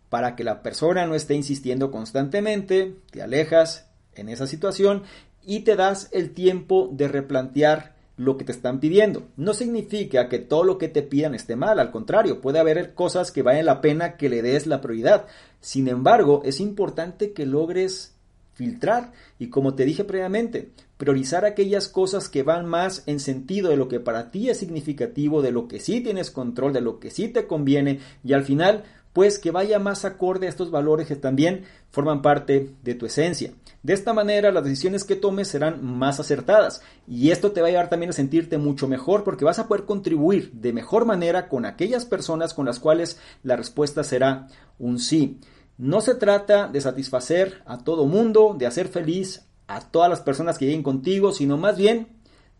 Para 0.09 0.35
que 0.35 0.43
la 0.43 0.61
persona 0.63 1.05
no 1.05 1.15
esté 1.15 1.35
insistiendo 1.35 1.91
constantemente, 1.91 2.95
te 3.11 3.21
alejas 3.21 3.87
en 4.15 4.29
esa 4.29 4.47
situación 4.47 5.03
y 5.43 5.61
te 5.61 5.75
das 5.75 6.09
el 6.11 6.31
tiempo 6.31 6.89
de 6.91 7.07
replantear 7.07 7.94
lo 8.17 8.37
que 8.37 8.45
te 8.45 8.51
están 8.51 8.79
pidiendo. 8.79 9.23
No 9.35 9.53
significa 9.53 10.29
que 10.29 10.39
todo 10.39 10.63
lo 10.63 10.77
que 10.77 10.87
te 10.87 11.01
pidan 11.01 11.35
esté 11.35 11.55
mal, 11.55 11.79
al 11.79 11.91
contrario, 11.91 12.41
puede 12.41 12.59
haber 12.59 12.93
cosas 12.93 13.31
que 13.31 13.41
valen 13.41 13.65
la 13.65 13.81
pena 13.81 14.17
que 14.17 14.29
le 14.29 14.41
des 14.41 14.67
la 14.67 14.81
prioridad. 14.81 15.25
Sin 15.59 15.87
embargo, 15.87 16.41
es 16.45 16.59
importante 16.59 17.33
que 17.33 17.45
logres 17.45 18.15
filtrar 18.53 19.11
y 19.37 19.49
como 19.49 19.75
te 19.75 19.83
dije 19.83 20.05
previamente, 20.05 20.69
priorizar 20.97 21.43
aquellas 21.43 21.89
cosas 21.89 22.29
que 22.29 22.43
van 22.43 22.65
más 22.65 23.03
en 23.05 23.19
sentido 23.19 23.69
de 23.69 23.75
lo 23.75 23.89
que 23.89 23.99
para 23.99 24.31
ti 24.31 24.49
es 24.49 24.57
significativo, 24.57 25.41
de 25.41 25.51
lo 25.51 25.67
que 25.67 25.79
sí 25.79 25.99
tienes 26.01 26.31
control, 26.31 26.71
de 26.71 26.81
lo 26.81 26.99
que 26.99 27.11
sí 27.11 27.27
te 27.27 27.47
conviene 27.47 27.99
y 28.23 28.33
al 28.33 28.43
final 28.43 28.83
pues 29.11 29.39
que 29.39 29.51
vaya 29.51 29.79
más 29.79 30.03
acorde 30.03 30.45
a 30.45 30.49
estos 30.49 30.71
valores 30.71 31.07
que 31.07 31.15
también 31.15 31.63
forman 31.89 32.21
parte 32.21 32.69
de 32.83 32.95
tu 32.95 33.05
esencia. 33.05 33.51
De 33.85 33.93
esta 33.93 34.13
manera 34.13 34.51
las 34.51 34.63
decisiones 34.63 35.03
que 35.03 35.15
tomes 35.15 35.47
serán 35.47 35.85
más 35.85 36.19
acertadas 36.19 36.81
y 37.07 37.29
esto 37.29 37.51
te 37.51 37.61
va 37.61 37.67
a 37.67 37.69
llevar 37.69 37.87
también 37.87 38.09
a 38.09 38.13
sentirte 38.13 38.57
mucho 38.57 38.87
mejor 38.87 39.23
porque 39.23 39.45
vas 39.45 39.59
a 39.59 39.67
poder 39.67 39.85
contribuir 39.85 40.51
de 40.53 40.73
mejor 40.73 41.05
manera 41.05 41.47
con 41.47 41.65
aquellas 41.65 42.03
personas 42.03 42.55
con 42.55 42.65
las 42.65 42.79
cuales 42.79 43.19
la 43.43 43.55
respuesta 43.55 44.03
será 44.03 44.47
un 44.79 44.97
sí. 44.97 45.39
No 45.77 46.01
se 46.01 46.15
trata 46.15 46.67
de 46.67 46.81
satisfacer 46.81 47.61
a 47.67 47.83
todo 47.83 48.07
mundo, 48.07 48.55
de 48.57 48.65
hacer 48.65 48.87
feliz 48.87 49.45
a 49.67 49.81
todas 49.81 50.09
las 50.09 50.21
personas 50.21 50.57
que 50.57 50.65
lleguen 50.65 50.81
contigo, 50.81 51.31
sino 51.31 51.55
más 51.55 51.77
bien 51.77 52.07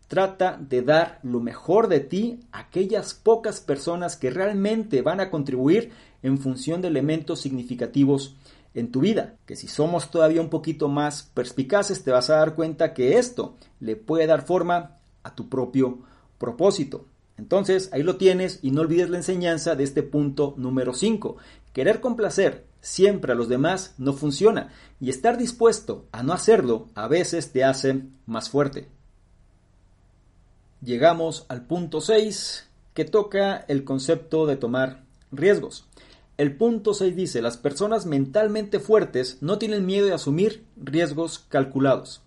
trata 0.06 0.56
de 0.60 0.82
dar 0.82 1.18
lo 1.24 1.40
mejor 1.40 1.88
de 1.88 1.98
ti 1.98 2.38
a 2.52 2.60
aquellas 2.60 3.14
pocas 3.14 3.58
personas 3.58 4.14
que 4.16 4.30
realmente 4.30 5.02
van 5.02 5.18
a 5.18 5.30
contribuir 5.30 5.90
en 6.22 6.38
función 6.38 6.82
de 6.82 6.86
elementos 6.86 7.40
significativos 7.40 8.36
en 8.76 8.92
tu 8.92 9.00
vida. 9.00 9.34
Que 9.46 9.56
si 9.56 9.66
somos 9.66 10.10
todavía 10.10 10.40
un 10.40 10.50
poquito 10.50 10.88
más 10.88 11.30
perspicaces, 11.34 12.04
te 12.04 12.12
vas 12.12 12.30
a 12.30 12.36
dar 12.36 12.54
cuenta 12.54 12.94
que 12.94 13.18
esto 13.18 13.56
le 13.80 13.96
puede 13.96 14.26
dar 14.26 14.46
forma 14.46 14.98
a 15.22 15.34
tu 15.34 15.48
propio 15.48 15.98
propósito. 16.38 17.06
Entonces, 17.38 17.90
ahí 17.92 18.02
lo 18.02 18.16
tienes 18.16 18.60
y 18.62 18.70
no 18.70 18.82
olvides 18.82 19.10
la 19.10 19.16
enseñanza 19.16 19.74
de 19.74 19.84
este 19.84 20.02
punto 20.02 20.54
número 20.56 20.94
5. 20.94 21.36
Querer 21.72 22.00
complacer 22.00 22.64
siempre 22.80 23.32
a 23.32 23.34
los 23.34 23.48
demás 23.48 23.94
no 23.98 24.12
funciona 24.12 24.72
y 25.00 25.10
estar 25.10 25.36
dispuesto 25.36 26.06
a 26.12 26.22
no 26.22 26.32
hacerlo 26.32 26.88
a 26.94 27.08
veces 27.08 27.52
te 27.52 27.64
hace 27.64 28.02
más 28.26 28.48
fuerte. 28.48 28.88
Llegamos 30.82 31.46
al 31.48 31.66
punto 31.66 32.00
6 32.00 32.68
que 32.94 33.04
toca 33.04 33.56
el 33.68 33.84
concepto 33.84 34.46
de 34.46 34.56
tomar 34.56 35.02
riesgos. 35.32 35.86
El 36.36 36.54
punto 36.54 36.92
6 36.92 37.16
dice, 37.16 37.40
las 37.40 37.56
personas 37.56 38.04
mentalmente 38.04 38.78
fuertes 38.78 39.38
no 39.40 39.56
tienen 39.56 39.86
miedo 39.86 40.04
de 40.04 40.12
asumir 40.12 40.66
riesgos 40.76 41.38
calculados. 41.38 42.20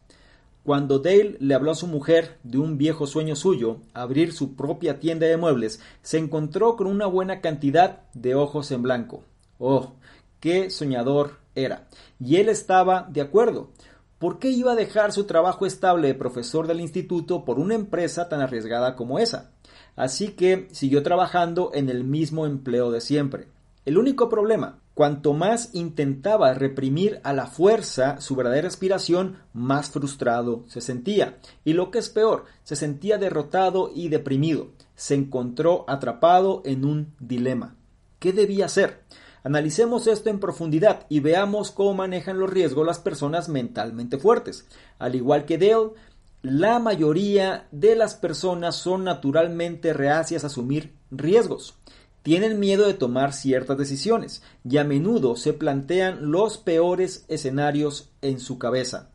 Cuando 0.63 0.97
Dale 0.97 1.37
le 1.39 1.53
habló 1.53 1.71
a 1.71 1.75
su 1.75 1.85
mujer 1.85 2.39
de 2.41 2.57
un 2.57 2.79
viejo 2.79 3.05
sueño 3.05 3.35
suyo, 3.35 3.77
abrir 3.93 4.33
su 4.33 4.55
propia 4.55 4.99
tienda 4.99 5.27
de 5.27 5.37
muebles, 5.37 5.79
se 6.01 6.17
encontró 6.17 6.75
con 6.75 6.87
una 6.87 7.05
buena 7.05 7.39
cantidad 7.39 8.01
de 8.15 8.33
ojos 8.33 8.71
en 8.71 8.81
blanco. 8.81 9.23
Oh, 9.59 9.93
qué 10.39 10.71
soñador 10.71 11.37
era. 11.53 11.87
Y 12.19 12.37
él 12.37 12.49
estaba 12.49 13.07
de 13.11 13.21
acuerdo. 13.21 13.69
¿Por 14.17 14.39
qué 14.39 14.49
iba 14.49 14.71
a 14.71 14.75
dejar 14.75 15.11
su 15.11 15.25
trabajo 15.25 15.67
estable 15.67 16.07
de 16.07 16.15
profesor 16.15 16.65
del 16.65 16.81
instituto 16.81 17.45
por 17.45 17.59
una 17.59 17.75
empresa 17.75 18.27
tan 18.27 18.41
arriesgada 18.41 18.95
como 18.95 19.19
esa? 19.19 19.51
Así 19.95 20.29
que 20.29 20.67
siguió 20.71 21.03
trabajando 21.03 21.69
en 21.75 21.89
el 21.89 22.03
mismo 22.03 22.47
empleo 22.47 22.89
de 22.89 23.01
siempre. 23.01 23.47
El 23.85 23.97
único 23.97 24.29
problema 24.29 24.79
Cuanto 24.99 25.31
más 25.31 25.69
intentaba 25.71 26.53
reprimir 26.53 27.21
a 27.23 27.31
la 27.31 27.47
fuerza 27.47 28.19
su 28.19 28.35
verdadera 28.35 28.67
aspiración, 28.67 29.37
más 29.53 29.91
frustrado 29.91 30.65
se 30.67 30.81
sentía. 30.81 31.37
Y 31.63 31.71
lo 31.71 31.89
que 31.89 31.99
es 31.99 32.09
peor, 32.09 32.43
se 32.65 32.75
sentía 32.75 33.17
derrotado 33.17 33.91
y 33.95 34.09
deprimido. 34.09 34.71
Se 34.95 35.15
encontró 35.15 35.85
atrapado 35.87 36.61
en 36.65 36.83
un 36.83 37.13
dilema. 37.17 37.77
¿Qué 38.19 38.33
debía 38.33 38.65
hacer? 38.65 39.05
Analicemos 39.45 40.05
esto 40.05 40.29
en 40.29 40.41
profundidad 40.41 41.05
y 41.07 41.21
veamos 41.21 41.71
cómo 41.71 41.93
manejan 41.93 42.37
los 42.37 42.49
riesgos 42.49 42.85
las 42.85 42.99
personas 42.99 43.47
mentalmente 43.47 44.17
fuertes. 44.17 44.67
Al 44.97 45.15
igual 45.15 45.45
que 45.45 45.57
Dale, 45.57 45.93
la 46.41 46.79
mayoría 46.79 47.69
de 47.71 47.95
las 47.95 48.15
personas 48.15 48.75
son 48.75 49.05
naturalmente 49.05 49.93
reacias 49.93 50.43
a 50.43 50.47
asumir 50.47 50.93
riesgos 51.09 51.79
tienen 52.23 52.59
miedo 52.59 52.85
de 52.85 52.93
tomar 52.93 53.33
ciertas 53.33 53.77
decisiones 53.77 54.43
y 54.63 54.77
a 54.77 54.83
menudo 54.83 55.35
se 55.35 55.53
plantean 55.53 56.31
los 56.31 56.57
peores 56.57 57.25
escenarios 57.27 58.09
en 58.21 58.39
su 58.39 58.59
cabeza. 58.59 59.09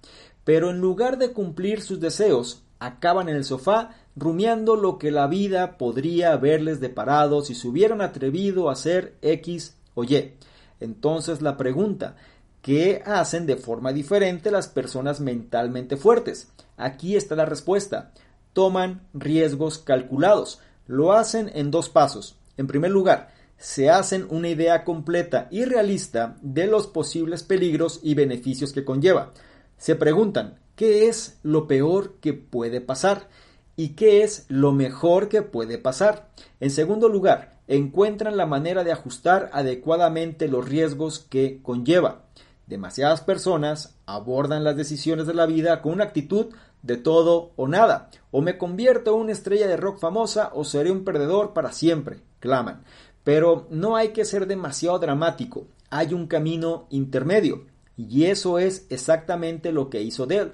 Pero 0.44 0.70
en 0.70 0.80
lugar 0.80 1.18
de 1.18 1.32
cumplir 1.32 1.80
sus 1.80 2.00
deseos, 2.00 2.62
acaban 2.78 3.28
en 3.28 3.36
el 3.36 3.44
sofá 3.44 3.90
rumiando 4.16 4.76
lo 4.76 4.98
que 4.98 5.10
la 5.10 5.26
vida 5.26 5.76
podría 5.76 6.32
haberles 6.32 6.80
deparado 6.80 7.42
si 7.42 7.54
se 7.54 7.68
hubieran 7.68 8.00
atrevido 8.00 8.68
a 8.68 8.72
hacer 8.72 9.16
X 9.22 9.76
o 9.94 10.04
Y. 10.04 10.34
Entonces 10.80 11.42
la 11.42 11.56
pregunta, 11.56 12.16
¿qué 12.62 13.02
hacen 13.04 13.46
de 13.46 13.56
forma 13.56 13.92
diferente 13.92 14.50
las 14.50 14.68
personas 14.68 15.20
mentalmente 15.20 15.96
fuertes? 15.96 16.52
Aquí 16.76 17.16
está 17.16 17.36
la 17.36 17.46
respuesta. 17.46 18.12
Toman 18.52 19.02
riesgos 19.12 19.78
calculados. 19.78 20.60
Lo 20.86 21.12
hacen 21.12 21.50
en 21.54 21.70
dos 21.70 21.88
pasos. 21.88 22.36
En 22.56 22.66
primer 22.66 22.90
lugar, 22.90 23.30
se 23.56 23.90
hacen 23.90 24.26
una 24.30 24.48
idea 24.48 24.84
completa 24.84 25.48
y 25.50 25.64
realista 25.64 26.36
de 26.42 26.66
los 26.66 26.86
posibles 26.86 27.42
peligros 27.42 28.00
y 28.02 28.14
beneficios 28.14 28.72
que 28.72 28.84
conlleva. 28.84 29.32
Se 29.78 29.96
preguntan, 29.96 30.58
¿qué 30.76 31.08
es 31.08 31.38
lo 31.42 31.66
peor 31.66 32.16
que 32.20 32.34
puede 32.34 32.80
pasar? 32.80 33.28
¿Y 33.76 33.90
qué 33.90 34.22
es 34.22 34.46
lo 34.48 34.72
mejor 34.72 35.28
que 35.28 35.42
puede 35.42 35.78
pasar? 35.78 36.28
En 36.60 36.70
segundo 36.70 37.08
lugar, 37.08 37.58
encuentran 37.66 38.36
la 38.36 38.46
manera 38.46 38.84
de 38.84 38.92
ajustar 38.92 39.50
adecuadamente 39.52 40.48
los 40.48 40.68
riesgos 40.68 41.18
que 41.18 41.60
conlleva. 41.62 42.26
Demasiadas 42.66 43.20
personas 43.20 43.96
abordan 44.06 44.64
las 44.64 44.76
decisiones 44.76 45.26
de 45.26 45.34
la 45.34 45.46
vida 45.46 45.82
con 45.82 45.92
una 45.92 46.04
actitud 46.04 46.54
de 46.84 46.96
todo 46.98 47.52
o 47.56 47.66
nada. 47.66 48.10
O 48.30 48.42
me 48.42 48.58
convierto 48.58 49.14
en 49.14 49.22
una 49.22 49.32
estrella 49.32 49.66
de 49.66 49.76
rock 49.76 49.98
famosa 49.98 50.50
o 50.54 50.64
seré 50.64 50.90
un 50.90 51.04
perdedor 51.04 51.52
para 51.52 51.72
siempre 51.72 52.20
claman. 52.40 52.84
Pero 53.24 53.66
no 53.70 53.96
hay 53.96 54.08
que 54.08 54.26
ser 54.26 54.46
demasiado 54.46 54.98
dramático, 54.98 55.66
hay 55.88 56.12
un 56.12 56.26
camino 56.26 56.86
intermedio. 56.90 57.64
Y 57.96 58.24
eso 58.24 58.58
es 58.58 58.86
exactamente 58.90 59.72
lo 59.72 59.88
que 59.88 60.02
hizo 60.02 60.26
Dell. 60.26 60.52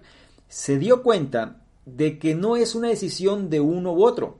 Se 0.49 0.78
dio 0.78 1.03
cuenta 1.03 1.62
de 1.85 2.18
que 2.18 2.35
no 2.35 2.57
es 2.57 2.76
una 2.76 2.89
decisión 2.89 3.51
de 3.51 3.61
uno 3.61 3.93
u 3.93 4.05
otro. 4.05 4.39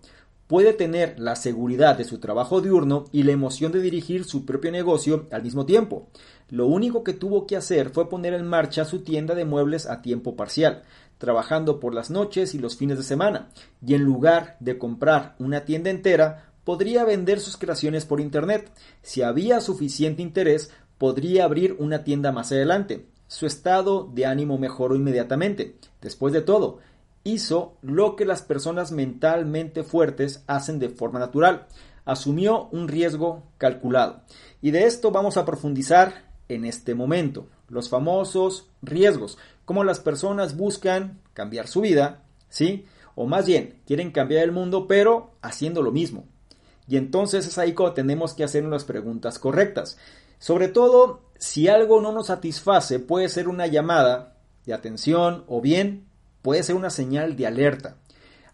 puede 0.51 0.73
tener 0.73 1.21
la 1.21 1.37
seguridad 1.37 1.97
de 1.97 2.03
su 2.03 2.19
trabajo 2.19 2.61
diurno 2.61 3.05
y 3.13 3.23
la 3.23 3.31
emoción 3.31 3.71
de 3.71 3.81
dirigir 3.81 4.25
su 4.25 4.45
propio 4.45 4.73
negocio 4.73 5.29
al 5.31 5.45
mismo 5.45 5.65
tiempo. 5.65 6.09
Lo 6.49 6.67
único 6.67 7.05
que 7.05 7.13
tuvo 7.13 7.47
que 7.47 7.57
hacer 7.57 7.91
fue 7.91 8.09
poner 8.09 8.35
en 8.35 8.49
marcha 8.49 8.85
su 8.85 9.05
tienda 9.05 9.37
de 9.37 9.45
muebles 9.45 9.87
a 9.87 10.03
tiempo 10.03 10.35
parcial, 10.35 10.83
trabajando 11.21 11.81
por 11.81 11.95
las 11.95 12.11
noches 12.11 12.55
y 12.55 12.59
los 12.59 12.79
fines 12.79 12.97
de 12.97 13.05
semana, 13.05 13.51
y 13.87 13.95
en 13.95 14.03
lugar 14.03 14.57
de 14.59 14.79
comprar 14.79 15.37
una 15.39 15.67
tienda 15.67 15.91
entera, 15.91 16.51
podría 16.65 17.05
vender 17.05 17.41
sus 17.41 17.59
creaciones 17.59 18.07
por 18.07 18.21
Internet. 18.21 18.73
Si 19.03 19.21
había 19.21 19.61
suficiente 19.61 20.23
interés, 20.23 20.73
podría 20.97 21.45
abrir 21.45 21.77
una 21.79 22.05
tienda 22.05 22.33
más 22.33 22.53
adelante. 22.53 23.07
Su 23.27 23.45
estado 23.45 24.11
de 24.13 24.25
ánimo 24.25 24.57
mejoró 24.57 24.97
inmediatamente. 24.97 25.77
Después 26.01 26.33
de 26.33 26.41
todo, 26.41 26.79
hizo 27.23 27.77
lo 27.83 28.17
que 28.17 28.25
las 28.25 28.41
personas 28.41 28.91
mentalmente 28.91 29.85
fuertes 29.85 30.43
hacen 30.47 30.79
de 30.79 30.89
forma 30.89 31.19
natural. 31.19 31.67
Asumió 32.07 32.69
un 32.73 32.89
riesgo 32.89 33.45
calculado. 33.59 34.23
Y 34.63 34.71
de 34.71 34.87
esto 34.87 35.11
vamos 35.11 35.37
a 35.37 35.45
profundizar 35.45 36.30
en 36.51 36.65
este 36.65 36.95
momento. 36.95 37.49
Los 37.69 37.89
famosos 37.89 38.69
riesgos. 38.83 39.39
Cómo 39.65 39.85
las 39.85 40.01
personas 40.01 40.57
buscan 40.57 41.21
cambiar 41.33 41.69
su 41.69 41.81
vida, 41.81 42.23
¿sí? 42.49 42.87
O 43.15 43.27
más 43.27 43.47
bien, 43.47 43.81
quieren 43.87 44.11
cambiar 44.11 44.43
el 44.45 44.53
mundo, 44.53 44.87
pero 44.87 45.35
haciendo 45.43 45.83
lo 45.83 45.93
mismo. 45.93 46.25
Y 46.89 46.97
entonces 46.97 47.47
es 47.47 47.57
ahí 47.59 47.73
cuando 47.73 47.95
tenemos 47.95 48.35
que 48.35 48.45
hacer 48.45 48.65
las 48.65 48.85
preguntas 48.85 49.39
correctas. 49.39 49.97
Sobre 50.39 50.69
todo, 50.69 51.23
si 51.39 51.69
algo 51.69 52.01
no 52.01 52.13
nos 52.13 52.27
satisface, 52.27 52.99
puede 52.99 53.29
ser 53.29 53.49
una 53.49 53.67
llamada 53.67 54.37
de 54.67 54.75
atención 54.75 55.45
o 55.47 55.61
bien 55.61 56.07
puede 56.43 56.63
ser 56.63 56.75
una 56.75 56.91
señal 56.91 57.37
de 57.37 57.47
alerta. 57.47 57.97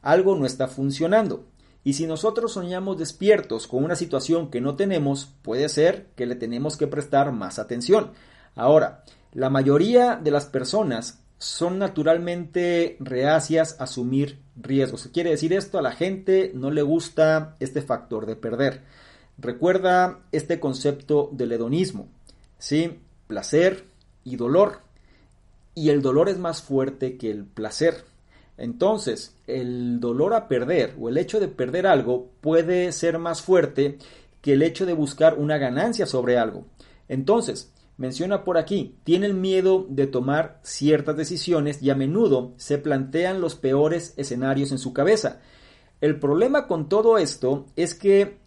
Algo 0.02 0.36
no 0.36 0.44
está 0.46 0.68
funcionando. 0.68 1.46
Y 1.86 1.92
si 1.92 2.08
nosotros 2.08 2.54
soñamos 2.54 2.98
despiertos 2.98 3.68
con 3.68 3.84
una 3.84 3.94
situación 3.94 4.50
que 4.50 4.60
no 4.60 4.74
tenemos, 4.74 5.32
puede 5.42 5.68
ser 5.68 6.08
que 6.16 6.26
le 6.26 6.34
tenemos 6.34 6.76
que 6.76 6.88
prestar 6.88 7.30
más 7.30 7.60
atención. 7.60 8.10
Ahora, 8.56 9.04
la 9.32 9.50
mayoría 9.50 10.16
de 10.16 10.32
las 10.32 10.46
personas 10.46 11.22
son 11.38 11.78
naturalmente 11.78 12.96
reacias 12.98 13.76
a 13.78 13.84
asumir 13.84 14.40
riesgos. 14.56 15.04
¿Qué 15.04 15.12
quiere 15.12 15.30
decir 15.30 15.52
esto? 15.52 15.78
A 15.78 15.82
la 15.82 15.92
gente 15.92 16.50
no 16.56 16.72
le 16.72 16.82
gusta 16.82 17.54
este 17.60 17.82
factor 17.82 18.26
de 18.26 18.34
perder. 18.34 18.82
Recuerda 19.38 20.24
este 20.32 20.58
concepto 20.58 21.30
del 21.34 21.52
hedonismo, 21.52 22.08
¿sí? 22.58 22.98
Placer 23.28 23.84
y 24.24 24.34
dolor. 24.34 24.80
Y 25.76 25.90
el 25.90 26.02
dolor 26.02 26.28
es 26.30 26.38
más 26.38 26.62
fuerte 26.62 27.16
que 27.16 27.30
el 27.30 27.44
placer. 27.44 28.02
Entonces, 28.58 29.36
el 29.46 30.00
dolor 30.00 30.34
a 30.34 30.48
perder 30.48 30.94
o 30.98 31.08
el 31.08 31.18
hecho 31.18 31.40
de 31.40 31.48
perder 31.48 31.86
algo 31.86 32.30
puede 32.40 32.90
ser 32.92 33.18
más 33.18 33.42
fuerte 33.42 33.98
que 34.40 34.54
el 34.54 34.62
hecho 34.62 34.86
de 34.86 34.94
buscar 34.94 35.38
una 35.38 35.58
ganancia 35.58 36.06
sobre 36.06 36.38
algo. 36.38 36.66
Entonces, 37.08 37.72
menciona 37.98 38.44
por 38.44 38.58
aquí, 38.58 38.96
tiene 39.04 39.26
el 39.26 39.34
miedo 39.34 39.86
de 39.88 40.06
tomar 40.06 40.60
ciertas 40.62 41.16
decisiones 41.16 41.82
y 41.82 41.90
a 41.90 41.94
menudo 41.94 42.52
se 42.56 42.78
plantean 42.78 43.40
los 43.40 43.54
peores 43.54 44.14
escenarios 44.16 44.72
en 44.72 44.78
su 44.78 44.92
cabeza. 44.92 45.40
El 46.00 46.18
problema 46.18 46.66
con 46.66 46.88
todo 46.88 47.18
esto 47.18 47.66
es 47.76 47.94
que 47.94 48.38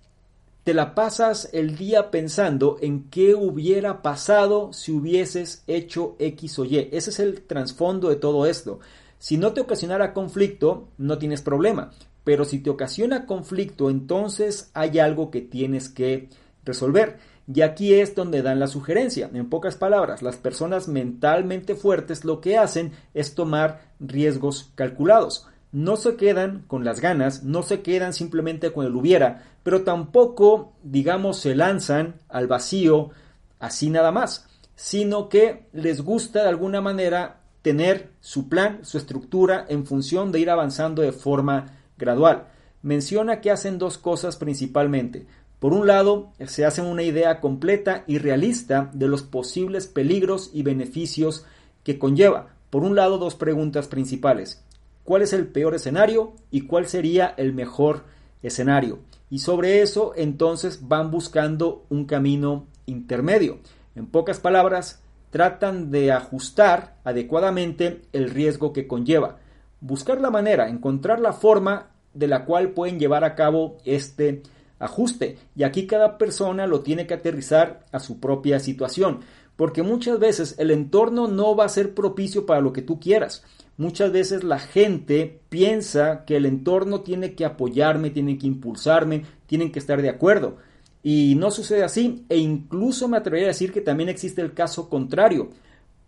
te 0.64 0.74
la 0.74 0.93
pasas 0.93 1.49
el 1.51 1.78
día 1.78 2.12
pensando 2.12 2.78
en 2.82 3.10
qué 3.10 3.34
hubiera 3.34 4.01
pasado 4.01 4.72
si 4.72 4.91
hubieses 4.91 5.64
hecho 5.68 6.16
X 6.20 6.60
o 6.60 6.66
Y. 6.66 6.89
Ese 6.91 7.10
es 7.10 7.20
el 7.20 7.41
trasfondo 7.41 8.10
de 8.10 8.18
todo 8.18 8.45
esto. 8.45 8.80
Si 9.20 9.38
no 9.38 9.53
te 9.53 9.61
ocasionara 9.61 10.13
conflicto, 10.13 10.89
no 10.97 11.20
tienes 11.20 11.43
problema. 11.43 11.91
Pero 12.24 12.45
si 12.45 12.59
te 12.59 12.72
ocasiona 12.72 13.28
conflicto, 13.28 13.91
entonces 13.91 14.72
hay 14.74 14.97
algo 14.97 15.30
que 15.30 15.41
tienes 15.41 15.89
que 15.89 16.30
resolver. 16.65 17.17
Y 17.53 17.61
aquí 17.61 17.93
es 17.93 18.15
donde 18.15 18.41
dan 18.41 18.59
la 18.59 18.67
sugerencia. 18.67 19.30
En 19.34 19.49
pocas 19.49 19.76
palabras, 19.76 20.24
las 20.24 20.38
personas 20.38 20.88
mentalmente 20.88 21.76
fuertes 21.76 22.26
lo 22.26 22.41
que 22.41 22.57
hacen 22.57 22.93
es 23.13 23.36
tomar 23.36 23.93
riesgos 23.99 24.72
calculados 24.74 25.47
no 25.72 25.97
se 25.97 26.15
quedan 26.15 26.63
con 26.67 26.84
las 26.84 26.99
ganas, 26.99 27.43
no 27.43 27.63
se 27.63 27.82
quedan 27.82 28.13
simplemente 28.13 28.72
con 28.72 28.86
el 28.86 28.95
hubiera, 28.95 29.43
pero 29.63 29.84
tampoco, 29.84 30.74
digamos, 30.84 31.39
se 31.39 31.55
lanzan 31.55 32.15
al 32.28 32.47
vacío 32.47 33.11
así 33.59 33.89
nada 33.89 34.11
más, 34.11 34.47
sino 34.76 35.30
que 35.30 35.67
les 35.74 36.01
gusta 36.01 36.43
de 36.43 36.49
alguna 36.49 36.82
manera 36.82 37.39
tener 37.62 38.12
su 38.20 38.49
plan, 38.49 38.80
su 38.84 38.97
estructura 38.97 39.66
en 39.70 39.86
función 39.86 40.32
de 40.32 40.39
ir 40.39 40.49
avanzando 40.49 41.01
de 41.01 41.12
forma 41.12 41.78
gradual. 41.97 42.47
Menciona 42.82 43.41
que 43.41 43.51
hacen 43.51 43.78
dos 43.78 43.97
cosas 43.97 44.38
principalmente. 44.38 45.28
Por 45.60 45.74
un 45.74 45.88
lado, 45.88 46.32
se 46.45 46.66
hacen 46.66 46.86
una 46.86 47.03
idea 47.03 47.41
completa 47.41 48.03
y 48.07 48.18
realista 48.18 48.89
de 48.93 49.07
los 49.07 49.24
posibles 49.24 49.88
peligros 49.88 50.51
y 50.53 50.64
beneficios 50.64 51.45
que 51.84 51.99
conlleva. 51.99 52.55
Por 52.70 52.84
un 52.84 52.95
lado, 52.95 53.18
dos 53.18 53.36
preguntas 53.36 53.88
principales 53.88 54.64
cuál 55.10 55.24
es 55.24 55.34
el 55.34 55.47
peor 55.47 55.74
escenario 55.74 56.34
y 56.51 56.68
cuál 56.68 56.86
sería 56.86 57.34
el 57.36 57.51
mejor 57.51 58.03
escenario. 58.43 58.99
Y 59.32 59.39
sobre 59.39 59.82
eso 59.82 60.14
entonces 60.16 60.88
van 60.88 61.10
buscando 61.10 61.84
un 61.89 62.05
camino 62.05 62.68
intermedio. 62.86 63.57
En 63.95 64.05
pocas 64.05 64.39
palabras, 64.39 65.01
tratan 65.30 65.91
de 65.91 66.11
ajustar 66.11 66.95
adecuadamente 67.03 68.01
el 68.13 68.30
riesgo 68.30 68.73
que 68.73 68.88
conlleva. 68.88 69.38
Buscar 69.82 70.19
la 70.19 70.32
manera, 70.32 70.69
encontrar 70.69 71.19
la 71.19 71.34
forma 71.34 71.88
de 72.13 72.27
la 72.27 72.45
cual 72.45 72.71
pueden 72.71 72.99
llevar 72.99 73.23
a 73.23 73.36
cabo 73.36 73.77
este 73.86 74.41
ajuste. 74.80 75.38
Y 75.55 75.63
aquí 75.63 75.88
cada 75.88 76.17
persona 76.17 76.67
lo 76.67 76.82
tiene 76.82 77.05
que 77.05 77.13
aterrizar 77.13 77.86
a 77.91 77.99
su 77.99 78.19
propia 78.19 78.59
situación. 78.59 79.19
Porque 79.55 79.84
muchas 79.84 80.19
veces 80.19 80.55
el 80.57 80.71
entorno 80.71 81.27
no 81.27 81.55
va 81.55 81.65
a 81.65 81.69
ser 81.69 81.93
propicio 81.93 82.45
para 82.45 82.61
lo 82.61 82.71
que 82.71 82.82
tú 82.82 82.99
quieras. 82.99 83.43
Muchas 83.77 84.11
veces 84.11 84.43
la 84.43 84.59
gente 84.59 85.41
piensa 85.49 86.25
que 86.25 86.38
el 86.38 86.45
entorno 86.45 87.01
tiene 87.01 87.34
que 87.36 87.45
apoyarme, 87.45 88.09
tiene 88.09 88.38
que 88.38 88.47
impulsarme, 88.47 89.25
tienen 89.47 89.71
que 89.71 89.80
estar 89.80 90.01
de 90.01 90.09
acuerdo. 90.09 90.57
Y 91.02 91.36
no 91.36 91.52
sucede 91.52 91.84
así, 91.84 92.26
e 92.30 92.38
incluso 92.38 93.08
me 93.08 93.18
atrevería 93.18 93.47
a 93.47 93.54
decir 93.56 93.72
que 93.72 93.82
también 93.82 94.10
existe 94.10 94.41
el 94.41 94.54
caso 94.54 94.89
contrario. 94.89 95.50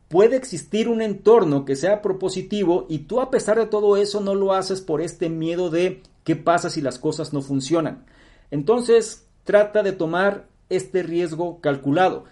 Puede 0.09 0.35
existir 0.35 0.89
un 0.89 1.01
entorno 1.01 1.63
que 1.63 1.77
sea 1.77 2.01
propositivo 2.01 2.85
y 2.89 2.99
tú 2.99 3.21
a 3.21 3.31
pesar 3.31 3.57
de 3.57 3.67
todo 3.67 3.95
eso 3.95 4.19
no 4.19 4.35
lo 4.35 4.53
haces 4.53 4.81
por 4.81 5.01
este 5.01 5.29
miedo 5.29 5.69
de 5.69 6.01
qué 6.25 6.35
pasa 6.35 6.69
si 6.69 6.81
las 6.81 6.99
cosas 6.99 7.31
no 7.31 7.41
funcionan. 7.41 8.03
Entonces, 8.51 9.25
trata 9.45 9.83
de 9.83 9.93
tomar 9.93 10.47
este 10.69 11.03
riesgo 11.03 11.61
calculado. 11.61 12.25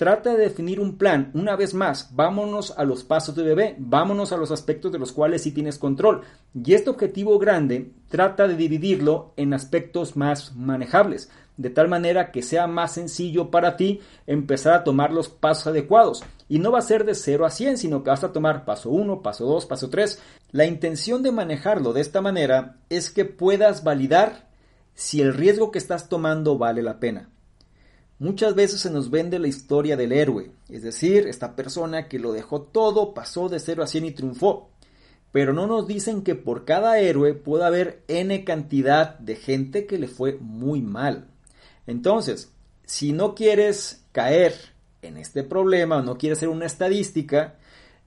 Trata 0.00 0.30
de 0.30 0.38
definir 0.44 0.80
un 0.80 0.96
plan. 0.96 1.30
Una 1.34 1.56
vez 1.56 1.74
más, 1.74 2.08
vámonos 2.16 2.72
a 2.78 2.84
los 2.84 3.04
pasos 3.04 3.34
de 3.34 3.42
bebé, 3.42 3.76
vámonos 3.76 4.32
a 4.32 4.38
los 4.38 4.50
aspectos 4.50 4.90
de 4.90 4.98
los 4.98 5.12
cuales 5.12 5.42
sí 5.42 5.52
tienes 5.52 5.78
control. 5.78 6.22
Y 6.54 6.72
este 6.72 6.88
objetivo 6.88 7.38
grande, 7.38 7.92
trata 8.08 8.48
de 8.48 8.56
dividirlo 8.56 9.34
en 9.36 9.52
aspectos 9.52 10.16
más 10.16 10.56
manejables, 10.56 11.30
de 11.58 11.68
tal 11.68 11.88
manera 11.88 12.32
que 12.32 12.40
sea 12.40 12.66
más 12.66 12.94
sencillo 12.94 13.50
para 13.50 13.76
ti 13.76 14.00
empezar 14.26 14.72
a 14.72 14.84
tomar 14.84 15.12
los 15.12 15.28
pasos 15.28 15.66
adecuados. 15.66 16.24
Y 16.48 16.60
no 16.60 16.72
va 16.72 16.78
a 16.78 16.80
ser 16.80 17.04
de 17.04 17.14
0 17.14 17.44
a 17.44 17.50
100, 17.50 17.76
sino 17.76 18.02
que 18.02 18.08
vas 18.08 18.24
a 18.24 18.32
tomar 18.32 18.64
paso 18.64 18.88
1, 18.88 19.20
paso 19.20 19.44
2, 19.44 19.66
paso 19.66 19.90
3. 19.90 20.18
La 20.52 20.64
intención 20.64 21.22
de 21.22 21.32
manejarlo 21.32 21.92
de 21.92 22.00
esta 22.00 22.22
manera 22.22 22.78
es 22.88 23.10
que 23.10 23.26
puedas 23.26 23.84
validar 23.84 24.48
si 24.94 25.20
el 25.20 25.34
riesgo 25.34 25.70
que 25.70 25.78
estás 25.78 26.08
tomando 26.08 26.56
vale 26.56 26.82
la 26.82 27.00
pena. 27.00 27.28
Muchas 28.20 28.54
veces 28.54 28.82
se 28.82 28.90
nos 28.90 29.10
vende 29.10 29.38
la 29.38 29.48
historia 29.48 29.96
del 29.96 30.12
héroe, 30.12 30.50
es 30.68 30.82
decir, 30.82 31.26
esta 31.26 31.56
persona 31.56 32.06
que 32.06 32.18
lo 32.18 32.32
dejó 32.32 32.60
todo, 32.60 33.14
pasó 33.14 33.48
de 33.48 33.58
0 33.58 33.82
a 33.82 33.86
100 33.86 34.04
y 34.04 34.10
triunfó. 34.10 34.68
Pero 35.32 35.54
no 35.54 35.66
nos 35.66 35.86
dicen 35.86 36.20
que 36.22 36.34
por 36.34 36.66
cada 36.66 36.98
héroe 36.98 37.32
puede 37.32 37.64
haber 37.64 38.02
n 38.08 38.44
cantidad 38.44 39.18
de 39.20 39.36
gente 39.36 39.86
que 39.86 39.98
le 39.98 40.06
fue 40.06 40.36
muy 40.38 40.82
mal. 40.82 41.28
Entonces, 41.86 42.52
si 42.84 43.14
no 43.14 43.34
quieres 43.34 44.04
caer 44.12 44.54
en 45.00 45.16
este 45.16 45.42
problema, 45.42 46.02
no 46.02 46.18
quieres 46.18 46.40
ser 46.40 46.50
una 46.50 46.66
estadística, 46.66 47.56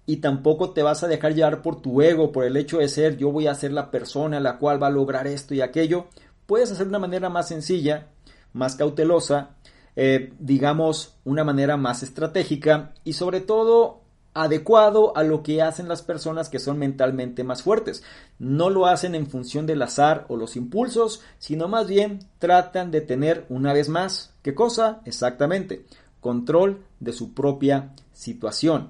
y 0.06 0.18
tampoco 0.18 0.74
te 0.74 0.84
vas 0.84 1.04
a 1.04 1.08
dejar 1.08 1.34
llevar 1.34 1.64
por 1.64 1.82
tu 1.82 2.04
ego, 2.04 2.32
por 2.32 2.44
el 2.44 2.56
hecho 2.56 2.78
de 2.78 2.88
ser 2.88 3.18
yo 3.18 3.32
voy 3.32 3.48
a 3.48 3.56
ser 3.56 3.72
la 3.72 3.90
persona 3.90 4.40
la 4.40 4.60
cual 4.60 4.84
va 4.84 4.88
a 4.88 4.92
lograr 4.92 5.26
esto 5.26 5.56
y 5.56 5.62
aquello, 5.62 6.06
puedes 6.46 6.72
hacer 6.72 6.86
de 6.86 6.90
una 6.90 7.00
manera 7.00 7.30
más 7.30 7.48
sencilla, 7.48 8.10
más 8.52 8.76
cautelosa 8.76 9.56
eh, 9.96 10.34
digamos, 10.40 11.16
una 11.24 11.44
manera 11.44 11.78
más 11.78 12.04
estratégica 12.04 12.94
y 13.04 13.14
sobre 13.14 13.42
todo 13.42 14.02
adecuado 14.34 15.16
a 15.16 15.24
lo 15.24 15.44
que 15.44 15.62
hacen 15.62 15.88
las 15.88 16.02
personas 16.02 16.50
que 16.50 16.60
son 16.60 16.80
mentalmente 16.80 17.44
más 17.44 17.62
fuertes. 17.62 18.04
No 18.40 18.70
lo 18.70 18.88
hacen 18.88 19.16
en 19.16 19.28
función 19.28 19.66
del 19.66 19.82
azar 19.82 20.26
o 20.28 20.38
los 20.38 20.56
impulsos, 20.56 21.22
sino 21.38 21.68
más 21.68 21.88
bien 21.88 22.20
tratan 22.40 22.92
de 22.92 23.02
tener 23.02 23.46
una 23.50 23.74
vez 23.74 23.90
más, 23.90 24.34
¿qué 24.42 24.56
cosa? 24.56 25.02
Exactamente, 25.06 25.86
control 26.20 26.84
de 27.00 27.14
su 27.14 27.34
propia 27.34 27.94
situación. 28.12 28.90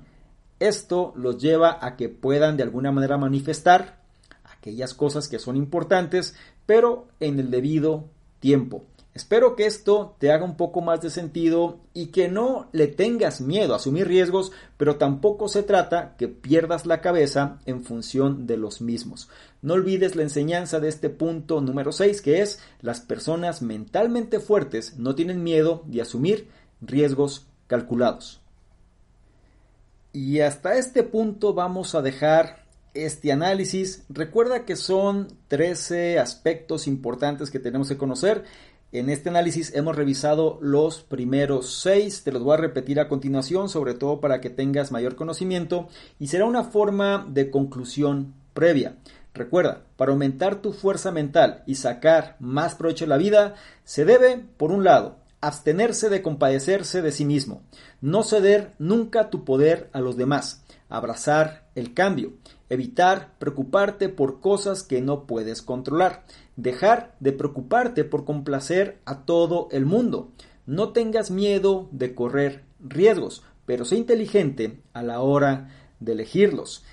Esto 0.60 1.12
los 1.18 1.40
lleva 1.40 1.78
a 1.82 1.98
que 1.98 2.08
puedan 2.08 2.56
de 2.56 2.64
alguna 2.64 2.92
manera 2.92 3.18
manifestar 3.18 4.02
aquellas 4.46 4.94
cosas 4.94 5.28
que 5.28 5.40
son 5.40 5.58
importantes, 5.58 6.36
pero 6.66 7.08
en 7.20 7.40
el 7.40 7.52
debido 7.52 8.06
tiempo. 8.40 8.86
Espero 9.14 9.56
que 9.56 9.68
esto 9.68 10.16
te 10.18 10.32
haga 10.32 10.44
un 10.44 10.58
poco 10.58 10.82
más 10.82 11.02
de 11.02 11.12
sentido 11.12 11.82
y 11.94 12.08
que 12.08 12.30
no 12.30 12.68
le 12.72 12.88
tengas 12.88 13.42
miedo 13.42 13.74
a 13.74 13.76
asumir 13.76 14.08
riesgos, 14.08 14.52
pero 14.76 14.96
tampoco 14.96 15.48
se 15.48 15.62
trata 15.62 16.16
que 16.18 16.28
pierdas 16.28 16.88
la 16.88 17.00
cabeza 17.00 17.60
en 17.68 17.84
función 17.84 18.48
de 18.48 18.58
los 18.58 18.82
mismos. 18.82 19.30
No 19.62 19.76
olvides 19.76 20.16
la 20.16 20.24
enseñanza 20.24 20.80
de 20.80 20.90
este 20.90 21.12
punto 21.12 21.62
número 21.62 21.92
6, 21.92 22.22
que 22.24 22.42
es 22.42 22.60
las 22.82 23.02
personas 23.02 23.62
mentalmente 23.62 24.40
fuertes 24.40 24.98
no 24.98 25.14
tienen 25.14 25.44
miedo 25.44 25.84
de 25.86 26.02
asumir 26.02 26.50
riesgos 26.82 27.46
calculados. 27.68 28.42
Y 30.12 30.40
hasta 30.40 30.76
este 30.76 31.04
punto 31.04 31.54
vamos 31.54 31.94
a 31.94 32.02
dejar 32.02 32.64
este 32.94 33.32
análisis. 33.32 34.04
Recuerda 34.10 34.66
que 34.66 34.76
son 34.76 35.28
13 35.48 36.20
aspectos 36.20 36.88
importantes 36.88 37.50
que 37.50 37.60
tenemos 37.60 37.90
que 37.90 37.98
conocer 37.98 38.44
en 38.94 39.10
este 39.10 39.30
análisis 39.30 39.74
hemos 39.74 39.96
revisado 39.96 40.60
los 40.62 41.02
primeros 41.02 41.82
seis, 41.82 42.24
te 42.24 42.32
los 42.32 42.44
voy 42.44 42.54
a 42.54 42.58
repetir 42.58 43.00
a 43.00 43.08
continuación, 43.08 43.68
sobre 43.68 43.96
todo 43.96 44.20
para 44.20 44.40
que 44.40 44.52
tengas 44.52 44.92
mayor 44.92 45.16
conocimiento, 45.16 45.88
y 46.20 46.28
será 46.28 46.46
una 46.46 46.64
forma 46.64 47.26
de 47.28 47.50
conclusión 47.50 48.36
previa. 48.54 48.98
Recuerda, 49.34 49.82
para 49.96 50.12
aumentar 50.12 50.62
tu 50.62 50.74
fuerza 50.74 51.12
mental 51.12 51.64
y 51.66 51.76
sacar 51.76 52.36
más 52.40 52.76
provecho 52.76 53.06
de 53.06 53.10
la 53.10 53.18
vida, 53.18 53.56
se 53.84 54.06
debe, 54.06 54.46
por 54.58 54.72
un 54.72 54.84
lado, 54.84 55.18
abstenerse 55.42 56.10
de 56.10 56.22
compadecerse 56.22 57.02
de 57.02 57.12
sí 57.12 57.26
mismo, 57.26 57.64
no 58.00 58.24
ceder 58.24 58.76
nunca 58.78 59.32
tu 59.32 59.44
poder 59.44 59.90
a 59.92 60.02
los 60.02 60.18
demás, 60.18 60.64
abrazar 60.88 61.68
el 61.74 61.96
cambio, 61.96 62.34
evitar 62.70 63.34
preocuparte 63.40 64.08
por 64.08 64.40
cosas 64.40 64.84
que 64.84 65.02
no 65.02 65.26
puedes 65.26 65.62
controlar, 65.62 66.24
dejar 66.56 67.16
de 67.20 67.32
preocuparte 67.32 68.04
por 68.04 68.26
complacer 68.26 69.00
a 69.06 69.26
todo 69.26 69.68
el 69.72 69.86
mundo. 69.86 70.32
No 70.66 70.90
tengas 70.90 71.32
miedo 71.32 71.90
de 71.92 72.16
correr 72.16 72.64
riesgos, 72.80 73.44
pero 73.66 73.86
sé 73.86 73.96
inteligente 73.96 74.80
a 74.94 75.04
la 75.04 75.22
hora 75.22 75.70
de 76.00 76.14
elegirlos. 76.14 76.84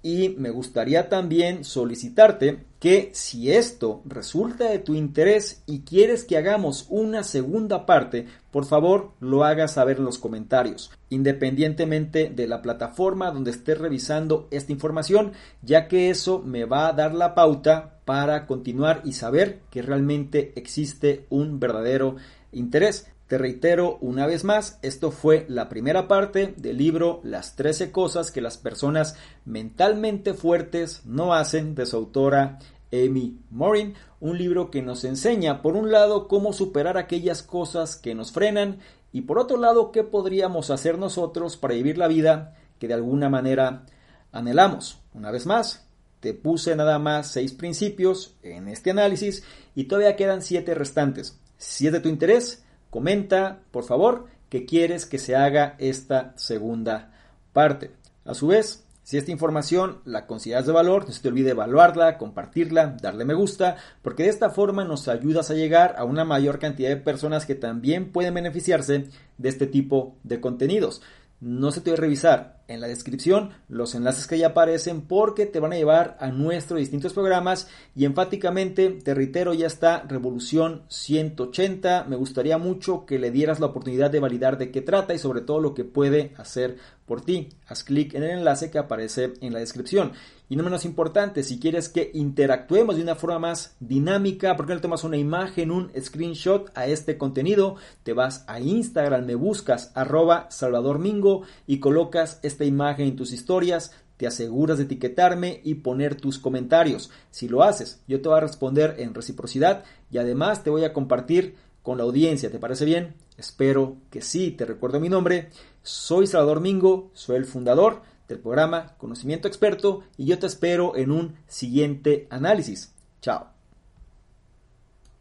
Y 0.00 0.30
me 0.30 0.50
gustaría 0.50 1.08
también 1.08 1.64
solicitarte 1.64 2.64
que 2.78 3.10
si 3.12 3.50
esto 3.50 4.00
resulta 4.04 4.70
de 4.70 4.78
tu 4.78 4.94
interés 4.94 5.62
y 5.66 5.80
quieres 5.80 6.22
que 6.22 6.36
hagamos 6.36 6.86
una 6.88 7.24
segunda 7.24 7.84
parte, 7.84 8.26
por 8.52 8.64
favor 8.64 9.10
lo 9.18 9.44
hagas 9.44 9.72
saber 9.72 9.98
en 9.98 10.04
los 10.04 10.18
comentarios, 10.18 10.92
independientemente 11.10 12.30
de 12.30 12.46
la 12.46 12.62
plataforma 12.62 13.32
donde 13.32 13.50
estés 13.50 13.76
revisando 13.76 14.46
esta 14.52 14.70
información, 14.70 15.32
ya 15.62 15.88
que 15.88 16.10
eso 16.10 16.38
me 16.38 16.64
va 16.64 16.86
a 16.86 16.92
dar 16.92 17.12
la 17.12 17.34
pauta 17.34 17.97
para 18.08 18.46
continuar 18.46 19.02
y 19.04 19.12
saber 19.12 19.60
que 19.68 19.82
realmente 19.82 20.54
existe 20.56 21.26
un 21.28 21.60
verdadero 21.60 22.16
interés. 22.52 23.06
Te 23.26 23.36
reitero 23.36 23.98
una 24.00 24.26
vez 24.26 24.44
más, 24.44 24.78
esto 24.80 25.10
fue 25.10 25.44
la 25.50 25.68
primera 25.68 26.08
parte 26.08 26.54
del 26.56 26.78
libro 26.78 27.20
Las 27.22 27.54
13 27.54 27.92
cosas 27.92 28.30
que 28.30 28.40
las 28.40 28.56
personas 28.56 29.16
mentalmente 29.44 30.32
fuertes 30.32 31.02
no 31.04 31.34
hacen 31.34 31.74
de 31.74 31.84
su 31.84 31.96
autora 31.96 32.60
Amy 32.90 33.40
Morin, 33.50 33.92
un 34.20 34.38
libro 34.38 34.70
que 34.70 34.80
nos 34.80 35.04
enseña 35.04 35.60
por 35.60 35.76
un 35.76 35.92
lado 35.92 36.28
cómo 36.28 36.54
superar 36.54 36.96
aquellas 36.96 37.42
cosas 37.42 37.96
que 37.96 38.14
nos 38.14 38.32
frenan 38.32 38.78
y 39.12 39.20
por 39.20 39.38
otro 39.38 39.58
lado 39.58 39.92
qué 39.92 40.02
podríamos 40.02 40.70
hacer 40.70 40.96
nosotros 40.96 41.58
para 41.58 41.74
vivir 41.74 41.98
la 41.98 42.08
vida 42.08 42.56
que 42.78 42.88
de 42.88 42.94
alguna 42.94 43.28
manera 43.28 43.84
anhelamos. 44.32 44.98
Una 45.12 45.30
vez 45.30 45.44
más, 45.44 45.87
te 46.20 46.34
puse 46.34 46.74
nada 46.76 46.98
más 46.98 47.30
seis 47.30 47.52
principios 47.52 48.34
en 48.42 48.68
este 48.68 48.90
análisis 48.90 49.42
y 49.74 49.84
todavía 49.84 50.16
quedan 50.16 50.42
siete 50.42 50.74
restantes. 50.74 51.38
Si 51.56 51.86
es 51.86 51.92
de 51.92 52.00
tu 52.00 52.08
interés, 52.08 52.62
Comenta, 52.90 53.60
por 53.70 53.84
favor, 53.84 54.26
que 54.48 54.64
quieres 54.64 55.04
que 55.04 55.18
se 55.18 55.36
haga 55.36 55.74
esta 55.78 56.32
segunda 56.36 57.12
parte. 57.52 57.90
A 58.24 58.32
su 58.32 58.46
vez, 58.46 58.84
si 59.02 59.18
esta 59.18 59.30
información 59.30 60.00
la 60.06 60.26
consideras 60.26 60.66
de 60.66 60.72
valor, 60.72 61.06
no 61.06 61.12
se 61.12 61.20
te 61.20 61.28
olvide 61.28 61.50
evaluarla, 61.50 62.16
compartirla, 62.16 62.96
darle 63.00 63.26
me 63.26 63.34
gusta, 63.34 63.76
porque 64.00 64.22
de 64.22 64.30
esta 64.30 64.48
forma 64.48 64.84
nos 64.84 65.06
ayudas 65.08 65.50
a 65.50 65.54
llegar 65.54 65.96
a 65.98 66.04
una 66.04 66.24
mayor 66.24 66.58
cantidad 66.58 66.88
de 66.88 66.96
personas 66.96 67.44
que 67.44 67.54
también 67.54 68.10
pueden 68.10 68.32
beneficiarse 68.34 69.08
de 69.36 69.48
este 69.48 69.66
tipo 69.66 70.16
de 70.22 70.40
contenidos. 70.40 71.02
No 71.40 71.70
se 71.70 71.80
te 71.80 71.90
olvide 71.90 72.00
revisar 72.00 72.58
en 72.66 72.80
la 72.80 72.88
descripción 72.88 73.50
los 73.68 73.94
enlaces 73.94 74.26
que 74.26 74.38
ya 74.38 74.48
aparecen 74.48 75.02
porque 75.02 75.46
te 75.46 75.60
van 75.60 75.72
a 75.72 75.76
llevar 75.76 76.16
a 76.20 76.30
nuestros 76.30 76.80
distintos 76.80 77.12
programas 77.12 77.68
y 77.94 78.04
enfáticamente 78.04 78.90
te 78.90 79.14
reitero 79.14 79.54
ya 79.54 79.68
está 79.68 80.02
Revolución 80.02 80.82
180 80.88 82.06
me 82.08 82.16
gustaría 82.16 82.58
mucho 82.58 83.06
que 83.06 83.18
le 83.18 83.30
dieras 83.30 83.60
la 83.60 83.66
oportunidad 83.66 84.10
de 84.10 84.20
validar 84.20 84.58
de 84.58 84.70
qué 84.70 84.82
trata 84.82 85.14
y 85.14 85.18
sobre 85.18 85.40
todo 85.40 85.60
lo 85.60 85.74
que 85.74 85.84
puede 85.84 86.32
hacer 86.36 86.76
por 87.06 87.22
ti. 87.22 87.48
Haz 87.66 87.84
clic 87.84 88.14
en 88.14 88.24
el 88.24 88.30
enlace 88.30 88.70
que 88.70 88.78
aparece 88.78 89.34
en 89.40 89.52
la 89.52 89.60
descripción 89.60 90.12
y 90.48 90.56
no 90.56 90.62
menos 90.62 90.84
importante, 90.84 91.42
si 91.42 91.58
quieres 91.58 91.88
que 91.88 92.10
interactuemos 92.14 92.96
de 92.96 93.02
una 93.02 93.14
forma 93.14 93.38
más 93.38 93.76
dinámica, 93.80 94.56
porque 94.56 94.74
no 94.74 94.80
tomas 94.80 95.04
una 95.04 95.16
imagen, 95.16 95.70
un 95.70 95.90
screenshot 96.00 96.70
a 96.74 96.86
este 96.86 97.18
contenido? 97.18 97.76
Te 98.02 98.14
vas 98.14 98.44
a 98.46 98.60
Instagram, 98.60 99.26
me 99.26 99.34
buscas 99.34 99.92
arroba 99.94 100.50
Salvador 100.50 100.98
Mingo 100.98 101.42
y 101.66 101.80
colocas 101.80 102.40
esta 102.42 102.64
imagen 102.64 103.08
en 103.08 103.16
tus 103.16 103.32
historias, 103.32 103.92
te 104.16 104.26
aseguras 104.26 104.78
de 104.78 104.84
etiquetarme 104.84 105.60
y 105.64 105.76
poner 105.76 106.16
tus 106.16 106.38
comentarios. 106.38 107.10
Si 107.30 107.48
lo 107.48 107.62
haces, 107.62 108.02
yo 108.08 108.20
te 108.20 108.28
voy 108.28 108.38
a 108.38 108.42
responder 108.42 108.96
en 108.98 109.14
reciprocidad 109.14 109.84
y 110.10 110.18
además 110.18 110.64
te 110.64 110.70
voy 110.70 110.84
a 110.84 110.92
compartir 110.92 111.54
con 111.82 111.98
la 111.98 112.04
audiencia. 112.04 112.50
¿Te 112.50 112.58
parece 112.58 112.84
bien? 112.84 113.14
Espero 113.36 113.96
que 114.10 114.20
sí. 114.20 114.50
Te 114.50 114.64
recuerdo 114.64 114.98
mi 114.98 115.08
nombre. 115.08 115.50
Soy 115.82 116.26
Salvador 116.26 116.60
Mingo, 116.60 117.10
soy 117.14 117.36
el 117.36 117.44
fundador 117.44 118.02
del 118.28 118.38
programa 118.38 118.94
Conocimiento 118.98 119.48
Experto 119.48 120.02
y 120.16 120.26
yo 120.26 120.38
te 120.38 120.46
espero 120.46 120.96
en 120.96 121.10
un 121.10 121.36
siguiente 121.46 122.26
análisis. 122.30 122.94
Chao. 123.20 123.57